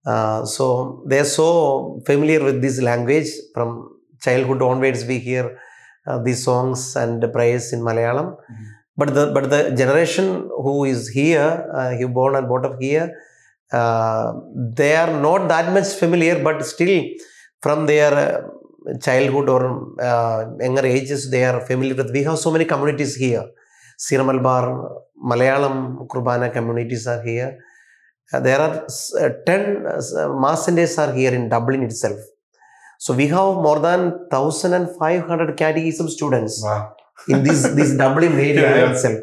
Uh, 0.04 0.44
so 0.44 1.04
they're 1.06 1.30
so 1.40 2.00
familiar 2.04 2.42
with 2.48 2.60
this 2.60 2.80
language 2.80 3.28
from 3.54 3.68
childhood 4.20 4.62
onwards. 4.62 5.04
We 5.04 5.18
hear 5.18 5.58
uh, 6.08 6.18
these 6.26 6.42
songs 6.48 6.96
and 6.96 7.22
prayers 7.32 7.72
in 7.72 7.80
Malayalam. 7.80 8.26
Mm-hmm. 8.32 8.64
But 8.96 9.14
the 9.14 9.24
but 9.36 9.50
the 9.54 9.62
generation 9.82 10.26
who 10.64 10.74
is 10.84 11.08
here, 11.20 11.52
uh, 11.78 11.94
who 11.96 12.08
born 12.08 12.34
and 12.34 12.46
brought 12.48 12.66
up 12.70 12.76
here, 12.80 13.06
uh, 13.72 14.32
they 14.76 14.94
are 14.96 15.20
not 15.20 15.48
that 15.48 15.72
much 15.72 15.88
familiar, 15.94 16.42
but 16.42 16.64
still 16.64 17.02
from 17.62 17.86
their 17.86 18.12
uh, 18.12 18.98
childhood 19.00 19.48
or 19.48 19.62
uh, 20.00 20.44
younger 20.60 20.86
ages, 20.86 21.30
they 21.30 21.44
are 21.44 21.60
familiar 21.66 21.94
with. 21.94 22.10
We 22.12 22.22
have 22.24 22.38
so 22.38 22.50
many 22.50 22.64
communities 22.64 23.16
here. 23.16 23.46
Syro 23.96 24.24
Malabar, 24.24 24.64
Malayalam 25.30 26.06
Qurbana 26.06 26.52
communities 26.52 27.06
are 27.06 27.22
here. 27.22 27.58
Uh, 28.32 28.40
there 28.40 28.60
are 28.60 28.86
uh, 29.20 29.28
10 29.46 29.86
uh, 29.86 30.28
mass 30.40 30.64
centers 30.64 30.98
are 30.98 31.12
here 31.12 31.32
in 31.32 31.48
Dublin 31.48 31.82
itself. 31.82 32.18
So 32.98 33.12
we 33.14 33.26
have 33.28 33.56
more 33.66 33.80
than 33.80 34.12
1,500 34.30 35.56
catechism 35.56 36.08
students 36.08 36.62
wow. 36.62 36.94
in 37.28 37.42
this, 37.42 37.62
this 37.74 37.94
Dublin 38.02 38.32
area 38.32 38.54
yeah. 38.54 38.90
itself. 38.92 39.18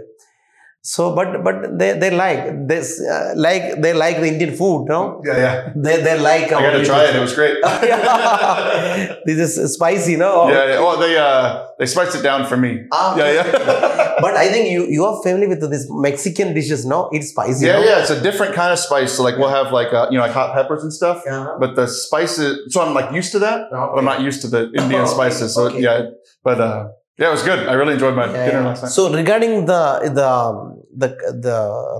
So, 0.83 1.13
but 1.13 1.43
but 1.43 1.77
they, 1.77 1.93
they 1.93 2.09
like 2.09 2.67
this 2.67 2.99
uh, 2.99 3.33
like 3.35 3.83
they 3.83 3.93
like 3.93 4.19
the 4.19 4.27
Indian 4.27 4.55
food, 4.55 4.87
no? 4.89 5.21
Yeah, 5.23 5.37
yeah. 5.37 5.73
They 5.75 6.01
they 6.01 6.19
like. 6.19 6.51
I 6.51 6.59
got 6.59 6.71
to 6.71 6.83
try 6.83 7.03
it. 7.03 7.15
It 7.15 7.19
was 7.19 7.35
great. 7.35 7.61
this 9.25 9.57
is 9.57 9.75
spicy, 9.75 10.15
no? 10.15 10.49
Yeah, 10.49 10.65
yeah. 10.65 10.79
Well, 10.79 10.97
they 10.97 11.15
uh 11.15 11.67
they 11.77 11.85
spiced 11.85 12.15
it 12.15 12.23
down 12.23 12.47
for 12.47 12.57
me. 12.57 12.85
Ah, 12.91 13.15
yeah, 13.15 13.31
yeah. 13.31 14.15
but 14.21 14.35
I 14.35 14.49
think 14.49 14.71
you 14.71 14.87
you 14.87 15.05
are 15.05 15.21
familiar 15.21 15.49
with 15.49 15.61
this 15.69 15.85
Mexican 15.91 16.55
dishes, 16.55 16.83
no? 16.83 17.09
It's 17.11 17.29
spicy. 17.29 17.67
Yeah, 17.67 17.73
no? 17.73 17.83
yeah. 17.83 18.01
It's 18.01 18.09
a 18.09 18.19
different 18.19 18.55
kind 18.55 18.73
of 18.73 18.79
spice. 18.79 19.13
So 19.13 19.21
like 19.21 19.37
we'll 19.37 19.53
have 19.53 19.71
like 19.71 19.93
uh, 19.93 20.07
you 20.09 20.17
know 20.17 20.23
like 20.23 20.33
hot 20.33 20.55
peppers 20.55 20.81
and 20.81 20.91
stuff. 20.91 21.21
Yeah. 21.27 21.57
But 21.59 21.75
the 21.75 21.85
spices, 21.85 22.73
so 22.73 22.81
I'm 22.81 22.95
like 22.95 23.13
used 23.13 23.31
to 23.33 23.39
that. 23.39 23.69
Oh, 23.71 23.77
okay. 23.77 23.91
But 23.93 23.99
I'm 23.99 24.05
not 24.05 24.21
used 24.21 24.41
to 24.41 24.47
the 24.47 24.71
Indian 24.73 25.01
oh, 25.01 25.05
spices. 25.05 25.53
So 25.53 25.67
okay. 25.67 25.79
yeah, 25.79 26.09
but 26.43 26.59
uh 26.59 26.87
yeah, 27.21 27.27
it 27.27 27.31
was 27.31 27.43
good. 27.43 27.67
I 27.67 27.73
really 27.73 27.93
enjoyed 27.93 28.15
my 28.15 28.25
yeah, 28.25 28.45
dinner 28.47 28.61
yeah. 28.61 28.67
last 28.67 28.81
night. 28.81 28.91
So 28.91 29.13
regarding 29.13 29.65
the 29.67 30.09
the 30.09 30.70
the 30.95 31.09
the 31.47 31.57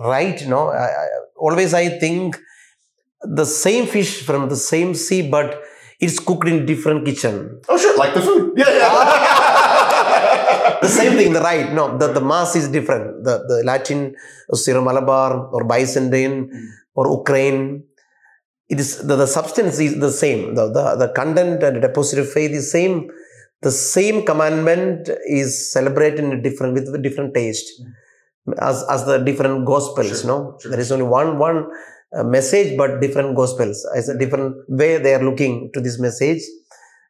rite, 0.08 0.42
you 0.42 0.50
know, 0.50 0.70
I, 0.70 0.86
I, 0.86 1.08
always 1.38 1.74
I 1.74 1.90
think 2.00 2.38
the 3.22 3.46
same 3.46 3.86
fish 3.88 4.22
from 4.24 4.50
the 4.50 4.56
same 4.56 4.94
sea, 4.96 5.30
but 5.30 5.62
it's 6.00 6.20
cooked 6.20 6.48
in 6.48 6.66
different 6.66 7.06
kitchen. 7.06 7.62
Oh 7.70 7.78
sure, 7.78 7.98
like 7.98 8.14
the 8.14 8.22
food. 8.22 8.54
Yeah, 8.58 8.70
yeah. 8.70 8.92
the 10.82 10.88
same 10.88 11.18
thing. 11.18 11.34
The 11.34 11.42
rite, 11.42 11.74
no, 11.74 11.98
the, 11.98 12.08
the 12.14 12.22
mass 12.22 12.56
is 12.56 12.68
different. 12.70 13.24
The 13.24 13.44
the 13.48 13.64
Latin, 13.64 14.16
Syro 14.54 14.84
Malabar, 14.84 15.50
or 15.54 15.64
Byzantine, 15.64 16.50
mm. 16.50 16.68
or 16.96 17.08
Ukraine. 17.20 17.84
It 18.70 18.80
is 18.80 19.06
the, 19.06 19.16
the 19.18 19.28
substance 19.28 19.80
is 19.80 20.00
the 20.00 20.12
same. 20.12 20.56
The, 20.56 20.68
the 20.72 20.96
the 20.96 21.10
content 21.14 21.62
and 21.64 21.76
the 21.76 21.82
deposit 21.82 22.20
of 22.20 22.32
faith 22.32 22.52
is 22.52 22.72
same 22.72 23.10
the 23.62 23.72
same 23.72 24.26
commandment 24.26 25.10
is 25.26 25.72
celebrated 25.72 26.20
in 26.20 26.32
a 26.34 26.42
different 26.42 26.74
with 26.74 26.88
a 26.94 26.98
different 26.98 27.34
taste. 27.34 27.70
As 28.60 28.84
as 28.90 29.06
the 29.06 29.18
different 29.20 29.66
gospels. 29.66 30.22
Sure, 30.22 30.28
No, 30.28 30.58
sure. 30.62 30.72
there 30.72 30.80
is 30.80 30.92
only 30.92 31.06
one 31.06 31.38
one 31.38 31.68
uh, 32.18 32.24
message, 32.24 32.76
but 32.78 33.00
different 33.02 33.36
gospels. 33.36 33.86
As 33.96 34.10
a 34.10 34.18
different 34.18 34.56
way 34.68 34.98
they 34.98 35.14
are 35.14 35.24
looking 35.24 35.70
to 35.74 35.80
this 35.82 36.00
message. 36.00 36.42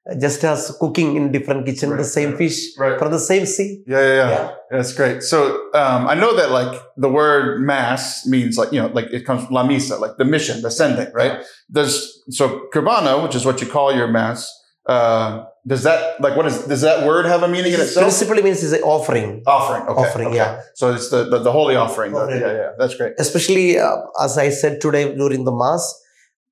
Uh, 0.10 0.16
Just 0.20 0.44
as 0.44 0.76
cooking 0.80 1.16
in 1.16 1.32
different 1.32 1.66
kitchen, 1.66 1.96
the 1.96 2.04
same 2.04 2.30
right, 2.30 2.38
fish 2.40 2.76
right. 2.78 2.98
from 3.00 3.12
the 3.12 3.20
same 3.20 3.46
sea. 3.46 3.84
Yeah, 3.86 4.00
yeah, 4.02 4.16
yeah. 4.16 4.30
Yeah. 4.30 4.52
That's 4.72 4.94
great. 4.94 5.22
So 5.22 5.38
um, 5.76 6.08
I 6.08 6.16
know 6.16 6.36
that 6.36 6.50
like 6.52 6.74
the 6.98 7.08
word 7.10 7.62
mass 7.62 8.26
means 8.26 8.58
like, 8.58 8.72
you 8.74 8.82
know, 8.82 8.88
like 8.88 9.06
it 9.12 9.26
comes 9.28 9.46
from 9.46 9.54
la 9.54 9.64
misa, 9.64 10.00
like 10.00 10.18
the 10.18 10.26
mission, 10.26 10.62
the 10.64 10.72
sending, 10.72 11.12
right? 11.14 11.44
there's 11.70 11.96
so 12.30 12.68
Qurbana, 12.74 13.22
which 13.24 13.36
is 13.36 13.46
what 13.46 13.62
you 13.62 13.68
call 13.68 13.94
your 13.96 14.08
mass, 14.08 14.52
uh, 14.88 15.46
does 15.68 15.84
that 15.84 16.20
like 16.22 16.36
what 16.36 16.48
is 16.48 16.66
does 16.66 16.82
that 16.82 17.06
word 17.06 17.26
have 17.26 17.44
a 17.44 17.48
meaning 17.48 17.74
in 17.74 17.80
itself? 17.82 18.04
Principally 18.06 18.42
means 18.42 18.64
is 18.64 18.74
an 18.74 18.82
offering. 18.82 19.44
Offering. 19.46 19.84
Okay. 19.84 20.02
Offering, 20.02 20.28
okay. 20.30 20.38
yeah. 20.38 20.62
So 20.76 20.94
it's 20.94 21.10
the 21.10 21.26
the, 21.26 21.40
the 21.40 21.52
holy 21.52 21.76
offering. 21.76 22.14
the- 22.14 22.28
yeah, 22.40 22.52
yeah. 22.52 22.70
That's 22.80 22.96
great. 22.96 23.14
especially 23.20 23.78
uh, 23.78 23.98
as 24.20 24.38
I 24.38 24.50
said 24.50 24.82
today 24.82 25.16
during 25.16 25.44
the 25.46 25.52
mass, 25.52 25.84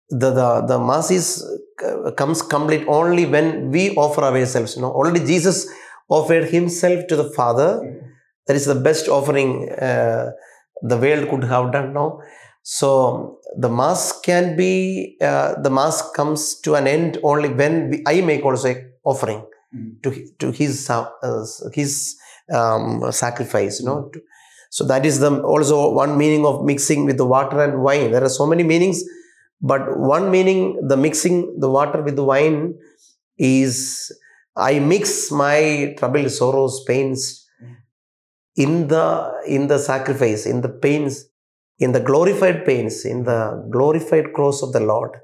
the 0.09 0.31
the, 0.31 0.61
the 0.67 0.79
mass 0.79 1.09
is 1.09 1.43
uh, 1.83 2.11
comes 2.11 2.41
complete 2.43 2.85
only 2.87 3.25
when 3.25 3.71
we 3.71 3.95
offer 3.95 4.21
ourselves. 4.21 4.75
You 4.75 4.83
know, 4.83 4.91
already 4.91 5.21
Jesus 5.25 5.67
offered 6.07 6.45
himself 6.49 7.07
to 7.07 7.15
the 7.15 7.29
Father. 7.31 7.81
That 8.47 8.55
is 8.55 8.65
the 8.65 8.75
best 8.75 9.07
offering 9.07 9.71
uh, 9.71 10.31
the 10.81 10.97
world 10.97 11.29
could 11.29 11.43
have 11.45 11.71
done 11.71 11.93
now. 11.93 12.19
So 12.63 13.38
the 13.57 13.69
mass 13.69 14.19
can 14.21 14.55
be 14.55 15.17
uh, 15.21 15.59
the 15.61 15.69
mass 15.69 16.11
comes 16.11 16.59
to 16.61 16.75
an 16.75 16.87
end 16.87 17.17
only 17.23 17.49
when 17.49 17.89
we, 17.89 18.03
I 18.07 18.21
make 18.21 18.43
also 18.45 18.75
offering 19.03 19.45
Mhm. 19.75 20.01
to 20.03 20.09
to 20.39 20.51
his 20.51 20.89
uh, 20.89 21.05
his 21.73 22.15
um, 22.51 23.11
sacrifice. 23.11 23.79
You 23.79 23.85
know, 23.85 24.09
to- 24.13 24.21
so 24.71 24.83
that 24.85 25.05
is 25.05 25.19
the 25.19 25.41
also 25.43 25.91
one 25.93 26.17
meaning 26.17 26.45
of 26.45 26.63
mixing 26.65 27.05
with 27.05 27.17
the 27.17 27.25
water 27.25 27.61
and 27.63 27.81
wine. 27.83 28.11
There 28.11 28.23
are 28.23 28.29
so 28.29 28.45
many 28.47 28.63
meanings, 28.63 29.03
but 29.61 29.97
one 29.97 30.31
meaning 30.31 30.87
the 30.87 30.97
mixing 30.97 31.59
the 31.59 31.69
water 31.69 32.01
with 32.01 32.15
the 32.15 32.23
wine 32.23 32.75
is 33.37 34.11
I 34.55 34.79
mix 34.79 35.31
my 35.31 35.95
troubles, 35.97 36.37
sorrows, 36.37 36.83
pains 36.87 37.45
in 38.55 38.87
the 38.87 39.05
in 39.47 39.67
the 39.67 39.77
sacrifice, 39.79 40.45
in 40.45 40.61
the 40.61 40.69
pains, 40.69 41.25
in 41.79 41.93
the 41.93 41.99
glorified 41.99 42.65
pains, 42.65 43.05
in 43.05 43.23
the 43.23 43.67
glorified 43.71 44.33
cross 44.33 44.61
of 44.61 44.73
the 44.73 44.79
Lord. 44.79 45.17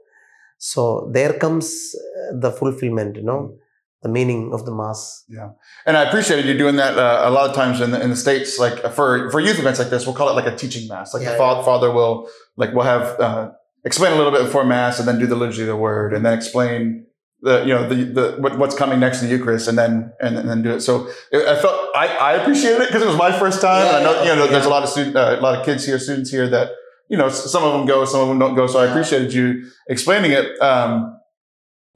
So 0.57 1.11
there 1.13 1.33
comes 1.33 1.93
uh, 1.95 2.39
the 2.39 2.51
fulfillment, 2.51 3.17
you 3.17 3.23
know, 3.23 3.57
the 4.01 4.09
meaning 4.09 4.53
of 4.53 4.65
the 4.65 4.73
mass. 4.73 5.25
Yeah, 5.27 5.49
and 5.85 5.97
I 5.97 6.03
appreciated 6.03 6.45
you 6.45 6.57
doing 6.57 6.77
that 6.77 6.97
uh, 6.97 7.23
a 7.25 7.31
lot 7.31 7.49
of 7.49 7.55
times 7.55 7.81
in 7.81 7.91
the, 7.91 8.01
in 8.01 8.09
the 8.09 8.15
states. 8.15 8.57
Like 8.57 8.93
for 8.93 9.29
for 9.31 9.39
youth 9.39 9.59
events 9.59 9.79
like 9.79 9.89
this, 9.89 10.05
we'll 10.05 10.15
call 10.15 10.29
it 10.29 10.33
like 10.33 10.51
a 10.51 10.55
teaching 10.55 10.87
mass. 10.87 11.13
Like 11.13 11.23
the 11.23 11.31
Yeah, 11.31 11.37
father, 11.37 11.63
father 11.63 11.91
will 11.91 12.29
like 12.55 12.73
we'll 12.73 12.85
have 12.85 13.19
uh, 13.19 13.51
explain 13.83 14.13
a 14.13 14.15
little 14.15 14.31
bit 14.31 14.43
before 14.43 14.63
mass, 14.63 14.99
and 14.99 15.07
then 15.07 15.19
do 15.19 15.27
the 15.27 15.35
liturgy 15.35 15.61
of 15.61 15.67
the 15.67 15.75
word, 15.75 16.13
and 16.13 16.25
then 16.25 16.33
explain 16.33 17.05
the 17.41 17.61
you 17.61 17.73
know 17.73 17.87
the 17.87 17.95
the 18.05 18.35
what, 18.39 18.57
what's 18.57 18.75
coming 18.75 18.99
next 18.99 19.21
in 19.21 19.29
the 19.29 19.35
Eucharist, 19.35 19.67
and 19.67 19.77
then 19.77 20.11
and, 20.21 20.37
and 20.37 20.49
then 20.49 20.61
do 20.61 20.71
it. 20.71 20.81
So 20.81 21.07
it, 21.31 21.47
I 21.47 21.59
felt 21.61 21.89
I, 21.95 22.07
I 22.07 22.33
appreciated 22.33 22.81
it 22.81 22.87
because 22.87 23.03
it 23.03 23.07
was 23.07 23.17
my 23.17 23.31
first 23.37 23.61
time. 23.61 23.85
and 23.87 23.97
I 23.97 24.03
know 24.03 24.23
Yeah, 24.23 24.33
you 24.33 24.35
know 24.39 24.47
there's 24.47 24.65
a 24.65 24.69
lot 24.69 24.83
of 24.83 24.89
student 24.89 25.15
uh, 25.15 25.35
a 25.39 25.41
lot 25.41 25.59
of 25.59 25.65
kids 25.65 25.85
here, 25.85 25.99
students 25.99 26.31
here 26.31 26.47
that 26.49 26.71
you 27.09 27.17
know 27.17 27.29
some 27.29 27.63
of 27.63 27.73
them 27.73 27.85
go, 27.85 28.05
some 28.05 28.21
of 28.21 28.27
them 28.29 28.39
don't 28.39 28.55
go. 28.55 28.67
So 28.67 28.79
I 28.79 28.87
appreciated 28.87 29.33
you 29.33 29.69
explaining 29.89 30.31
it. 30.31 30.59
Um, 30.61 31.11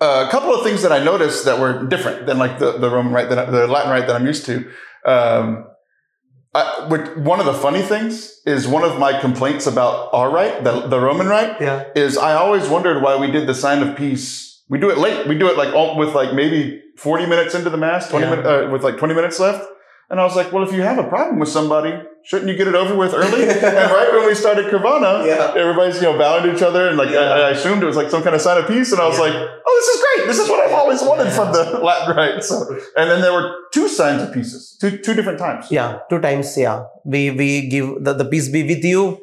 a 0.01 0.27
couple 0.31 0.53
of 0.53 0.63
things 0.63 0.81
that 0.83 0.91
I 0.93 1.03
noticed 1.03 1.43
that 1.45 1.59
were 1.59 1.85
different 1.85 2.25
than 2.25 2.37
like 2.37 2.57
the, 2.59 2.73
the 2.77 2.89
Roman 2.89 3.11
rite, 3.11 3.29
that 3.29 3.51
the 3.51 3.67
Latin 3.67 3.91
rite 3.91 4.07
that 4.07 4.15
I'm 4.15 4.25
used 4.25 4.45
to. 4.45 4.65
Um, 5.05 5.65
I, 6.55 6.87
one 7.17 7.39
of 7.39 7.45
the 7.45 7.53
funny 7.53 7.81
things 7.81 8.39
is 8.45 8.65
one 8.67 8.83
of 8.83 8.97
my 8.97 9.19
complaints 9.19 9.67
about 9.67 10.09
our 10.13 10.29
rite, 10.31 10.63
the, 10.63 10.87
the 10.87 10.99
Roman 10.99 11.27
rite, 11.27 11.59
Yeah. 11.61 11.83
is 11.95 12.17
I 12.17 12.33
always 12.33 12.67
wondered 12.69 13.03
why 13.03 13.17
we 13.17 13.29
did 13.29 13.45
the 13.45 13.53
sign 13.53 13.85
of 13.87 13.95
peace. 13.97 14.48
We 14.69 14.77
do 14.79 14.89
it 14.91 14.97
late. 14.97 15.27
We 15.27 15.35
do 15.37 15.47
it 15.49 15.57
like 15.57 15.73
all, 15.73 15.97
with 15.97 16.13
like 16.15 16.33
maybe 16.33 16.81
40 16.97 17.25
minutes 17.25 17.55
into 17.55 17.69
the 17.69 17.77
mass, 17.77 18.07
20 18.09 18.25
Yeah. 18.25 18.29
minutes, 18.29 18.47
uh, 18.47 18.69
with 18.71 18.83
like 18.83 18.97
20 18.97 19.13
minutes 19.15 19.39
left. 19.39 19.65
And 20.11 20.19
I 20.19 20.23
was 20.23 20.35
like, 20.35 20.51
well, 20.51 20.63
if 20.63 20.73
you 20.73 20.81
have 20.81 20.97
a 20.97 21.03
problem 21.03 21.37
with 21.39 21.49
somebody, 21.49 21.93
shouldn't 22.23 22.49
you 22.49 22.57
get 22.57 22.67
it 22.67 22.73
over 22.75 22.95
with 22.95 23.13
early? 23.13 23.43
and 23.49 23.61
right 23.63 24.09
when 24.11 24.25
we 24.25 24.33
started 24.33 24.65
Qurbana, 24.65 25.25
Yeah. 25.25 25.53
everybody's, 25.55 25.97
you 26.01 26.03
know, 26.11 26.17
bowing 26.17 26.43
to 26.43 26.55
each 26.55 26.63
other. 26.63 26.87
And 26.87 26.97
like, 26.97 27.09
Yeah. 27.11 27.19
I, 27.19 27.39
I 27.41 27.49
assumed 27.51 27.81
it 27.83 27.85
was 27.85 27.95
like 27.95 28.09
some 28.09 28.23
kind 28.23 28.35
of 28.35 28.41
sign 28.41 28.57
of 28.61 28.67
peace. 28.67 28.91
And 28.91 28.99
I 29.01 29.07
was 29.07 29.17
Yeah. 29.17 29.25
like, 29.25 29.33
oh, 29.35 29.73
this 29.79 29.87
is 29.95 30.03
great. 30.05 30.27
This 30.27 30.39
is 30.39 30.49
what 30.49 30.65
I've 30.65 30.73
always 30.73 31.01
wanted 31.03 31.31
from 31.31 31.51
the 31.51 31.79
Latin 31.83 32.15
rite. 32.19 32.43
So, 32.43 32.55
and 32.97 33.09
then 33.09 33.21
there 33.21 33.33
were 33.33 33.53
two 33.71 33.87
signs 33.87 34.21
of 34.23 34.33
pieces, 34.33 34.75
two, 34.81 34.97
two 34.97 35.13
different 35.13 35.37
times. 35.39 35.67
Yeah, 35.71 35.99
two 36.09 36.19
times. 36.19 36.57
Yeah, 36.57 36.85
we 37.05 37.29
we 37.31 37.67
give 37.69 38.03
the, 38.03 38.13
the 38.13 38.25
peace 38.25 38.49
be 38.49 38.63
with 38.63 38.83
you. 38.83 39.19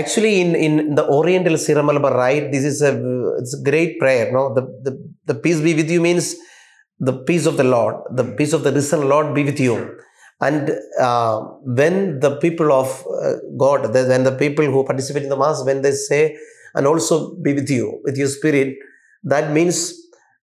Actually, 0.00 0.32
in 0.42 0.50
in 0.66 0.72
the 0.98 1.04
Oriental 1.18 1.56
Syro-Malabar 1.66 2.14
rite, 2.22 2.48
this 2.54 2.64
is 2.72 2.78
a 2.90 2.92
it's 3.40 3.54
a 3.58 3.62
great 3.70 3.92
prayer. 4.02 4.26
No, 4.36 4.42
the 4.56 4.62
the 4.86 4.92
the 5.30 5.36
peace 5.44 5.60
be 5.66 5.74
with 5.80 5.90
you 5.94 6.00
means 6.08 6.26
the 7.08 7.14
peace 7.28 7.46
of 7.50 7.56
the 7.60 7.68
Lord, 7.76 7.94
the 8.20 8.24
peace 8.38 8.52
of 8.58 8.62
the 8.66 8.72
risen 8.78 9.08
Lord 9.12 9.34
be 9.38 9.44
with 9.50 9.60
you. 9.66 9.76
And 10.40 10.70
uh, 11.00 11.40
when 11.80 12.20
the 12.20 12.32
people 12.44 12.70
of 12.80 12.88
uh, 13.06 13.34
God, 13.56 13.92
the, 13.94 14.04
when 14.12 14.24
the 14.24 14.32
people 14.32 14.66
who 14.66 14.84
participate 14.84 15.22
in 15.22 15.30
the 15.34 15.36
mass, 15.44 15.64
when 15.64 15.80
they 15.82 15.92
say, 15.92 16.36
and 16.74 16.86
also 16.86 17.34
be 17.46 17.54
with 17.54 17.70
you 17.70 18.00
with 18.04 18.16
your 18.22 18.28
spirit, 18.28 18.74
that 19.24 19.52
means 19.52 19.78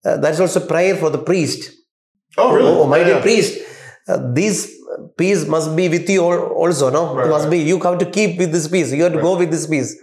uh, 0.05 0.17
that 0.17 0.33
is 0.33 0.41
also 0.41 0.65
prayer 0.73 0.95
for 0.95 1.09
the 1.09 1.23
priest. 1.29 1.71
Oh, 2.37 2.53
really? 2.55 2.69
Oh, 2.69 2.85
my 2.85 2.97
Yeah, 2.99 3.05
dear 3.05 3.21
priest, 3.21 3.59
uh, 4.09 4.19
this 4.33 4.76
peace 5.17 5.47
must 5.47 5.75
be 5.75 5.89
with 5.89 6.09
you 6.09 6.23
also, 6.23 6.89
no? 6.89 7.15
Right, 7.15 7.25
it 7.25 7.29
must 7.29 7.45
right. 7.45 7.51
be, 7.51 7.59
you 7.59 7.79
have 7.79 7.97
to 7.99 8.05
keep 8.05 8.37
with 8.37 8.51
this 8.51 8.67
peace. 8.67 8.91
You 8.91 9.03
have 9.03 9.13
to 9.13 9.21
go 9.21 9.37
with 9.37 9.51
this 9.51 9.67
peace. 9.67 9.97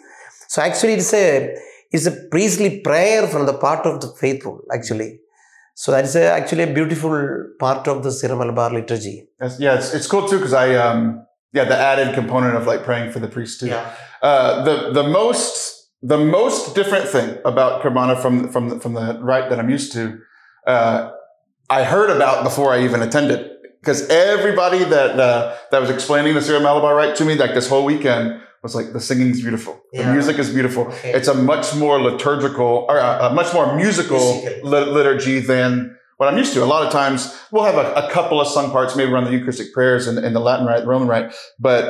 So 0.48 0.62
actually 0.62 0.94
it's 0.94 1.12
a, 1.12 1.54
it's 1.90 2.06
a 2.06 2.12
priestly 2.30 2.80
prayer 2.80 3.26
from 3.26 3.46
the 3.46 3.54
part 3.54 3.86
of 3.86 4.00
the 4.00 4.08
faithful, 4.08 4.60
actually. 4.72 5.20
So 5.76 5.90
that 5.90 6.04
is 6.04 6.14
a, 6.14 6.30
actually 6.30 6.62
a 6.62 6.72
beautiful 6.72 7.48
part 7.58 7.88
of 7.88 8.04
the 8.04 8.12
Syro-Malabar 8.12 8.72
liturgy. 8.72 9.26
That's, 9.40 9.58
yeah, 9.58 9.74
it's, 9.74 9.92
it's 9.92 10.06
cool 10.06 10.28
too 10.28 10.38
because 10.38 10.52
I 10.52 10.76
um 10.76 11.26
yeah 11.52 11.64
the 11.64 11.76
added 11.76 12.14
component 12.14 12.54
of 12.56 12.66
like 12.66 12.84
praying 12.84 13.10
for 13.10 13.18
the 13.18 13.26
priest 13.26 13.60
too. 13.60 13.74
Uh, 14.22 14.62
the 14.64 14.92
the 14.92 15.02
most 15.02 15.90
the 16.00 16.16
most 16.16 16.76
different 16.76 17.08
thing 17.08 17.38
about 17.44 17.82
Qurbana 17.82 18.20
from 18.22 18.50
from 18.52 18.68
the, 18.68 18.78
from 18.78 18.94
the 18.94 19.18
rite 19.20 19.50
that 19.50 19.58
I'm 19.58 19.68
used 19.68 19.92
to, 19.94 20.20
uh, 20.66 21.10
I 21.68 21.82
heard 21.82 22.10
about 22.10 22.44
before 22.44 22.72
I 22.72 22.84
even 22.84 23.02
attended 23.02 23.50
because 23.84 24.08
everybody 24.08 24.82
that 24.84 25.18
uh, 25.20 25.54
that 25.70 25.80
was 25.80 25.90
explaining 25.90 26.34
the 26.34 26.40
Sierra 26.42 26.60
Malabar 26.60 26.94
rite 26.94 27.16
to 27.16 27.24
me 27.24 27.34
like 27.34 27.52
this 27.54 27.68
whole 27.68 27.84
weekend 27.84 28.40
was 28.62 28.74
like 28.74 28.92
the 28.94 29.00
singing's 29.00 29.40
beautiful, 29.42 29.80
the 29.92 30.04
music 30.12 30.38
is 30.38 30.48
beautiful. 30.50 30.84
Okay. 30.86 31.12
It's 31.12 31.28
a 31.28 31.34
much 31.34 31.74
more 31.74 32.00
liturgical 32.00 32.86
or 32.88 32.98
uh, 32.98 33.28
a 33.30 33.34
much 33.34 33.52
more 33.52 33.76
musical 33.76 34.18
Musical. 34.40 34.70
li- 34.70 34.90
liturgy 34.98 35.38
than 35.40 35.96
what 36.16 36.28
I'm 36.32 36.38
used 36.38 36.54
to. 36.54 36.62
A 36.64 36.70
lot 36.74 36.86
of 36.86 36.90
times 36.92 37.38
we'll 37.50 37.64
have 37.64 37.74
a, 37.76 37.92
a 38.06 38.10
couple 38.10 38.40
of 38.40 38.46
sung 38.48 38.70
parts, 38.70 38.96
maybe 38.96 39.12
around 39.12 39.24
the 39.24 39.32
Eucharistic 39.32 39.74
prayers 39.74 40.06
and, 40.06 40.16
and 40.18 40.34
the 40.34 40.40
Latin 40.40 40.64
rite, 40.66 40.80
the 40.82 40.86
Roman 40.86 41.08
rite, 41.08 41.34
but 41.60 41.82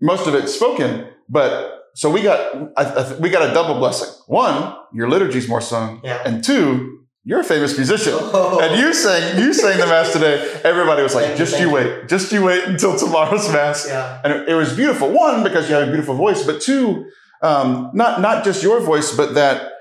most 0.00 0.26
of 0.26 0.34
it's 0.34 0.54
spoken. 0.54 1.06
But 1.28 1.82
so 1.94 2.10
we 2.10 2.22
got 2.22 2.40
I, 2.76 2.84
I, 2.84 3.14
we 3.18 3.28
got 3.28 3.48
a 3.50 3.52
double 3.52 3.74
blessing. 3.78 4.08
One, 4.26 4.74
your 4.94 5.08
liturgy's 5.10 5.46
more 5.48 5.60
sung, 5.60 6.00
Yeah. 6.02 6.22
and 6.24 6.42
two, 6.42 7.03
you're 7.24 7.40
a 7.40 7.44
famous 7.44 7.76
musician. 7.76 8.12
Oh. 8.16 8.60
And 8.60 8.78
you 8.78 8.92
sang 8.92 9.38
you 9.38 9.52
sang 9.54 9.78
the 9.78 9.86
mass 9.86 10.12
today. 10.12 10.60
Everybody 10.62 11.02
was 11.02 11.14
like, 11.14 11.36
just 11.36 11.58
you 11.58 11.70
wait, 11.70 12.06
just 12.08 12.30
you 12.32 12.44
wait 12.44 12.64
until 12.64 12.98
tomorrow's 12.98 13.50
mass. 13.50 13.86
Yeah. 13.88 14.20
And 14.22 14.32
it, 14.32 14.48
it 14.50 14.54
was 14.54 14.76
beautiful. 14.76 15.10
One, 15.10 15.42
because 15.42 15.68
you 15.68 15.74
have 15.74 15.88
a 15.88 15.90
beautiful 15.90 16.14
voice, 16.14 16.44
but 16.44 16.60
two, 16.60 17.06
um, 17.42 17.90
not 17.94 18.20
not 18.20 18.44
just 18.44 18.62
your 18.62 18.80
voice, 18.80 19.16
but 19.16 19.34
that 19.34 19.72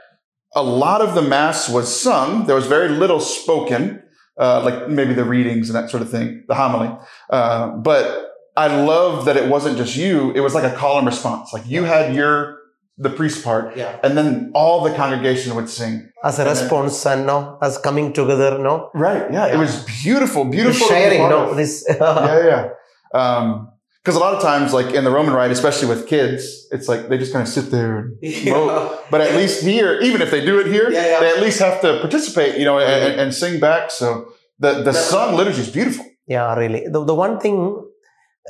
a 0.56 0.64
lot 0.64 1.02
of 1.02 1.16
the 1.16 1.22
mass 1.22 1.68
was 1.68 1.94
sung. 1.94 2.46
There 2.46 2.56
was 2.56 2.68
very 2.68 2.90
little 2.90 3.20
spoken, 3.20 4.04
uh, 4.38 4.64
like 4.64 4.90
maybe 4.90 5.14
the 5.14 5.26
readings 5.26 5.70
and 5.70 5.76
that 5.76 5.90
sort 5.90 6.02
of 6.02 6.10
thing, 6.10 6.46
the 6.48 6.56
homily. 6.56 6.96
Uh, 7.30 7.72
but 7.78 8.32
I 8.56 8.68
love 8.84 9.26
that 9.26 9.36
it 9.36 9.50
wasn't 9.50 9.78
just 9.78 9.98
you; 9.98 10.32
it 10.32 10.40
was 10.40 10.54
like 10.54 10.64
a 10.64 10.76
call 10.76 10.98
and 10.98 11.08
response. 11.08 11.52
Like 11.52 11.68
you 11.68 11.84
had 11.84 12.16
your 12.16 12.63
the 12.98 13.10
priest 13.10 13.44
part, 13.44 13.76
Yeah. 13.76 13.98
and 14.04 14.16
then 14.18 14.52
all 14.54 14.84
the 14.84 14.94
congregation 14.94 15.56
would 15.56 15.70
sing. 15.70 16.10
As 16.24 16.40
a 16.40 16.46
response 16.46 17.06
and 17.06 17.26
no, 17.26 17.58
as 17.62 17.78
coming 17.78 18.14
together, 18.14 18.60
no? 18.60 18.90
Right? 18.94 19.32
Yeah, 19.32 19.48
it 19.48 19.58
was 19.58 19.84
beautiful, 20.04 20.46
beautiful. 20.46 20.88
to 20.88 20.94
be 20.94 21.00
Sharing, 21.00 21.30
no? 21.30 21.54
This. 21.56 21.86
yeah, 21.90 22.46
yeah. 22.46 22.70
Um, 23.14 23.70
because 24.04 24.18
a 24.18 24.20
lot 24.20 24.34
of 24.34 24.42
times, 24.42 24.74
like 24.74 24.94
in 24.94 25.06
the 25.06 25.10
Roman 25.12 25.34
rite, 25.34 25.50
especially 25.52 25.88
with 25.88 26.08
kids, 26.08 26.68
it's 26.72 26.90
like 26.90 27.08
they 27.08 27.18
just 27.18 27.32
kind 27.32 27.42
of 27.42 27.48
sit 27.48 27.72
there. 27.72 27.98
And 28.00 28.18
vote. 28.50 29.00
But 29.10 29.22
at 29.22 29.34
least 29.38 29.64
here, 29.64 29.98
even 30.02 30.22
if 30.22 30.30
they 30.30 30.44
do 30.46 30.60
it 30.60 30.68
here, 30.68 30.92
Yeah, 30.92 31.06
yeah. 31.08 31.20
they 31.22 31.30
at 31.30 31.40
least 31.42 31.60
have 31.60 31.80
to 31.82 32.00
participate, 32.02 32.60
you 32.60 32.66
know, 32.66 32.80
and, 32.80 33.20
and 33.22 33.34
sing 33.34 33.62
back. 33.62 33.92
So 33.92 34.28
the 34.60 34.84
the 34.84 34.92
sung 34.92 35.36
liturgy 35.38 35.62
is 35.62 35.70
beautiful. 35.72 36.06
Yeah, 36.28 36.54
really. 36.54 36.84
The, 36.88 37.04
the 37.06 37.16
one 37.16 37.40
thing, 37.40 37.80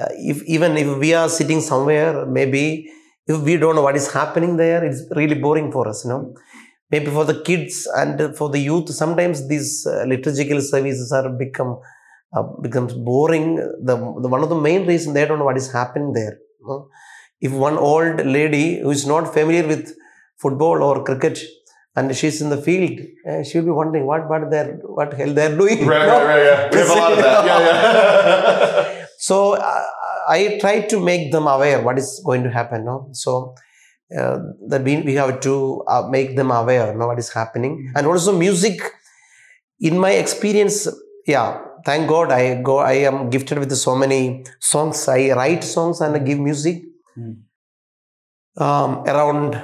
uh, 0.02 0.08
if 0.32 0.42
even 0.46 0.76
if 0.76 0.98
we 0.98 1.14
are 1.14 1.30
sitting 1.30 1.62
somewhere, 1.62 2.26
maybe 2.26 2.90
if 3.28 3.42
we 3.42 3.58
don't 3.58 3.76
know 3.76 3.82
what 3.82 3.96
is 3.96 4.12
happening 4.12 4.58
there, 4.58 4.84
it's 4.84 5.04
really 5.16 5.36
boring 5.36 5.72
for 5.72 5.88
us, 5.88 6.04
you 6.04 6.10
know. 6.10 6.34
Maybe 6.92 7.08
for 7.08 7.26
the 7.26 7.42
kids 7.42 7.88
and 7.96 8.36
for 8.38 8.50
the 8.50 8.60
youth, 8.60 8.90
sometimes 8.90 9.48
these 9.48 9.88
uh, 9.88 10.04
liturgical 10.08 10.62
services 10.62 11.12
are 11.12 11.30
become 11.30 11.80
uh, 12.36 12.44
becomes 12.62 12.94
boring. 12.94 13.56
The, 13.56 13.96
the 14.22 14.28
one 14.28 14.44
of 14.44 14.50
the 14.50 14.60
main 14.60 14.86
reason 14.86 15.14
they 15.14 15.26
don't 15.26 15.40
know 15.40 15.46
what 15.46 15.58
is 15.58 15.72
happening 15.72 16.14
there. 16.14 16.38
no? 16.62 16.90
If 17.42 17.52
one 17.52 17.78
old 17.78 18.26
lady 18.26 18.80
who 18.82 18.92
is 18.92 19.06
not 19.08 19.34
familiar 19.34 19.68
with 19.68 19.94
football 20.38 20.84
or 20.84 21.04
cricket 21.04 21.40
and 21.96 22.16
she's 22.16 22.42
in 22.42 22.50
the 22.50 22.58
field, 22.58 23.00
uh, 23.30 23.44
she'll 23.44 23.66
be 23.66 23.72
wondering 23.72 24.06
what 24.06 24.30
what 24.30 24.50
they're 24.52 24.74
what 25.00 25.14
hell 25.14 25.34
they're 25.34 25.58
doing. 25.58 25.86
Right, 25.86 26.06
no? 26.08 26.26
right, 26.26 26.28
right. 26.28 26.44
Yeah. 26.46 26.70
We 26.72 26.78
have 26.78 26.90
a 26.90 26.96
lot 26.96 27.12
of 27.14 27.18
that. 27.18 27.46
Yeah, 27.46 27.60
yeah. 27.60 29.00
So 29.18 29.54
uh, 29.54 29.84
I 30.28 30.58
try 30.60 30.82
to 30.82 31.00
make 31.00 31.32
them 31.32 31.48
aware 31.48 31.82
what 31.82 31.98
is 31.98 32.22
going 32.26 32.44
to 32.44 32.50
happen. 32.50 32.86
No, 32.86 33.10
so 33.12 33.56
uh, 34.18 34.40
that 34.68 34.84
we, 34.84 35.02
we 35.02 35.16
have 35.16 35.40
to 35.42 35.84
uh, 35.88 36.08
make 36.10 36.36
them 36.36 36.52
aware. 36.52 36.96
No, 36.96 37.08
what 37.08 37.20
is 37.20 37.32
happening, 37.32 37.92
and 37.96 38.08
also 38.08 38.38
music. 38.38 38.82
In 39.80 39.98
my 39.98 40.12
experience, 40.12 40.88
yeah, 41.28 41.60
thank 41.86 42.08
God 42.08 42.32
I 42.32 42.62
go. 42.62 42.78
I 42.78 42.94
am 42.94 43.30
gifted 43.30 43.60
with 43.60 43.76
so 43.76 43.96
many 43.96 44.46
songs. 44.60 45.08
I 45.08 45.32
write 45.32 45.64
songs 45.64 46.00
and 46.00 46.16
I 46.16 46.20
give 46.20 46.40
music. 46.40 46.84
Mm. 47.18 47.42
Um, 48.56 49.04
around 49.08 49.60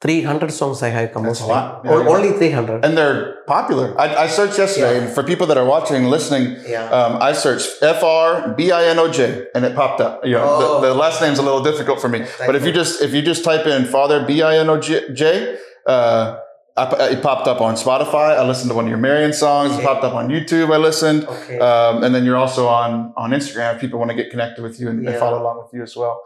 300 0.00 0.52
songs 0.52 0.82
I 0.82 0.90
have 0.90 1.12
composed. 1.12 1.42
lot. 1.42 1.82
Yeah, 1.84 1.90
O- 1.90 2.02
yeah. 2.02 2.08
Only 2.08 2.30
300. 2.32 2.84
and 2.84 2.96
they're 2.96 3.42
popular. 3.48 3.98
I, 4.00 4.14
I 4.24 4.26
searched 4.28 4.56
yesterday, 4.56 4.96
Yeah. 4.98 5.02
and 5.06 5.12
for 5.12 5.22
people 5.24 5.46
that 5.48 5.58
are 5.58 5.64
watching 5.64 5.96
and 5.96 6.08
listening, 6.10 6.56
yeah. 6.66 6.84
um, 6.90 7.20
I 7.20 7.32
searched 7.32 7.68
F 7.82 8.02
R 8.04 8.54
B 8.56 8.70
I 8.70 8.84
N 8.84 8.98
O 9.00 9.10
J, 9.10 9.46
and 9.56 9.64
it 9.64 9.74
popped 9.74 10.00
up. 10.00 10.24
You 10.24 10.34
know, 10.34 10.44
Oh. 10.46 10.80
the, 10.80 10.88
the 10.88 10.94
last 10.94 11.20
name's 11.20 11.40
a 11.40 11.42
little 11.42 11.62
difficult 11.62 12.00
for 12.00 12.08
me, 12.08 12.20
Thank 12.24 12.46
but 12.46 12.54
if 12.54 12.64
you 12.64 12.72
just 12.72 13.02
if 13.02 13.12
you 13.12 13.22
just 13.22 13.42
type 13.42 13.66
in 13.66 13.86
Father 13.86 14.24
B 14.24 14.40
I 14.42 14.58
N 14.58 14.68
O 14.70 14.78
J, 14.80 15.58
uh, 15.86 16.38
I- 16.76 17.08
it 17.14 17.20
popped 17.20 17.48
up 17.48 17.60
on 17.60 17.74
Spotify. 17.74 18.38
I 18.38 18.44
listened 18.46 18.70
to 18.70 18.76
one 18.76 18.84
of 18.84 18.88
your 18.90 18.98
Marian 18.98 19.32
songs. 19.32 19.76
It 19.76 19.82
popped 19.82 20.04
up 20.04 20.14
on 20.14 20.28
YouTube. 20.28 20.72
I 20.72 20.76
listened. 20.76 21.24
okay. 21.26 21.58
Um, 21.58 22.04
and 22.04 22.14
then 22.14 22.24
you're 22.24 22.36
also 22.36 22.68
on 22.68 23.12
on 23.16 23.30
Instagram 23.32 23.74
if 23.74 23.80
people 23.80 23.98
want 23.98 24.12
to 24.12 24.16
get 24.16 24.30
connected 24.30 24.62
with 24.62 24.78
you 24.78 24.88
and, 24.90 25.00
and 25.00 25.08
Yeah. 25.14 25.18
follow 25.18 25.42
along 25.42 25.56
with 25.58 25.70
you 25.74 25.82
as 25.82 25.96
well. 25.96 26.22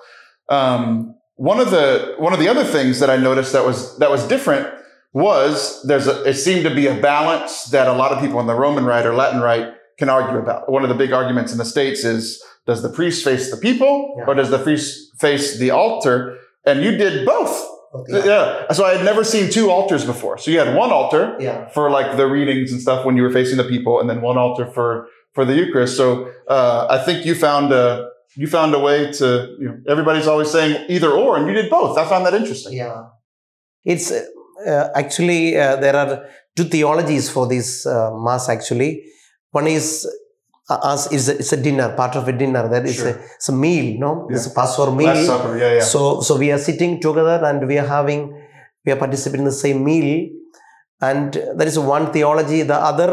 Um, 0.50 1.14
one 1.50 1.58
of 1.58 1.70
the 1.72 2.14
one 2.18 2.32
of 2.32 2.38
the 2.38 2.48
other 2.48 2.62
things 2.62 3.00
that 3.00 3.10
I 3.10 3.16
noticed 3.16 3.52
that 3.52 3.64
was 3.66 3.98
that 3.98 4.10
was 4.10 4.22
different 4.28 4.64
was 5.12 5.82
there's 5.88 6.06
a 6.06 6.22
it 6.30 6.34
seemed 6.34 6.64
to 6.68 6.74
be 6.74 6.86
a 6.86 6.94
balance 7.00 7.64
that 7.74 7.86
a 7.88 7.92
lot 7.92 8.12
of 8.12 8.20
people 8.20 8.38
in 8.40 8.46
the 8.46 8.54
Roman 8.54 8.84
Rite 8.84 9.06
or 9.06 9.14
Latin 9.14 9.40
Rite 9.40 9.68
can 9.98 10.08
argue 10.08 10.38
about. 10.38 10.70
One 10.70 10.84
of 10.84 10.88
the 10.88 10.94
big 10.94 11.12
arguments 11.12 11.50
in 11.52 11.58
the 11.58 11.64
states 11.64 12.04
is 12.04 12.42
does 12.66 12.80
the 12.86 12.88
priest 12.98 13.24
face 13.24 13.50
the 13.50 13.56
people 13.56 14.14
Yeah. 14.18 14.24
or 14.28 14.34
does 14.34 14.50
the 14.50 14.58
priest 14.66 15.20
face 15.20 15.58
the 15.58 15.70
altar? 15.72 16.16
And 16.64 16.76
you 16.84 16.92
did 16.96 17.26
both. 17.26 17.54
yeah. 18.08 18.24
Yeah. 18.24 18.72
So 18.72 18.84
I 18.84 18.94
had 18.96 19.04
never 19.04 19.24
seen 19.24 19.50
two 19.50 19.68
altars 19.76 20.04
before. 20.04 20.38
So 20.38 20.46
you 20.52 20.58
had 20.64 20.76
one 20.76 20.92
altar 20.92 21.36
yeah. 21.40 21.68
for 21.74 21.90
like 21.90 22.16
the 22.16 22.26
readings 22.36 22.70
and 22.72 22.80
stuff 22.80 23.04
when 23.04 23.16
you 23.16 23.22
were 23.26 23.34
facing 23.40 23.58
the 23.62 23.68
people, 23.74 23.94
and 24.00 24.08
then 24.08 24.20
one 24.30 24.38
altar 24.38 24.64
for 24.76 25.08
for 25.34 25.44
the 25.44 25.54
Eucharist. 25.54 25.96
So 25.96 26.30
uh, 26.56 26.86
I 26.88 26.98
think 27.04 27.26
you 27.26 27.34
found 27.34 27.72
a 27.72 28.11
you 28.36 28.46
found 28.46 28.74
a 28.74 28.78
way 28.78 29.12
to 29.12 29.26
you 29.60 29.66
know 29.68 29.76
everybody's 29.88 30.26
always 30.26 30.50
saying 30.50 30.86
either 30.88 31.10
or, 31.10 31.36
and 31.36 31.46
you 31.48 31.54
did 31.54 31.68
both. 31.70 31.98
I 31.98 32.04
found 32.08 32.24
that 32.26 32.34
interesting. 32.34 32.72
Yeah, 32.74 33.02
it's 33.84 34.10
uh, 34.10 34.24
uh, 34.66 34.88
actually 34.94 35.56
uh, 35.56 35.76
there 35.76 35.96
are 35.96 36.26
two 36.56 36.64
theologies 36.64 37.30
for 37.30 37.46
this 37.46 37.86
uh, 37.86 38.10
mass. 38.26 38.48
Actually, 38.48 39.04
one 39.50 39.66
is 39.66 39.86
uh, 40.70 40.74
us 40.92 41.10
is 41.12 41.28
a, 41.28 41.38
it's 41.38 41.52
a 41.52 41.62
dinner, 41.62 41.94
part 41.96 42.16
of 42.16 42.26
a 42.28 42.32
dinner. 42.32 42.68
That 42.68 42.86
is 42.86 42.96
Sure. 42.96 43.08
a, 43.08 43.24
it's 43.36 43.48
a 43.48 43.52
meal. 43.52 43.98
No, 43.98 44.28
it's 44.30 44.46
a 44.46 44.48
Yeah. 44.50 44.54
Passover 44.54 44.92
meal. 44.92 45.08
Last 45.08 45.26
Supper, 45.26 45.58
yeah, 45.58 45.74
yeah. 45.74 45.80
So 45.80 46.20
so 46.20 46.36
we 46.38 46.50
are 46.52 46.58
sitting 46.58 47.00
together 47.00 47.38
and 47.44 47.66
we 47.66 47.78
are 47.78 47.86
having 47.86 48.22
we 48.84 48.92
are 48.92 48.96
participating 48.96 49.40
in 49.46 49.50
the 49.54 49.60
same 49.66 49.84
meal, 49.84 50.28
and 51.00 51.34
there 51.34 51.66
is 51.66 51.78
one 51.78 52.12
theology. 52.12 52.62
The 52.62 52.76
other. 52.92 53.10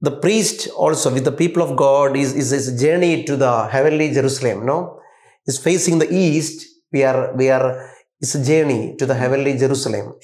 The 0.00 0.12
priest 0.24 0.68
also 0.76 1.12
with 1.12 1.24
the 1.24 1.32
people 1.32 1.62
of 1.62 1.76
God 1.76 2.16
is, 2.16 2.34
is, 2.34 2.52
is 2.52 2.68
a 2.68 2.78
journey 2.86 3.24
to 3.24 3.36
the 3.36 3.66
heavenly 3.68 4.12
Jerusalem, 4.12 4.64
no? 4.64 5.00
Is 5.46 5.58
facing 5.58 5.98
the 5.98 6.08
east. 6.12 6.66
We 6.92 7.02
are 7.04 7.34
we 7.36 7.50
are 7.50 7.90
it's 8.20 8.34
a 8.34 8.44
journey 8.44 8.94
to 8.98 9.06
the 9.06 9.14
heavenly 9.14 9.56
Jerusalem. 9.58 10.14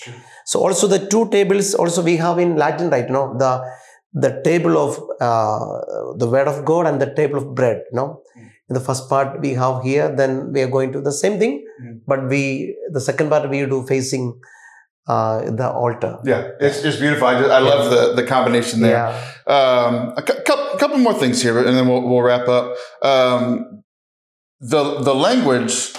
So 0.46 0.60
also 0.60 0.86
the 0.86 1.00
two 1.12 1.28
tables 1.30 1.74
also 1.74 2.02
we 2.02 2.16
have 2.16 2.38
in 2.38 2.56
Latin, 2.56 2.90
right? 2.90 3.08
No, 3.10 3.36
the 3.38 3.52
the 4.12 4.40
table 4.44 4.76
of 4.78 4.92
uh, 5.20 6.14
the 6.22 6.28
word 6.28 6.46
of 6.46 6.64
God 6.64 6.86
and 6.86 7.00
the 7.00 7.12
table 7.14 7.38
of 7.38 7.54
bread. 7.54 7.82
No, 7.92 8.22
in 8.68 8.74
the 8.74 8.80
first 8.80 9.08
part 9.08 9.40
we 9.40 9.52
have 9.54 9.82
here. 9.82 10.14
Then 10.14 10.52
we 10.52 10.60
are 10.62 10.68
going 10.76 10.92
to 10.92 11.00
the 11.00 11.12
same 11.22 11.38
thing, 11.38 11.54
Mm. 11.82 11.94
but 12.10 12.20
we 12.32 12.42
the 12.96 13.00
second 13.00 13.28
part 13.30 13.50
we 13.50 13.60
do 13.66 13.78
facing 13.92 14.24
uh, 15.06 15.50
the 15.50 15.68
altar. 15.70 16.18
yeah, 16.24 16.48
it's 16.60 16.82
just 16.82 16.98
beautiful. 17.00 17.26
I, 17.26 17.38
just, 17.38 17.50
I 17.50 17.58
love 17.58 17.90
the 17.90 18.14
the 18.14 18.26
combination 18.26 18.80
there. 18.80 18.92
Yeah. 18.92 19.30
Um, 19.46 20.14
a 20.16 20.22
cou- 20.22 20.78
couple 20.78 20.98
more 20.98 21.14
things 21.14 21.42
here, 21.42 21.58
and 21.58 21.76
then 21.76 21.86
we'll, 21.88 22.02
we'll 22.02 22.22
wrap 22.22 22.48
up. 22.48 22.74
Um, 23.02 23.82
the 24.60 25.00
the 25.00 25.14
language, 25.14 25.92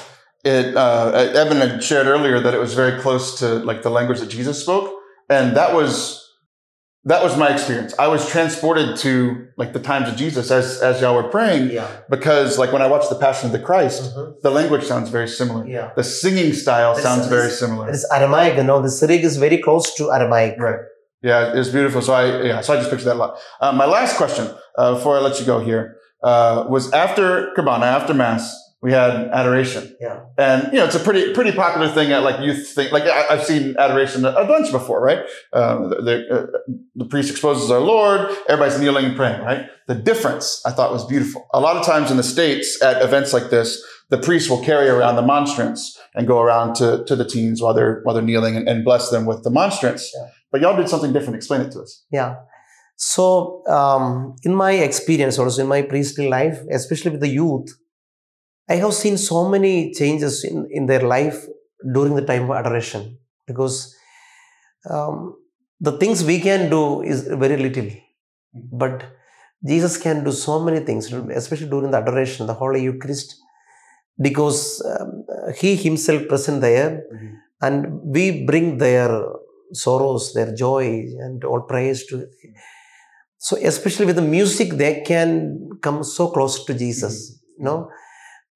it 0.44 0.76
uh, 0.76 1.12
Ebin 1.36 1.58
had 1.68 1.84
shared 1.84 2.08
earlier 2.08 2.40
that 2.40 2.54
it 2.54 2.60
was 2.60 2.74
very 2.74 3.00
close 3.00 3.38
to 3.40 3.60
like 3.60 3.84
the 3.84 3.92
language 3.92 4.20
that 4.20 4.30
Jesus 4.30 4.60
spoke, 4.60 4.92
and 5.30 5.56
that 5.56 5.74
was 5.76 6.25
that 7.06 7.24
was 7.24 7.38
my 7.38 7.50
experience. 7.54 7.94
I 8.00 8.08
was 8.08 8.28
transported 8.30 8.98
to 8.98 9.48
like 9.58 9.74
the 9.74 9.80
times 9.80 10.10
of 10.10 10.16
Jesus 10.16 10.50
as 10.52 10.82
as 10.82 11.02
y'all 11.02 11.16
were 11.16 11.30
praying, 11.38 11.70
Yeah. 11.72 11.88
because 12.10 12.58
like 12.58 12.72
when 12.74 12.82
I 12.82 12.88
watched 12.88 13.10
the 13.10 13.16
Passion 13.26 13.46
of 13.48 13.52
the 13.52 13.60
Christ, 13.70 14.02
Mhm. 14.16 14.42
the 14.42 14.50
language 14.50 14.84
sounds 14.84 15.10
very 15.10 15.28
similar. 15.28 15.66
Yeah. 15.68 15.90
The 15.96 16.04
singing 16.04 16.52
style 16.54 16.94
This- 16.96 17.04
sounds 17.04 17.28
very 17.28 17.50
similar. 17.52 17.90
It 17.90 17.96
is 17.96 18.06
Aramaic, 18.12 18.58
you 18.58 18.64
know, 18.64 18.82
the 18.82 18.90
Syriac 18.90 19.24
is 19.24 19.38
very 19.38 19.60
close 19.60 19.94
to 19.96 20.12
Aramaic. 20.12 20.56
Right. 20.60 20.80
Yeah, 21.22 21.54
it's 21.58 21.70
beautiful. 21.70 22.02
So 22.02 22.14
I 22.14 22.24
yeah, 22.50 22.62
so 22.62 22.74
I 22.74 22.78
just 22.78 22.90
pictured 22.90 23.08
that 23.10 23.16
a 23.20 23.24
lot. 23.26 23.38
Uh, 23.62 23.72
my 23.72 23.86
last 23.86 24.18
question 24.18 24.46
uh, 24.78 24.94
before 24.96 25.18
I 25.18 25.22
let 25.22 25.40
you 25.40 25.46
go 25.46 25.60
here 25.60 25.96
uh, 26.24 26.66
was 26.70 26.92
after 26.92 27.52
Qurbana, 27.56 27.84
after 28.00 28.14
Mass, 28.14 28.44
we 28.82 28.92
had 28.92 29.30
adoration. 29.30 29.96
Yeah. 30.00 30.26
And 30.38 30.72
you 30.72 30.80
know, 30.80 30.86
it's 30.86 30.96
a 30.96 31.00
pretty 31.00 31.34
pretty 31.34 31.52
popular 31.52 31.90
thing 31.90 32.12
at 32.12 32.24
like 32.24 32.40
youth 32.40 32.70
thing. 32.70 32.92
Like 32.92 33.04
I, 33.04 33.28
I've 33.30 33.44
seen 33.44 33.76
adoration 33.80 34.26
a, 34.26 34.30
a 34.30 34.46
bunch 34.46 34.72
before, 34.72 35.02
right? 35.02 35.20
Um, 35.54 35.90
the 35.90 35.96
the, 36.02 36.30
uh, 36.30 36.46
the 36.96 37.06
priest 37.06 37.32
exposes 37.32 37.72
our 37.72 37.80
Lord. 37.80 38.30
Everybody's 38.48 38.80
kneeling 38.80 39.06
and 39.06 39.16
praying, 39.16 39.42
right? 39.42 39.68
The 39.88 39.96
difference 39.96 40.62
I 40.66 40.72
thought 40.72 40.92
was 40.92 41.06
beautiful. 41.06 41.48
A 41.54 41.60
lot 41.60 41.78
of 41.78 41.86
times 41.86 42.12
in 42.12 42.18
the 42.18 42.24
states 42.24 42.82
at 42.82 43.02
events 43.02 43.34
like 43.34 43.50
this, 43.50 43.84
the 44.10 44.18
priest 44.18 44.50
will 44.50 44.64
carry 44.64 44.88
around 44.90 45.16
the 45.16 45.22
monstrance 45.22 46.00
and 46.14 46.28
go 46.28 46.40
around 46.40 46.76
to, 46.76 47.04
to 47.06 47.16
the 47.16 47.26
teens 47.26 47.62
while 47.62 47.74
they're 47.74 48.02
while 48.04 48.14
they're 48.14 48.24
kneeling 48.24 48.56
and, 48.56 48.68
and 48.68 48.84
bless 48.84 49.10
them 49.10 49.26
with 49.26 49.44
the 49.44 49.50
monstrance. 49.50 50.12
Yeah. 50.16 50.30
But 50.52 50.62
y'all 50.62 50.78
did 50.78 50.90
something 50.90 51.12
different. 51.12 51.36
Explain 51.36 51.62
it 51.62 51.72
to 51.72 51.82
us. 51.82 52.04
Yeah. 52.12 52.36
So, 52.98 53.64
um, 53.68 54.36
in 54.44 54.56
my 54.56 54.72
experience, 54.72 55.38
also 55.38 55.62
in 55.62 55.68
my 55.68 55.82
priestly 55.82 56.30
life, 56.30 56.60
especially 56.72 57.12
with 57.12 57.20
the 57.20 57.28
youth, 57.28 57.68
I 58.68 58.76
have 58.76 58.94
seen 58.94 59.18
so 59.18 59.48
many 59.50 59.94
changes 59.94 60.44
in, 60.44 60.68
in 60.72 60.86
their 60.86 61.02
life 61.02 61.46
during 61.94 62.16
the 62.16 62.26
time 62.26 62.44
of 62.50 62.52
adoration 62.52 63.18
because 63.46 63.96
um, 64.90 65.36
the 65.80 65.98
things 65.98 66.24
we 66.24 66.40
can 66.40 66.70
do 66.70 67.02
is 67.02 67.28
very 67.28 67.58
little, 67.58 67.90
but 68.54 69.04
Jesus 69.66 69.98
can 69.98 70.24
do 70.24 70.32
so 70.32 70.64
many 70.64 70.80
things, 70.80 71.12
especially 71.12 71.70
during 71.70 71.92
the 71.92 71.98
adoration, 71.98 72.48
the 72.48 72.54
Holy 72.54 72.84
Eucharist, 72.84 73.36
because 74.22 74.84
um, 74.86 75.26
He 75.58 75.76
Himself 75.76 76.28
present 76.28 76.62
there, 76.62 77.04
and 77.62 78.00
we 78.04 78.46
bring 78.46 78.78
their 78.78 79.10
sorrows, 79.74 80.34
their 80.34 80.54
joy, 80.54 80.86
and 81.20 81.44
all 81.44 81.62
praise 81.62 82.06
to. 82.08 82.28
So, 83.38 83.58
especially 83.58 84.06
with 84.06 84.16
the 84.16 84.22
music, 84.22 84.74
they 84.74 85.02
can 85.02 85.70
come 85.82 86.04
so 86.04 86.30
close 86.30 86.64
to 86.66 86.74
Jesus. 86.74 87.42
You 87.58 87.66
know, 87.66 87.90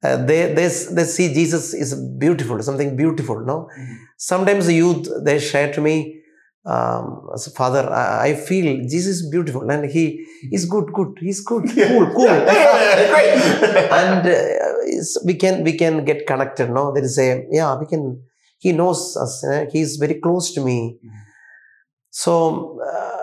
uh, 0.04 0.18
they, 0.26 0.54
they 0.54 0.68
they 0.98 1.04
see 1.16 1.34
Jesus 1.34 1.74
is 1.74 1.94
beautiful, 2.18 2.62
something 2.62 2.96
beautiful. 2.96 3.40
No, 3.46 3.70
sometimes 4.18 4.66
the 4.68 4.76
youth 4.76 5.08
they 5.26 5.40
share 5.40 5.72
to 5.74 5.82
me, 5.82 6.22
um, 6.66 7.28
Father, 7.56 7.90
I, 7.90 8.28
I 8.30 8.36
feel 8.36 8.66
Jesus 8.88 9.18
is 9.22 9.30
beautiful, 9.30 9.70
and 9.70 9.90
He 9.92 10.26
is 10.52 10.66
good, 10.66 10.88
good. 10.94 11.18
He's 11.20 11.42
good, 11.42 11.64
cool, 11.76 12.06
cool. 12.16 12.28
and 12.30 14.26
uh, 14.28 14.40
we 15.26 15.34
can 15.36 15.64
we 15.64 15.74
can 15.74 16.06
get 16.06 16.26
connected. 16.28 16.70
No, 16.70 16.94
there 16.94 17.04
is 17.04 17.18
a 17.20 17.46
yeah, 17.52 17.78
we 17.78 17.86
can. 17.86 18.22
He 18.58 18.72
knows 18.74 19.16
us. 19.16 19.44
eh, 19.46 19.66
He 19.72 19.80
is 19.82 19.96
very 19.98 20.16
close 20.16 20.54
to 20.54 20.62
me. 20.64 20.98
So 22.12 22.80
uh, 22.86 23.19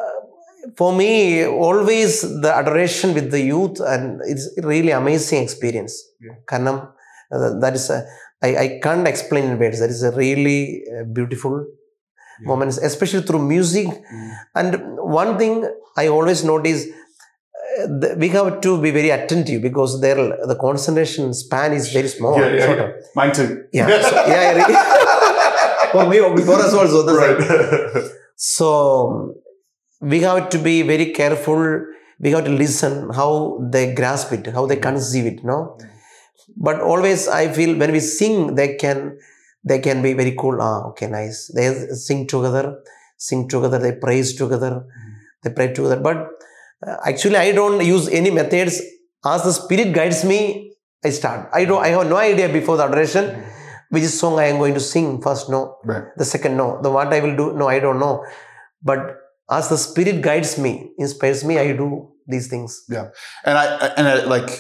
for 0.77 0.93
me, 0.95 1.45
always 1.47 2.23
the 2.43 2.53
adoration 2.55 3.15
with 3.15 3.31
the 3.31 3.41
youth, 3.41 3.81
and 3.81 4.21
it's 4.25 4.47
really 4.63 4.91
amazing 4.93 5.43
experience. 5.43 5.95
Yeah. 6.21 6.33
Kanam, 6.51 6.89
uh, 7.33 7.59
that 7.61 7.75
is 7.75 7.91
a, 7.91 8.05
I, 8.43 8.57
I 8.57 8.81
can't 8.83 9.07
explain 9.07 9.45
in 9.51 9.59
words. 9.59 9.81
That 9.81 9.91
is 9.91 10.03
a 10.03 10.13
really 10.13 10.83
uh, 10.95 11.05
beautiful 11.19 11.55
Yeah. 12.41 12.49
moments, 12.51 12.77
especially 12.79 13.23
through 13.29 13.43
music. 13.55 13.89
And 14.55 14.71
one 15.21 15.33
thing 15.39 15.55
I 15.97 16.09
always 16.17 16.41
notice. 16.53 16.83
uh, 16.87 17.87
the- 18.03 18.15
We 18.23 18.29
have 18.37 18.61
to 18.67 18.71
be 18.85 18.91
very 18.99 19.11
attentive 19.19 19.61
because 19.69 19.93
there 20.05 20.21
the 20.51 20.57
concentration 20.67 21.25
span 21.43 21.71
is 21.79 21.87
very 21.97 22.09
small. 22.17 22.37
Yeah, 22.41 22.51
yeah, 22.57 22.67
shorter. 22.67 22.89
Mine 23.19 23.33
too. 23.39 23.49
Yeah. 23.79 23.89
So, 24.11 24.15
yeah, 24.33 24.43
yeah, 24.45 24.53
really. 24.59 24.77
for 25.95 26.05
me, 26.13 26.19
for 26.51 26.59
us 26.67 26.73
also 26.81 27.01
right. 27.23 27.41
So 28.37 28.69
we 30.01 30.21
have 30.21 30.49
to 30.51 30.59
be 30.59 30.83
very 30.83 31.13
careful. 31.13 31.85
We 32.19 32.31
have 32.31 32.45
to 32.45 32.51
listen 32.51 33.11
how 33.11 33.59
they 33.73 33.95
grasp 33.95 34.33
it, 34.33 34.47
how 34.49 34.67
they 34.67 34.77
conceive 34.77 35.27
it. 35.27 35.45
No, 35.45 35.79
but 36.57 36.81
always 36.81 37.29
I 37.29 37.53
feel 37.53 37.77
when 37.79 37.93
we 37.93 38.01
sing, 38.01 38.55
they 38.55 38.77
can 38.77 39.19
they 39.65 39.79
can 39.81 40.03
be 40.03 40.13
very 40.13 40.35
cool. 40.39 40.61
Ah, 40.61 40.85
okay, 40.89 41.07
nice. 41.09 41.51
They 41.55 41.73
sing 41.95 42.27
together, 42.27 42.79
sing 43.17 43.49
together, 43.49 43.79
they 43.79 43.93
praise 43.93 44.35
together, 44.35 44.85
they 45.43 45.51
pray 45.51 45.73
together. 45.73 46.01
But 46.01 46.29
uh, 46.87 46.97
actually, 47.05 47.37
I 47.37 47.53
don't 47.53 47.85
use 47.85 48.09
any 48.09 48.31
methods. 48.31 48.81
As 49.25 49.43
the 49.43 49.53
Spirit 49.53 49.93
guides 49.93 50.25
me, 50.25 50.73
I 51.05 51.11
start. 51.11 51.49
I 51.53 51.65
don't. 51.65 51.83
I 51.83 51.89
have 51.89 52.09
no 52.09 52.17
idea 52.17 52.49
before 52.49 52.77
the 52.77 52.85
adoration 52.85 53.43
which 53.91 54.05
song 54.05 54.39
I 54.39 54.45
am 54.47 54.59
going 54.59 54.75
to 54.75 54.81
sing 54.81 55.21
first. 55.21 55.49
No, 55.51 55.77
Right. 55.85 56.05
the 56.17 56.25
second 56.25 56.57
no. 56.57 56.81
The 56.83 56.91
what 56.91 57.13
I 57.13 57.21
will 57.21 57.37
do? 57.37 57.53
No, 57.55 57.69
I 57.69 57.79
don't 57.79 57.99
know. 57.99 58.25
But 58.83 59.17
as 59.51 59.69
the 59.69 59.77
Spirit 59.79 60.23
guides 60.23 60.59
me, 60.59 60.91
inspires 60.99 61.45
me, 61.45 61.59
I 61.59 61.73
do 61.77 62.13
these 62.27 62.49
things. 62.49 62.85
Yeah 62.89 63.09
and 63.45 63.57
I 63.59 63.87
and 63.97 64.09
I, 64.09 64.25
like 64.25 64.51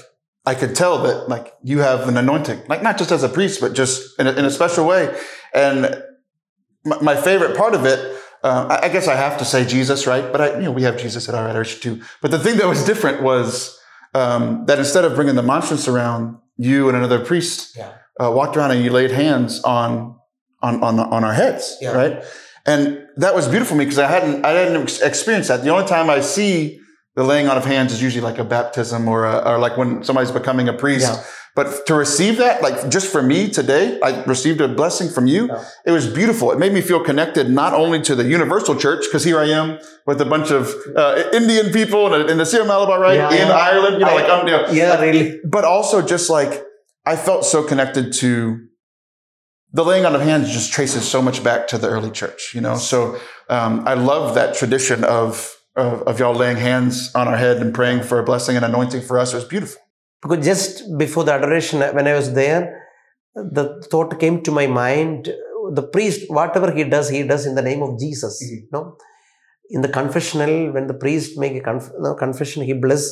I 0.44 0.54
could 0.54 0.74
tell 0.76 1.02
that 1.02 1.28
like 1.28 1.52
you 1.64 1.80
have 1.80 2.08
an 2.08 2.16
anointing, 2.16 2.62
like 2.68 2.82
not 2.82 2.98
just 2.98 3.10
as 3.10 3.22
a 3.24 3.28
priest, 3.28 3.60
but 3.60 3.72
just 3.74 4.18
in 4.20 4.26
a, 4.28 4.32
in 4.32 4.44
a 4.44 4.50
special 4.50 4.86
way. 4.86 5.12
And 5.54 6.02
my, 6.84 7.00
my 7.00 7.16
favorite 7.16 7.56
part 7.56 7.74
of 7.74 7.84
it, 7.84 7.98
uh, 8.44 8.68
I, 8.70 8.86
I 8.86 8.88
guess 8.88 9.08
I 9.08 9.16
have 9.16 9.38
to 9.38 9.44
say 9.44 9.64
Jesus, 9.64 10.06
right? 10.06 10.30
But 10.30 10.40
I, 10.40 10.54
you 10.58 10.62
know, 10.66 10.70
we 10.72 10.82
have 10.82 10.96
Jesus 10.98 11.28
at 11.28 11.34
our 11.34 11.48
adoration 11.48 11.80
too. 11.80 12.04
But 12.22 12.30
the 12.30 12.38
thing 12.38 12.58
that 12.58 12.68
was 12.68 12.84
different 12.84 13.22
was 13.22 13.76
um, 14.14 14.64
that 14.66 14.78
instead 14.78 15.04
of 15.04 15.14
bringing 15.16 15.34
the 15.34 15.42
monstrance 15.42 15.88
around, 15.88 16.38
you 16.56 16.88
and 16.88 16.96
another 16.96 17.24
priest 17.24 17.76
Yeah. 17.76 17.92
uh, 18.22 18.30
walked 18.30 18.56
around 18.56 18.70
and 18.70 18.84
you 18.84 18.90
laid 18.90 19.10
hands 19.10 19.60
on 19.64 20.16
on 20.62 20.82
on, 20.82 20.98
on 21.00 21.24
our 21.24 21.34
heads, 21.34 21.76
Yeah. 21.80 21.90
right? 21.92 22.24
And 22.64 23.05
that 23.16 23.34
was 23.34 23.48
beautiful 23.48 23.74
for 23.74 23.78
me 23.78 23.84
because 23.84 23.98
I 23.98 24.08
hadn't 24.08 24.44
I 24.44 24.50
hadn't 24.50 25.00
experienced 25.02 25.48
that. 25.48 25.62
The 25.64 25.70
only 25.70 25.86
time 25.86 26.08
I 26.10 26.20
see 26.20 26.78
the 27.14 27.24
laying 27.24 27.48
on 27.48 27.56
of 27.56 27.64
hands 27.64 27.92
is 27.92 28.02
usually 28.02 28.22
like 28.22 28.38
a 28.38 28.44
baptism 28.44 29.08
or 29.08 29.24
a, 29.24 29.38
or 29.52 29.58
like 29.58 29.76
when 29.78 30.04
somebody's 30.04 30.30
becoming 30.30 30.68
a 30.68 30.72
priest. 30.74 31.06
Yeah. 31.12 31.24
But 31.54 31.86
to 31.86 31.94
receive 31.94 32.36
that, 32.36 32.60
like 32.60 32.90
just 32.90 33.10
for 33.10 33.22
me 33.22 33.48
today, 33.48 33.98
I 34.02 34.22
received 34.24 34.60
a 34.60 34.68
blessing 34.68 35.08
from 35.08 35.26
you. 35.26 35.46
Yeah. 35.46 35.64
It 35.86 35.92
was 35.92 36.06
beautiful. 36.06 36.52
It 36.52 36.58
made 36.58 36.74
me 36.74 36.82
feel 36.82 37.02
connected 37.02 37.48
not 37.48 37.72
only 37.72 38.02
to 38.02 38.14
the 38.14 38.24
universal 38.24 38.76
church, 38.76 39.04
because 39.06 39.24
here 39.24 39.38
I 39.38 39.46
am 39.46 39.78
with 40.06 40.20
a 40.20 40.26
bunch 40.26 40.50
of 40.50 40.70
uh, 40.94 41.22
Indian 41.32 41.72
people 41.72 42.12
in, 42.12 42.28
in 42.28 42.36
the 42.36 42.44
Syro-Malabar, 42.44 43.00
right? 43.00 43.14
Yeah, 43.14 43.32
in. 43.32 43.50
Ireland, 43.50 43.94
you 43.94 44.04
know, 44.04 44.10
I- 44.10 44.14
like 44.14 44.28
I'm, 44.30 44.46
you 44.46 44.52
know, 44.52 44.66
Yeah, 44.70 45.00
really. 45.00 45.40
but 45.48 45.64
also 45.64 46.02
just 46.06 46.28
like 46.28 46.62
I 47.06 47.16
felt 47.16 47.46
so 47.46 47.62
connected 47.62 48.12
to 48.14 48.58
the 49.76 49.84
laying 49.90 50.04
on 50.08 50.14
of 50.18 50.22
hands 50.30 50.46
just 50.58 50.68
traces 50.76 51.04
so 51.14 51.20
much 51.28 51.38
back 51.48 51.60
to 51.72 51.76
the 51.82 51.88
early 51.96 52.12
church, 52.20 52.40
you 52.56 52.62
know. 52.66 52.76
So 52.92 52.98
um, 53.56 53.74
I 53.92 53.94
love 54.12 54.24
that 54.40 54.50
tradition 54.60 54.98
of, 55.20 55.32
of 55.84 55.94
of 56.10 56.14
y'all 56.20 56.38
laying 56.44 56.60
hands 56.70 56.94
on 57.20 57.24
our 57.32 57.38
head 57.44 57.56
and 57.62 57.70
praying 57.80 58.00
for 58.08 58.16
a 58.22 58.24
blessing 58.30 58.54
and 58.58 58.64
anointing 58.70 59.02
for 59.08 59.14
us. 59.22 59.28
It 59.34 59.38
was 59.42 59.48
beautiful. 59.56 59.80
Because 60.22 60.42
just 60.52 60.70
before 61.04 61.24
the 61.28 61.32
adoration, 61.38 61.76
when 61.98 62.06
I 62.12 62.14
was 62.20 62.28
there, 62.42 62.62
the 63.58 63.64
thought 63.90 64.10
came 64.22 64.36
to 64.46 64.50
my 64.60 64.66
mind 64.84 65.20
the 65.80 65.86
priest, 65.94 66.20
whatever 66.38 66.68
he 66.78 66.84
does, 66.94 67.06
he 67.16 67.22
does 67.32 67.44
in 67.50 67.54
the 67.60 67.66
name 67.70 67.82
of 67.86 67.92
Jesus. 68.04 68.34
Mhm. 68.42 68.56
You 68.64 68.68
know, 68.74 68.84
in 69.74 69.80
the 69.86 69.92
confessional, 70.00 70.54
when 70.74 70.86
the 70.92 70.98
priest 71.04 71.28
make 71.44 71.54
a 71.60 71.64
conf- 71.68 71.94
no, 72.04 72.10
confession, 72.26 72.60
he 72.70 72.74
bless 72.86 73.04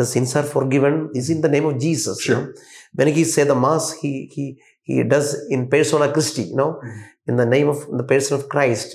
the 0.00 0.06
sins 0.12 0.34
are 0.40 0.48
forgiven 0.56 0.94
is 1.20 1.28
in 1.34 1.40
the 1.46 1.48
name 1.54 1.66
of 1.70 1.74
Jesus. 1.86 2.16
you 2.18 2.34
Sure. 2.34 2.42
know. 2.42 2.52
When 2.98 3.08
he 3.16 3.24
say 3.34 3.44
the 3.52 3.58
mass, 3.66 3.84
he 4.02 4.12
he 4.36 4.44
he 4.90 5.02
does 5.14 5.28
in 5.54 5.68
persona 5.74 6.06
Christi, 6.14 6.44
you 6.52 6.56
know, 6.60 6.70
Mhm. 6.82 7.02
in 7.30 7.36
the 7.42 7.46
name 7.54 7.68
of 7.74 7.78
the 8.00 8.06
person 8.12 8.32
of 8.38 8.48
Christ. 8.54 8.88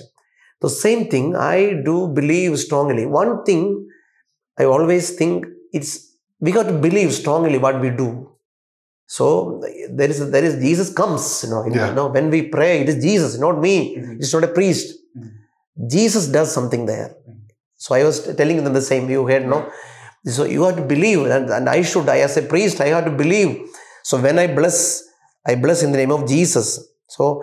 The 0.66 0.72
same 0.84 1.02
thing 1.12 1.26
I 1.36 1.58
do 1.88 1.96
believe 2.20 2.52
strongly. 2.66 3.04
One 3.20 3.32
thing 3.48 3.62
I 4.62 4.64
always 4.76 5.06
think 5.20 5.46
it's 5.78 5.92
we 6.44 6.50
got 6.56 6.66
to 6.72 6.76
believe 6.86 7.10
strongly 7.20 7.58
what 7.66 7.76
we 7.84 7.90
do. 8.02 8.08
So 9.16 9.24
there 9.98 10.10
is 10.14 10.18
there 10.34 10.44
is 10.48 10.54
Jesus 10.66 10.88
comes, 11.00 11.24
you 11.44 11.50
know, 11.52 11.62
Yeah. 11.66 11.88
you 11.88 11.94
know, 11.98 12.08
when 12.16 12.26
we 12.34 12.40
pray, 12.56 12.72
it 12.82 12.88
is 12.92 12.98
Jesus, 13.08 13.32
not 13.44 13.56
me. 13.66 13.74
Mhm. 13.96 14.16
It's 14.20 14.32
not 14.36 14.44
a 14.50 14.52
priest. 14.58 14.88
Mhm. 15.16 15.30
Jesus 15.94 16.24
does 16.36 16.50
something 16.56 16.82
there. 16.92 17.10
Mhm. 17.28 17.38
So 17.84 17.94
I 17.98 18.02
was 18.08 18.16
telling 18.40 18.58
them 18.64 18.74
the 18.80 18.86
same. 18.90 19.04
You 19.14 19.22
heard, 19.30 19.46
no? 19.54 19.60
So 20.36 20.44
you 20.54 20.62
have 20.66 20.76
to 20.76 20.86
believe, 20.94 21.20
and, 21.36 21.46
and 21.56 21.66
I 21.76 21.80
should. 21.90 22.08
I 22.14 22.18
as 22.28 22.36
a 22.36 22.42
priest, 22.52 22.80
I 22.86 22.88
have 22.94 23.04
to 23.10 23.14
believe. 23.22 23.50
So 24.08 24.14
when 24.26 24.38
I 24.44 24.46
bless, 24.58 24.78
I 25.48 25.54
bless 25.54 25.82
in 25.82 25.92
the 25.92 25.98
name 25.98 26.12
of 26.12 26.28
Jesus. 26.28 26.88
So 27.06 27.42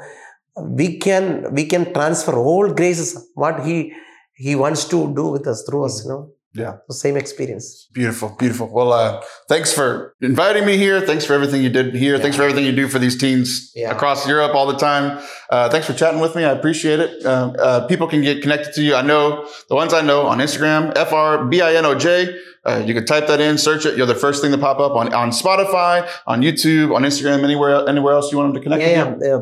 we 0.55 0.99
can 0.99 1.53
we 1.53 1.65
can 1.65 1.93
transfer 1.93 2.35
all 2.37 2.71
graces 2.73 3.29
what 3.33 3.65
he 3.65 3.93
he 4.35 4.55
wants 4.55 4.85
to 4.93 5.13
do 5.13 5.27
with 5.35 5.47
us 5.47 5.63
through 5.67 5.85
us. 5.85 6.03
You 6.03 6.11
know. 6.11 6.34
Yeah. 6.55 6.77
The 6.87 6.93
same 6.93 7.17
experience. 7.17 7.89
Beautiful, 7.93 8.35
beautiful. 8.39 8.71
Well, 8.71 8.93
uh, 8.93 9.21
thanks 9.49 9.73
for 9.73 10.15
inviting 10.21 10.65
me 10.65 10.77
here. 10.77 11.01
Thanks 11.01 11.25
for 11.25 11.33
everything 11.33 11.61
you 11.61 11.69
did 11.69 11.93
here. 11.95 12.17
Thanks 12.17 12.37
for 12.37 12.43
everything 12.43 12.63
you 12.65 12.71
do 12.71 12.87
for 12.87 12.97
these 12.97 13.17
teens 13.17 13.71
Yeah. 13.75 13.91
across 13.91 14.25
Europe 14.27 14.55
all 14.55 14.65
the 14.65 14.77
time. 14.77 15.21
Uh, 15.49 15.69
thanks 15.69 15.85
for 15.85 15.93
chatting 15.93 16.21
with 16.21 16.33
me. 16.35 16.45
I 16.45 16.51
appreciate 16.51 16.99
it. 17.01 17.25
Uh, 17.25 17.51
uh, 17.59 17.87
people 17.87 18.07
can 18.07 18.21
get 18.21 18.41
connected 18.41 18.73
to 18.75 18.81
you. 18.81 18.95
I 18.95 19.01
know 19.01 19.47
the 19.67 19.75
ones 19.75 19.93
I 19.93 20.01
know 20.01 20.21
on 20.27 20.37
Instagram, 20.39 20.93
F 20.95 21.11
R 21.11 21.43
B 21.45 21.61
I 21.61 21.75
N 21.75 21.85
O 21.85 21.93
J. 21.95 22.33
Uh, 22.65 22.81
you 22.85 22.93
can 22.95 23.05
type 23.05 23.27
that 23.27 23.39
in, 23.41 23.57
search 23.57 23.85
it. 23.85 23.95
You're 23.97 24.07
the 24.07 24.15
first 24.15 24.41
thing 24.41 24.51
to 24.51 24.57
pop 24.57 24.79
up 24.79 24.93
on, 24.93 25.13
on 25.13 25.29
Spotify, 25.29 26.09
on 26.25 26.41
YouTube, 26.41 26.95
on 26.95 27.03
Instagram, 27.03 27.43
anywhere 27.43 27.87
anywhere 27.87 28.13
else 28.13 28.31
you 28.31 28.37
want 28.39 28.53
them 28.53 28.61
to 28.61 28.69
connect 28.69 28.81
Yeah, 28.81 29.15
yeah. 29.21 29.41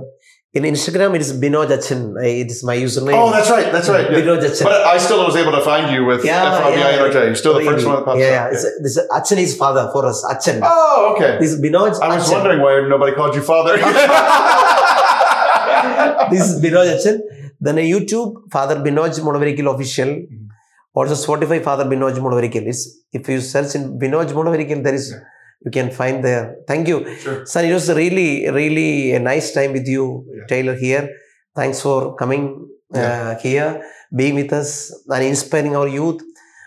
In 0.54 0.64
Instagram, 0.64 1.16
it 1.16 1.22
is 1.22 1.34
Binoj 1.34 1.72
Achan. 1.76 2.16
It 2.18 2.52
is 2.52 2.64
my 2.64 2.76
username. 2.78 3.18
Oh, 3.20 3.32
that's 3.32 3.50
right. 3.50 3.72
That's 3.72 3.90
right. 3.90 4.12
Yeah. 4.12 4.20
Binoj 4.20 4.44
Achan. 4.44 4.66
But 4.66 4.82
I 4.86 5.00
still 5.00 5.26
was 5.26 5.36
able 5.36 5.52
to 5.52 5.62
find 5.62 5.92
you 5.92 6.06
with 6.06 6.24
Yeah, 6.24 6.54
F 6.54 6.64
R 6.66 6.72
B 6.76 6.80
I 6.80 6.92
N 6.92 7.00
O 7.00 7.12
J. 7.12 7.26
You're 7.26 7.36
still 7.36 7.56
the 7.56 7.64
first 7.66 7.88
one 7.88 7.96
that 7.96 8.06
pops 8.06 8.20
yeah, 8.20 8.26
up. 8.26 8.52
Yeah, 8.54 8.60
this 8.84 8.98
is 8.98 9.00
Achan 9.12 9.40
is 9.40 9.58
father 9.58 9.90
for 9.92 10.06
us. 10.06 10.24
Achan. 10.30 10.62
Oh, 10.64 11.14
okay. 11.16 11.40
This 11.40 11.54
is 11.54 11.60
Binoj 11.60 12.00
I 12.00 12.16
was 12.16 12.28
Achan. 12.30 12.38
wondering 12.38 12.62
why 12.62 12.88
nobody 12.88 13.16
called 13.16 13.34
you 13.34 13.42
father. 13.42 13.78
this 16.30 16.52
is 16.52 16.62
Binoj 16.62 17.00
Achan. 17.00 17.24
Then 17.60 17.80
a 17.80 17.90
YouTube, 17.90 18.52
Father 18.52 18.76
Binoj 18.76 19.20
Mulavarickal 19.26 19.74
official. 19.74 20.10
Mm-hmm. 20.10 20.46
Also 20.94 21.16
Spotify, 21.16 21.64
Father 21.64 21.86
Binoj 21.86 22.14
Mulavarickal. 22.26 22.68
It's, 22.68 23.00
if 23.12 23.28
you 23.28 23.42
search 23.42 23.74
in 23.74 23.98
Binoj 23.98 24.28
Mulavarickal, 24.38 24.84
there 24.84 24.94
is, 24.94 25.10
Yeah. 25.10 25.20
You 25.66 25.72
can 25.72 25.92
find 25.92 26.24
there. 26.24 26.58
Thank 26.68 26.88
you. 26.88 26.98
sure. 27.18 27.46
Son, 27.46 27.66
it 27.66 27.74
was 27.74 27.90
really, 27.90 28.50
really 28.50 29.14
a 29.14 29.20
nice 29.20 29.54
time 29.54 29.74
with 29.74 29.88
you, 29.88 30.26
Yeah. 30.36 30.46
Taylor, 30.48 30.76
here. 30.76 31.10
Thanks 31.56 31.82
for 31.82 32.16
coming 32.16 32.68
uh, 32.94 33.36
here, 33.40 33.84
being 34.16 34.36
with 34.36 34.52
us 34.54 34.70
and 35.08 35.24
inspiring 35.24 35.76
our 35.76 35.88
youth. 35.88 36.22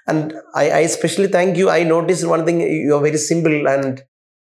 And 0.08 0.32
I, 0.54 0.70
I 0.70 0.78
especially 0.90 1.28
thank 1.28 1.56
you. 1.56 1.68
I 1.68 1.82
noticed 1.82 2.26
one 2.26 2.44
thing, 2.46 2.60
you 2.60 2.94
are 2.94 3.02
very 3.02 3.18
simple 3.18 3.66
and 3.68 4.02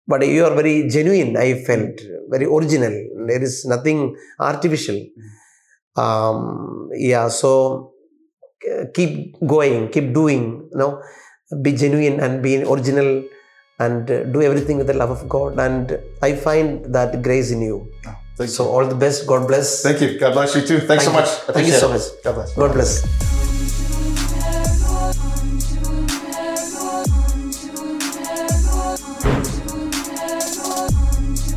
but 0.10 0.26
you 0.26 0.46
are 0.46 0.56
very 0.56 0.88
genuine, 0.88 1.36
I 1.36 1.64
felt, 1.66 2.00
very 2.30 2.46
original. 2.46 2.94
There 3.28 3.44
is 3.44 3.66
nothing 3.66 4.16
artificial. 4.40 4.98
Um, 5.96 6.90
yeah, 6.94 7.28
so 7.28 7.94
uh, 8.72 8.86
keep 8.94 9.36
going, 9.46 9.90
keep 9.90 10.14
doing, 10.14 10.70
you 10.72 10.78
know, 10.78 11.02
be 11.62 11.74
genuine 11.74 12.20
and 12.20 12.42
be 12.44 12.64
original 12.64 13.24
and 13.80 14.10
uh, 14.10 14.24
do 14.26 14.42
everything 14.42 14.78
with 14.78 14.88
the 14.88 14.94
love 14.94 15.10
of 15.12 15.28
God. 15.30 15.60
And 15.60 16.00
I 16.22 16.34
find 16.36 16.86
that 16.94 17.22
grace 17.22 17.52
in 17.52 17.62
you. 17.62 17.92
Oh, 18.40 18.46
So 18.46 18.64
you. 18.66 18.70
all 18.72 18.86
the 18.88 18.96
best. 18.96 19.28
God 19.28 19.48
bless. 19.48 19.84
Thank 19.84 20.02
you. 20.02 20.20
God 20.20 20.34
bless 20.34 20.56
you 20.56 20.62
too. 20.66 20.80
Thanks 20.80 21.06
so 21.06 21.12
Thank 21.12 21.26
much. 21.26 21.48
you. 21.48 21.54
Thank 21.54 21.68
you 21.68 21.74
so 21.74 21.90
much. 21.90 22.02
God 22.24 22.34
bless. 22.36 22.54
God 22.56 22.74
bless. 22.74 24.08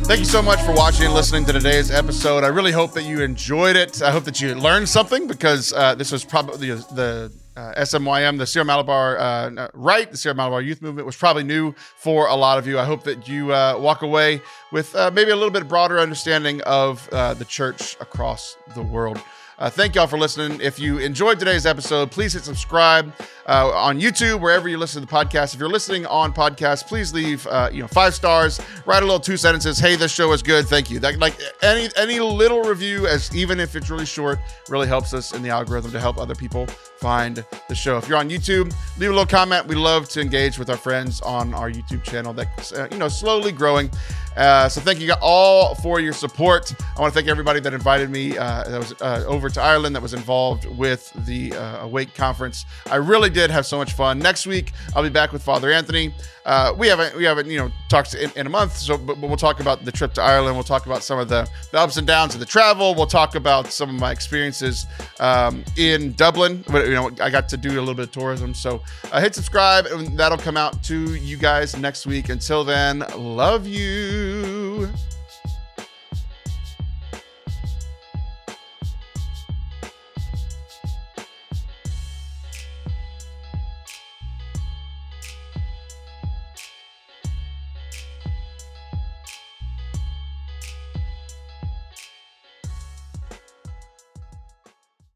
Thank 0.03 0.19
you 0.19 0.25
so 0.25 0.41
much 0.41 0.59
for 0.63 0.73
watching 0.73 1.05
and 1.05 1.13
listening 1.13 1.45
to 1.45 1.53
today's 1.53 1.89
episode. 1.89 2.43
I 2.43 2.47
really 2.47 2.73
hope 2.73 2.91
that 2.93 3.03
you 3.03 3.21
enjoyed 3.21 3.77
it. 3.77 4.01
I 4.01 4.11
hope 4.11 4.25
that 4.25 4.41
you 4.41 4.53
learned 4.55 4.89
something 4.89 5.25
because 5.25 5.71
uh, 5.71 5.95
this 5.95 6.11
was 6.11 6.25
probably 6.25 6.69
the, 6.71 6.75
the 6.93 7.31
uh, 7.55 7.73
SMYM, 7.75 8.37
the 8.37 8.45
Syro-Malabar 8.45 9.17
uh, 9.17 9.67
rite, 9.73 10.11
the 10.11 10.17
Syro-Malabar 10.17 10.61
Youth 10.61 10.81
Movement 10.81 11.05
was 11.05 11.15
probably 11.15 11.43
new 11.43 11.73
for 11.97 12.27
a 12.27 12.35
lot 12.35 12.57
of 12.57 12.67
you. 12.67 12.79
I 12.79 12.85
hope 12.85 13.03
that 13.03 13.27
you 13.27 13.53
uh, 13.53 13.77
walk 13.77 14.01
away 14.01 14.41
with 14.71 14.95
uh, 14.95 15.11
maybe 15.13 15.31
a 15.31 15.35
little 15.35 15.51
bit 15.51 15.67
broader 15.67 15.99
understanding 15.99 16.61
of 16.61 17.07
uh, 17.11 17.33
the 17.33 17.45
church 17.45 17.97
across 17.99 18.57
the 18.75 18.81
world. 18.81 19.21
Uh, 19.61 19.69
thank 19.69 19.93
y'all 19.93 20.07
for 20.07 20.17
listening. 20.17 20.59
If 20.59 20.79
you 20.79 20.97
enjoyed 20.97 21.37
today's 21.37 21.67
episode, 21.67 22.09
please 22.09 22.33
hit 22.33 22.43
subscribe 22.43 23.13
uh, 23.47 23.69
on 23.69 24.01
YouTube, 24.01 24.39
wherever 24.39 24.67
you 24.67 24.79
listen 24.79 25.01
to 25.03 25.05
the 25.05 25.13
podcast. 25.13 25.53
If 25.53 25.59
you're 25.59 25.69
listening 25.69 26.03
on 26.07 26.33
podcast, 26.33 26.87
please 26.87 27.13
leave 27.13 27.45
uh, 27.45 27.69
you 27.71 27.83
know 27.83 27.87
five 27.87 28.15
stars. 28.15 28.59
Write 28.87 29.03
a 29.03 29.05
little 29.05 29.19
two 29.19 29.37
sentences. 29.37 29.77
Hey, 29.77 29.95
this 29.95 30.11
show 30.11 30.31
is 30.31 30.41
good. 30.41 30.65
Thank 30.65 30.89
you. 30.89 30.97
That, 30.97 31.19
like 31.19 31.35
any 31.61 31.89
any 31.95 32.19
little 32.19 32.63
review, 32.63 33.05
as 33.05 33.35
even 33.35 33.59
if 33.59 33.75
it's 33.75 33.91
really 33.91 34.07
short, 34.07 34.39
really 34.67 34.87
helps 34.87 35.13
us 35.13 35.31
in 35.31 35.43
the 35.43 35.49
algorithm 35.49 35.91
to 35.91 35.99
help 35.99 36.17
other 36.17 36.33
people 36.33 36.65
find 37.01 37.43
the 37.67 37.75
show. 37.75 37.97
If 37.97 38.07
you're 38.07 38.19
on 38.19 38.29
YouTube, 38.29 38.73
leave 38.97 39.09
a 39.09 39.13
little 39.13 39.25
comment. 39.25 39.67
We 39.67 39.75
love 39.75 40.07
to 40.09 40.21
engage 40.21 40.59
with 40.59 40.69
our 40.69 40.77
friends 40.77 41.19
on 41.21 41.53
our 41.53 41.69
YouTube 41.69 42.03
channel 42.03 42.31
that's 42.31 42.71
uh, 42.71 42.87
you 42.91 42.97
know 42.97 43.09
slowly 43.09 43.51
growing. 43.51 43.89
Uh, 44.37 44.69
so 44.69 44.79
thank 44.79 44.99
you 45.01 45.13
all 45.21 45.75
for 45.75 45.99
your 45.99 46.13
support. 46.13 46.73
I 46.95 47.01
want 47.01 47.13
to 47.13 47.19
thank 47.19 47.27
everybody 47.27 47.59
that 47.59 47.73
invited 47.73 48.09
me 48.09 48.37
uh, 48.37 48.63
that 48.63 48.77
was 48.77 48.93
uh, 49.01 49.25
over 49.27 49.49
to 49.49 49.61
Ireland 49.61 49.93
that 49.95 50.01
was 50.01 50.13
involved 50.13 50.65
with 50.77 51.11
the 51.25 51.53
uh, 51.53 51.83
Awake 51.83 52.13
conference. 52.13 52.65
I 52.89 52.95
really 52.95 53.29
did 53.29 53.51
have 53.51 53.65
so 53.65 53.77
much 53.77 53.91
fun. 53.93 54.19
Next 54.19 54.47
week 54.47 54.71
I'll 54.95 55.03
be 55.03 55.09
back 55.09 55.33
with 55.33 55.43
Father 55.43 55.69
Anthony. 55.71 56.13
Uh, 56.45 56.73
we 56.77 56.87
haven't 56.87 57.15
we 57.15 57.23
haven't 57.23 57.47
you 57.47 57.57
know 57.57 57.71
talked 57.89 58.13
in, 58.15 58.31
in 58.35 58.47
a 58.47 58.49
month, 58.49 58.75
so 58.77 58.97
but, 58.97 59.19
but 59.19 59.27
we'll 59.27 59.37
talk 59.37 59.59
about 59.59 59.85
the 59.85 59.91
trip 59.91 60.13
to 60.13 60.21
Ireland. 60.21 60.55
We'll 60.55 60.63
talk 60.63 60.85
about 60.85 61.03
some 61.03 61.19
of 61.19 61.29
the, 61.29 61.47
the 61.71 61.79
ups 61.79 61.97
and 61.97 62.07
downs 62.07 62.33
of 62.33 62.39
the 62.39 62.45
travel. 62.45 62.95
We'll 62.95 63.05
talk 63.05 63.35
about 63.35 63.67
some 63.67 63.89
of 63.89 63.99
my 63.99 64.11
experiences 64.11 64.85
um, 65.19 65.63
in 65.77 66.13
Dublin. 66.13 66.63
You 66.91 66.97
know 66.97 67.09
I 67.21 67.29
got 67.29 67.47
to 67.47 67.55
do 67.55 67.69
a 67.69 67.79
little 67.79 67.93
bit 67.93 68.07
of 68.07 68.11
tourism, 68.11 68.53
so 68.53 68.81
uh, 69.13 69.21
hit 69.21 69.33
subscribe 69.33 69.85
and 69.85 70.17
that'll 70.19 70.37
come 70.37 70.57
out 70.57 70.83
to 70.83 71.15
you 71.15 71.37
guys 71.37 71.77
next 71.77 72.05
week. 72.05 72.27
Until 72.27 72.65
then, 72.65 73.05
love 73.15 73.65
you. 73.65 74.89